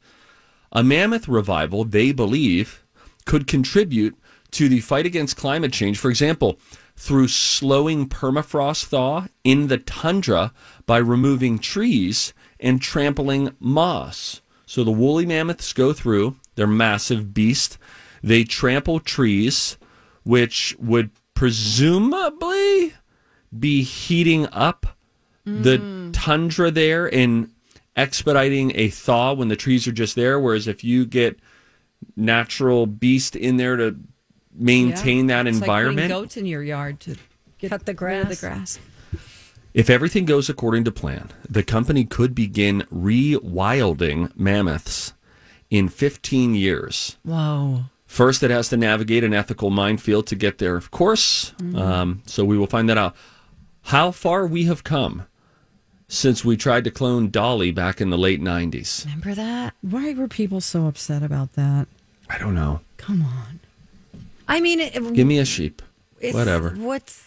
A 0.72 0.84
mammoth 0.84 1.28
revival, 1.28 1.84
they 1.84 2.12
believe, 2.12 2.84
could 3.30 3.46
contribute 3.46 4.18
to 4.50 4.68
the 4.68 4.80
fight 4.80 5.06
against 5.06 5.38
climate 5.38 5.72
change. 5.72 6.00
For 6.00 6.10
example, 6.10 6.60
through 6.96 7.28
slowing 7.28 8.10
permafrost 8.10 8.86
thaw 8.86 9.27
in 9.44 9.67
the 9.67 9.77
tundra 9.77 10.52
by 10.88 10.98
removing 10.98 11.60
trees 11.60 12.34
and 12.60 12.82
trampling 12.82 13.56
moss. 13.60 14.42
So 14.65 14.84
the 14.84 14.90
woolly 14.90 15.27
mammoths 15.27 15.73
go 15.73 15.94
through, 15.94 16.38
they're 16.56 16.65
massive 16.65 17.32
beasts. 17.32 17.77
They 18.23 18.44
trample 18.44 19.00
trees, 19.00 19.77
which 20.23 20.75
would 20.80 21.12
presumably 21.36 22.96
be 23.58 23.84
heating 23.84 24.48
up 24.52 24.98
the 25.46 25.77
mm. 25.77 26.10
tundra 26.13 26.71
there 26.71 27.13
and 27.13 27.52
expediting 27.96 28.71
a 28.73 28.90
thaw 28.90 29.34
when 29.34 29.50
the 29.50 29.56
trees 29.56 29.88
are 29.88 29.92
just 29.92 30.15
there. 30.15 30.40
Whereas 30.40 30.67
if 30.67 30.84
you 30.84 31.06
get 31.06 31.40
natural 32.15 32.85
beast 32.85 33.35
in 33.35 33.58
there 33.58 33.75
to 33.77 33.95
maintain 34.54 35.27
that 35.27 35.47
It's 35.47 35.60
like 35.60 35.63
environment. 35.67 36.10
goats 36.10 36.37
in 36.37 36.45
your 36.45 36.63
yard 36.63 37.00
to 37.02 37.15
get 37.58 37.69
Cut 37.69 37.85
the 37.85 37.93
grass. 37.93 38.27
the 38.39 38.47
grass. 38.47 38.79
If 39.73 39.89
everything 39.89 40.25
goes 40.25 40.50
according 40.50 40.83
to 40.85 40.91
plan, 40.91 41.29
the 41.47 41.63
company 41.63 42.04
could 42.04 42.33
begin 42.33 42.81
rewilding 42.91 44.35
mammoths 44.35 45.13
in 45.69 45.87
15 45.89 46.56
years. 46.56 47.17
Wow. 47.23 47.85
First, 48.08 48.41
it 48.41 48.50
has 48.50 48.69
to 48.69 48.77
navigate 48.77 49.23
an 49.23 49.33
ethical 49.35 49.69
minefield 49.69 50.25
to 50.27 50.35
get 50.35 50.58
there, 50.58 50.75
of 50.75 50.89
course. 50.89 51.54
Um, 51.75 52.23
so 52.25 52.43
we 52.43 52.58
will 52.58 52.65
find 52.67 52.89
that 52.89 52.97
out. 52.97 53.15
How 53.83 54.10
far 54.12 54.47
we 54.47 54.63
have 54.65 54.83
come 54.83 55.27
since 56.10 56.44
we 56.44 56.58
tried 56.58 56.84
to 56.84 56.92
clone 56.92 57.30
Dolly 57.30 57.72
back 57.72 58.02
in 58.02 58.10
the 58.10 58.18
late 58.18 58.42
90s. 58.42 59.06
Remember 59.06 59.34
that? 59.36 59.74
Why 59.82 60.14
were 60.14 60.28
people 60.28 60.60
so 60.60 60.88
upset 60.88 61.24
about 61.24 61.54
that? 61.54 61.88
I 62.30 62.38
don't 62.38 62.56
know. 62.56 62.82
Come 62.98 63.22
on. 63.22 63.60
I 64.48 64.60
mean, 64.60 64.80
it, 64.82 64.94
Give 65.14 65.26
me 65.28 65.38
a 65.40 65.46
sheep. 65.46 65.82
Whatever. 66.32 66.72
What's 66.72 67.24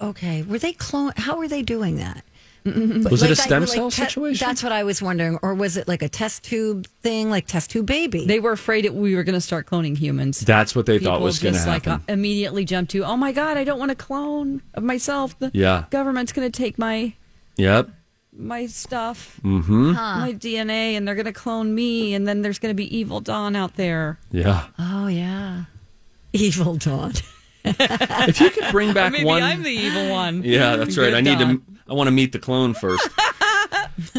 okay? 0.00 0.42
Were 0.42 0.58
they 0.58 0.72
clone? 0.72 1.12
How 1.16 1.36
were 1.38 1.48
they 1.48 1.62
doing 1.62 1.96
that? 1.96 2.24
Was 2.66 3.22
it 3.22 3.26
a 3.26 3.28
Like, 3.28 3.30
I- 3.30 3.34
stem 3.34 3.60
like, 3.62 3.68
cell 3.70 3.90
te- 3.90 4.02
situation? 4.04 4.46
That's 4.46 4.62
what 4.62 4.72
I 4.72 4.84
was 4.84 5.00
wondering. 5.02 5.38
Or 5.42 5.54
was 5.54 5.76
it 5.76 5.86
like 5.86 6.02
a 6.02 6.08
test 6.08 6.44
tube 6.44 6.86
thing, 7.02 7.30
like 7.30 7.46
test 7.46 7.70
tube 7.70 7.86
baby? 7.86 8.26
They 8.26 8.40
were 8.40 8.52
afraid 8.52 8.84
that 8.86 8.94
we 8.94 9.14
were 9.14 9.22
going 9.22 9.34
to 9.34 9.40
start 9.40 9.66
cloning 9.66 9.96
humans. 9.96 10.40
That's 10.40 10.74
what 10.74 10.86
they 10.86 10.98
thought 10.98 11.20
was 11.20 11.38
going 11.38 11.52
to 11.54 11.58
just 11.58 11.68
like 11.68 11.84
happen. 11.84 12.04
uh, 12.08 12.12
immediately 12.12 12.64
jump 12.64 12.88
to, 12.90 13.04
oh 13.04 13.16
my 13.16 13.32
god, 13.32 13.56
I 13.58 13.64
don't 13.64 13.78
want 13.78 13.90
a 13.90 13.94
clone 13.94 14.62
of 14.74 14.82
myself. 14.82 15.38
The 15.38 15.50
Yeah. 15.54 15.84
government's 15.90 16.32
going 16.32 16.50
to 16.50 16.56
take 16.62 16.78
my 16.78 17.12
yep. 17.56 17.90
My 18.36 18.66
stuff, 18.66 19.40
Mm-hmm. 19.42 19.92
my 19.92 20.32
DNA, 20.32 20.96
and 20.96 21.06
they're 21.06 21.14
going 21.14 21.24
to 21.26 21.32
clone 21.32 21.74
me, 21.74 22.14
and 22.14 22.26
then 22.26 22.42
there's 22.42 22.58
going 22.58 22.70
to 22.70 22.76
be 22.76 22.94
evil 22.96 23.20
Dawn 23.20 23.54
out 23.56 23.76
there. 23.76 24.18
Yeah. 24.30 24.66
oh 24.78 25.06
yeah, 25.06 25.64
evil 26.32 26.76
dawn. 26.76 27.12
If 27.66 28.40
you 28.42 28.50
could 28.50 28.70
bring 28.72 28.92
back 28.92 29.12
Maybe 29.12 29.24
one. 29.24 29.42
I'm 29.42 29.62
the 29.62 29.70
evil 29.70 30.10
one. 30.10 30.42
Yeah, 30.44 30.76
that's 30.76 30.98
right. 30.98 31.06
Good 31.10 31.14
I 31.14 31.20
need 31.22 31.38
Dawn. 31.38 31.58
to. 31.58 31.62
I 31.88 31.94
want 31.94 32.08
to 32.08 32.10
meet 32.10 32.32
the 32.32 32.38
clone 32.38 32.74
first. 32.74 33.08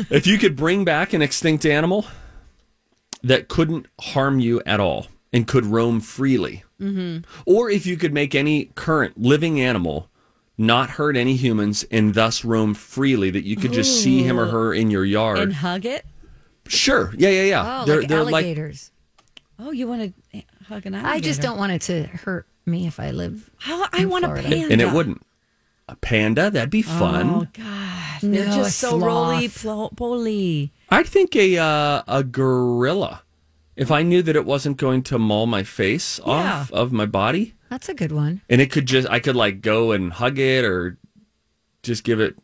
if 0.10 0.26
you 0.26 0.40
could 0.40 0.56
bring 0.56 0.84
back 0.84 1.14
an 1.14 1.22
extinct 1.22 1.64
animal 1.64 2.06
that 3.22 3.48
couldn't 3.48 3.86
harm 4.02 4.40
you 4.40 4.62
at 4.66 4.80
all 4.80 5.08
and 5.32 5.48
could 5.48 5.66
roam 5.66 6.00
freely, 6.02 6.64
Mm-hmm. 6.82 7.24
or 7.46 7.70
if 7.70 7.86
you 7.86 7.96
could 7.98 8.14
make 8.14 8.36
any 8.36 8.66
current 8.76 9.18
living 9.18 9.62
animal 9.62 10.10
not 10.58 10.92
hurt 10.92 11.18
any 11.18 11.36
humans 11.36 11.84
and 11.92 12.14
thus 12.14 12.46
roam 12.46 12.74
freely, 12.74 13.30
that 13.32 13.44
you 13.46 13.56
could 13.56 13.74
just 13.74 14.02
see 14.02 14.24
him 14.24 14.40
or 14.40 14.46
her 14.46 14.74
in 14.74 14.90
your 14.92 15.06
yard. 15.06 15.40
and 15.40 15.54
hug 15.54 15.86
it. 15.86 16.06
sure. 16.68 17.14
Yeah, 17.18 17.30
yeah, 17.30 17.44
yeah. 17.44 17.84
Oh, 17.88 17.92
like 17.92 18.12
alligators. 18.12 18.92
Oh, 19.60 19.72
you 19.72 19.88
want 19.88 20.14
to 20.34 20.44
hug 20.68 20.86
an 20.86 20.96
alligator? 20.96 21.16
I 21.16 21.20
just 21.20 21.42
don't 21.42 21.58
want 21.58 21.72
it 21.72 21.82
to 21.84 22.04
hurt 22.08 22.48
me 22.66 22.88
if 22.88 23.00
I 23.00 23.12
live. 23.12 23.50
How 23.58 23.88
I 23.92 24.02
in 24.02 24.10
want 24.10 24.26
a 24.26 24.30
panda, 24.30 24.68
and 24.72 24.82
it 24.82 24.92
wouldn't. 24.92 25.22
A 25.88 25.96
panda? 25.96 26.50
That'd 26.50 26.72
be 26.72 26.82
fun. 26.82 27.30
Oh 27.30 27.48
God, 27.54 28.22
they're 28.22 28.46
No, 28.48 28.52
a 28.52 28.56
just 28.56 28.80
so 28.80 28.98
roly 28.98 29.50
poly. 29.50 30.72
I'd 30.90 31.06
think 31.08 31.36
a 31.36 31.58
uh, 31.58 32.02
a 32.08 32.24
gorilla. 32.24 33.22
If 33.76 33.92
I 33.92 34.04
knew 34.04 34.22
that 34.24 34.36
it 34.38 34.46
wasn't 34.46 34.78
going 34.78 35.04
to 35.04 35.20
maul 35.20 35.48
my 35.48 35.64
face 35.64 36.20
off 36.24 36.72
of 36.72 36.94
my 36.94 37.06
body, 37.06 37.55
That's 37.70 37.90
a 37.90 37.94
good 37.94 38.12
one. 38.12 38.42
and 38.50 38.62
it 38.62 38.72
could 38.72 38.86
just, 38.86 39.08
I 39.10 39.20
could 39.20 39.36
like 39.36 39.62
go 39.62 39.92
and 39.92 40.12
hug 40.14 40.38
it 40.40 40.64
or 40.66 40.98
just 41.84 42.04
give 42.04 42.20
it 42.20 42.38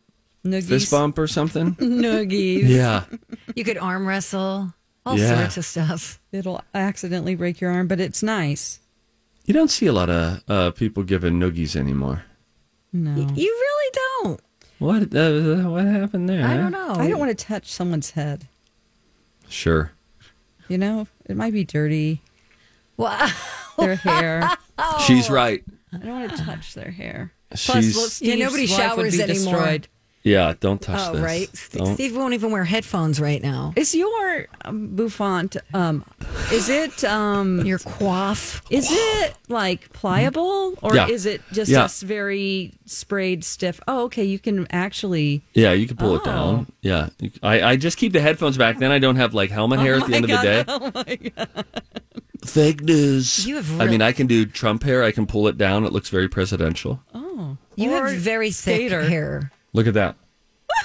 Nuggies. 0.44 0.68
fist 0.68 0.90
bump 0.90 1.18
or 1.18 1.26
something. 1.26 1.74
Nuggies. 1.76 2.68
yeah, 2.68 3.04
You 3.54 3.64
could 3.64 3.78
arm 3.78 4.06
wrestle, 4.06 4.74
all 5.06 5.18
Yeah. 5.18 5.38
sorts 5.38 5.56
of 5.56 5.64
stuff. 5.64 6.20
It'll 6.32 6.60
accidentally 6.74 7.34
break 7.36 7.60
your 7.60 7.70
arm, 7.70 7.86
but 7.88 8.00
it's 8.00 8.22
nice. 8.22 8.80
you 9.46 9.54
don't 9.54 9.70
see 9.70 9.86
a 9.86 9.92
lot 9.92 10.10
of 10.10 10.42
uh, 10.48 10.70
people 10.72 11.02
giving 11.04 11.34
noogies 11.40 11.76
anymore. 11.76 12.24
No, 12.92 13.14
You 13.34 13.50
really 13.50 13.90
don't. 14.24 14.40
What 14.78 15.14
uh, 15.14 15.70
what 15.70 15.84
happened 15.84 16.28
there? 16.28 16.44
I 16.44 16.48
huh? 16.54 16.56
don't 16.56 16.72
know. 16.72 16.94
I 16.94 17.08
don't 17.08 17.20
want 17.20 17.36
to 17.36 17.44
touch 17.44 17.70
someone's 17.70 18.10
head. 18.10 18.48
Sure. 19.48 19.92
You 20.68 20.76
know, 20.78 21.06
it 21.26 21.36
might 21.36 21.52
be 21.52 21.62
dirty. 21.64 22.20
Wow. 22.96 23.30
Their 23.78 23.94
hair. 23.96 24.48
She's 25.06 25.30
right. 25.30 25.62
I 25.92 25.98
don't 25.98 26.20
want 26.20 26.36
to 26.36 26.44
touch 26.44 26.74
their 26.74 26.90
hair. 26.90 27.32
She's- 27.54 27.94
well, 27.94 28.08
Yeah, 28.20 28.44
nobody 28.46 28.66
life 28.66 28.78
would 28.78 28.84
showers 29.12 29.16
be 29.16 29.22
anymore. 29.22 29.52
destroyed. 29.54 29.88
Yeah, 30.24 30.54
don't 30.60 30.80
touch 30.80 31.00
Oh, 31.00 31.12
this. 31.14 31.20
right. 31.20 31.48
Don't- 31.72 31.94
Steve 31.96 32.16
won't 32.16 32.32
even 32.32 32.52
wear 32.52 32.62
headphones 32.64 33.18
right 33.18 33.42
now. 33.42 33.72
Is 33.74 33.92
your 33.92 34.46
um, 34.64 34.90
bouffant? 34.94 35.56
Um, 35.74 36.04
is 36.52 36.68
it 36.68 37.02
um? 37.02 37.66
Your 37.66 37.80
coif. 37.80 38.62
Is 38.70 38.86
it 38.88 39.34
like 39.48 39.92
pliable 39.92 40.74
or 40.80 40.94
Yeah. 40.94 41.08
is 41.08 41.26
it 41.26 41.42
just 41.52 41.72
Yeah. 41.72 41.80
a 41.80 41.84
s- 41.86 42.02
very 42.02 42.72
sprayed 42.86 43.42
stiff? 43.42 43.80
Oh, 43.88 44.04
okay. 44.04 44.22
You 44.22 44.38
can 44.38 44.68
actually. 44.70 45.42
Yeah, 45.54 45.72
you 45.72 45.88
can 45.88 45.96
pull 45.96 46.14
it 46.14 46.22
Oh. 46.22 46.24
down. 46.24 46.66
Yeah, 46.82 47.08
I, 47.42 47.62
I 47.72 47.76
just 47.76 47.96
keep 47.98 48.12
the 48.12 48.20
headphones 48.20 48.56
back. 48.56 48.78
Then 48.78 48.92
I 48.92 49.00
don't 49.00 49.16
have 49.16 49.34
like 49.34 49.50
helmet 49.50 49.80
hair 49.80 49.96
at 49.96 50.06
the 50.06 50.14
end 50.14 50.28
God. 50.28 50.36
of 50.36 50.42
the 50.42 50.48
day. 50.48 50.64
Oh 50.68 50.92
my 50.94 51.16
god! 51.16 51.64
Fake 52.44 52.80
news. 52.82 53.46
You 53.46 53.56
have 53.56 53.80
I 53.80 53.86
mean, 53.86 54.02
I 54.02 54.12
can 54.12 54.26
do 54.26 54.44
Trump 54.44 54.82
hair. 54.82 55.02
I 55.04 55.12
can 55.12 55.26
pull 55.26 55.46
it 55.48 55.56
down. 55.56 55.84
It 55.84 55.92
looks 55.92 56.08
very 56.08 56.28
presidential. 56.28 57.00
Oh, 57.14 57.56
You 57.76 57.92
Or 57.92 58.08
have 58.08 58.16
very 58.18 58.50
thick 58.50 58.76
skater. 58.76 59.02
hair. 59.04 59.52
Look 59.72 59.86
at 59.86 59.94
that. 59.94 60.16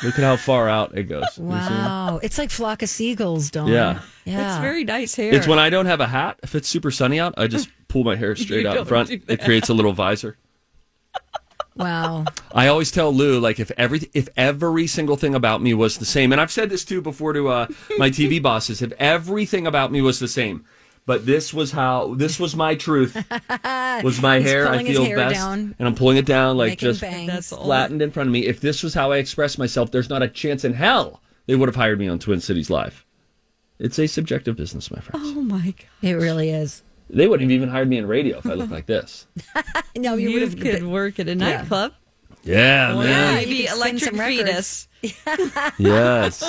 Look 0.03 0.13
at 0.19 0.23
how 0.23 0.37
far 0.37 0.69
out 0.69 0.95
it 0.95 1.03
goes. 1.03 1.37
Wow. 1.39 2.19
It's 2.21 2.37
like 2.37 2.51
flock 2.51 2.83
of 2.83 2.89
seagulls, 2.89 3.49
Dawn. 3.49 3.67
Yeah. 3.67 4.01
Yeah. 4.25 4.53
It's 4.53 4.61
very 4.61 4.83
nice 4.83 5.15
hair. 5.15 5.33
It's 5.33 5.47
when 5.47 5.57
I 5.57 5.69
don't 5.71 5.87
have 5.87 5.99
a 5.99 6.07
hat. 6.07 6.39
If 6.43 6.53
it's 6.53 6.67
super 6.67 6.91
sunny 6.91 7.19
out, 7.19 7.33
I 7.37 7.47
just 7.47 7.69
pull 7.87 8.03
my 8.03 8.15
hair 8.15 8.35
straight 8.35 8.65
out 8.67 8.77
in 8.77 8.85
front. 8.85 9.09
It 9.09 9.41
creates 9.41 9.69
a 9.69 9.73
little 9.73 9.93
visor. 9.93 10.37
wow. 11.75 12.25
I 12.53 12.67
always 12.67 12.91
tell 12.91 13.11
Lou 13.11 13.39
like 13.39 13.59
if 13.59 13.71
every 13.71 14.01
if 14.13 14.29
every 14.37 14.85
single 14.87 15.15
thing 15.15 15.33
about 15.33 15.61
me 15.61 15.73
was 15.73 15.97
the 15.97 16.05
same, 16.05 16.31
and 16.31 16.39
I've 16.39 16.51
said 16.51 16.69
this 16.69 16.85
too 16.85 17.01
before 17.01 17.33
to 17.33 17.47
uh, 17.47 17.67
my 17.97 18.09
TV 18.11 18.41
bosses. 18.49 18.81
If 18.83 18.91
everything 18.99 19.65
about 19.65 19.91
me 19.91 20.01
was 20.01 20.19
the 20.19 20.27
same, 20.27 20.65
but 21.07 21.25
this 21.25 21.53
was 21.53 21.71
how 21.71 22.13
this 22.15 22.39
was 22.39 22.55
my 22.55 22.75
truth 22.75 23.15
was 24.03 24.21
my 24.21 24.39
hair. 24.39 24.67
I 24.67 24.83
feel 24.83 25.05
hair 25.05 25.15
best, 25.15 25.35
down, 25.35 25.73
and 25.79 25.87
I'm 25.87 25.95
pulling 25.95 26.17
it 26.17 26.25
down 26.25 26.57
like 26.57 26.77
just 26.77 27.01
bangs. 27.01 27.49
Flattened 27.49 28.03
in 28.03 28.11
front 28.11 28.27
of 28.27 28.33
me. 28.33 28.45
If 28.45 28.59
this 28.59 28.83
was 28.83 28.93
how 28.93 29.11
I 29.11 29.17
expressed 29.17 29.57
myself, 29.57 29.89
there's 29.89 30.09
not 30.09 30.21
a 30.21 30.27
chance 30.27 30.63
in 30.63 30.73
hell 30.73 31.23
they 31.47 31.55
would 31.55 31.69
have 31.69 31.75
hired 31.77 31.97
me 31.97 32.09
on 32.09 32.19
Twin 32.19 32.41
Cities 32.41 32.69
Live. 32.69 33.05
It's 33.79 33.97
a 33.97 34.05
subjective 34.05 34.57
business, 34.57 34.91
my 34.91 34.99
friends. 34.99 35.25
Oh 35.29 35.41
my 35.41 35.71
god! 35.71 35.85
It 36.01 36.13
really 36.15 36.49
is. 36.49 36.83
They 37.09 37.27
wouldn't 37.27 37.49
have 37.49 37.55
even 37.55 37.69
hired 37.69 37.87
me 37.87 37.97
in 37.97 38.05
radio 38.05 38.37
if 38.39 38.45
I 38.45 38.53
looked 38.53 38.71
like 38.71 38.85
this. 38.85 39.27
No, 39.95 40.13
you, 40.13 40.29
You, 40.29 40.33
would 40.33 40.41
have 40.43 40.59
could 40.59 40.83
work 40.83 41.19
at 41.19 41.27
a 41.27 41.33
nightclub. 41.33 41.91
Yeah, 41.91 42.06
Well, 42.47 43.03
man. 43.03 43.35
maybe 43.35 43.55
you 43.55 43.67
could 43.67 43.75
electric 43.77 44.03
some 44.03 44.19
records. 44.19 44.45
fetus. 44.47 44.87
Yes, 45.77 46.41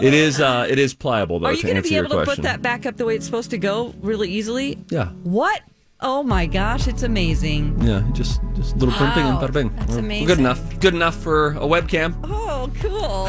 it 0.00 0.14
is. 0.14 0.40
Uh, 0.40 0.66
it 0.68 0.78
is 0.78 0.94
pliable 0.94 1.38
though. 1.38 1.48
Are 1.48 1.52
you 1.52 1.62
going 1.62 1.76
to 1.76 1.82
be 1.82 1.96
able 1.96 2.08
to 2.08 2.14
question. 2.16 2.36
put 2.36 2.42
that 2.44 2.62
back 2.62 2.86
up 2.86 2.96
the 2.96 3.04
way 3.04 3.14
it's 3.16 3.26
supposed 3.26 3.50
to 3.50 3.58
go 3.58 3.94
really 4.00 4.30
easily? 4.30 4.78
Yeah, 4.88 5.08
What? 5.22 5.60
Oh 6.04 6.22
my 6.22 6.46
gosh! 6.46 6.88
It's 6.88 7.02
amazing. 7.04 7.80
yeah. 7.80 8.02
Just 8.12 8.40
just 8.54 8.74
a 8.74 8.78
little 8.78 8.94
crimping 8.94 9.24
and 9.24 9.36
Wow, 9.36 9.46
bada 9.46 9.52
bing. 9.52 9.72
that's 9.76 9.92
we're 9.92 9.98
amazing. 10.00 10.26
Good 10.26 10.38
enough. 10.40 10.80
Good 10.80 10.94
enough 10.94 11.16
for 11.16 11.52
a 11.52 11.60
webcam. 11.66 12.14
Oh, 12.24 12.70
cool. 12.80 13.26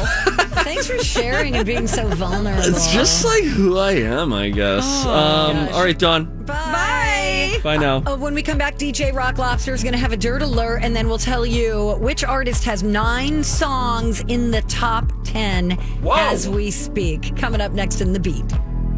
Thanks 0.64 0.86
for 0.88 0.98
sharing 0.98 1.56
and 1.56 1.64
being 1.66 1.86
so 1.86 2.06
vulnerable. 2.08 2.62
It's 2.64 2.92
just 2.92 3.24
like 3.24 3.44
who 3.44 3.78
I 3.78 3.92
am, 3.92 4.32
I 4.32 4.50
guess. 4.50 4.84
um, 5.06 5.56
all 5.72 5.82
right, 5.84 5.98
Dawn. 5.98 6.44
Bye. 6.44 7.58
Bye 7.62 7.76
now. 7.78 8.02
Oh, 8.06 8.16
when 8.16 8.34
we 8.34 8.42
come 8.42 8.58
back, 8.58 8.76
DJ 8.76 9.14
Rock 9.14 9.38
Lobster 9.38 9.72
is 9.72 9.82
going 9.82 9.94
to 9.94 9.98
have 9.98 10.12
a 10.12 10.16
dirt 10.16 10.42
alert, 10.42 10.80
and 10.82 10.94
then 10.94 11.08
we'll 11.08 11.16
tell 11.18 11.46
you 11.46 11.96
which 12.00 12.22
artist 12.24 12.64
has 12.64 12.82
nine 12.82 13.42
songs 13.42 14.20
in 14.28 14.50
the 14.50 14.60
top 14.62 15.10
10 15.24 15.70
Whoa. 16.02 16.14
as 16.16 16.48
we 16.48 16.70
speak. 16.70 17.34
Coming 17.36 17.60
up 17.62 17.72
next 17.72 18.00
in 18.02 18.12
the 18.12 18.20
beat. 18.20 18.44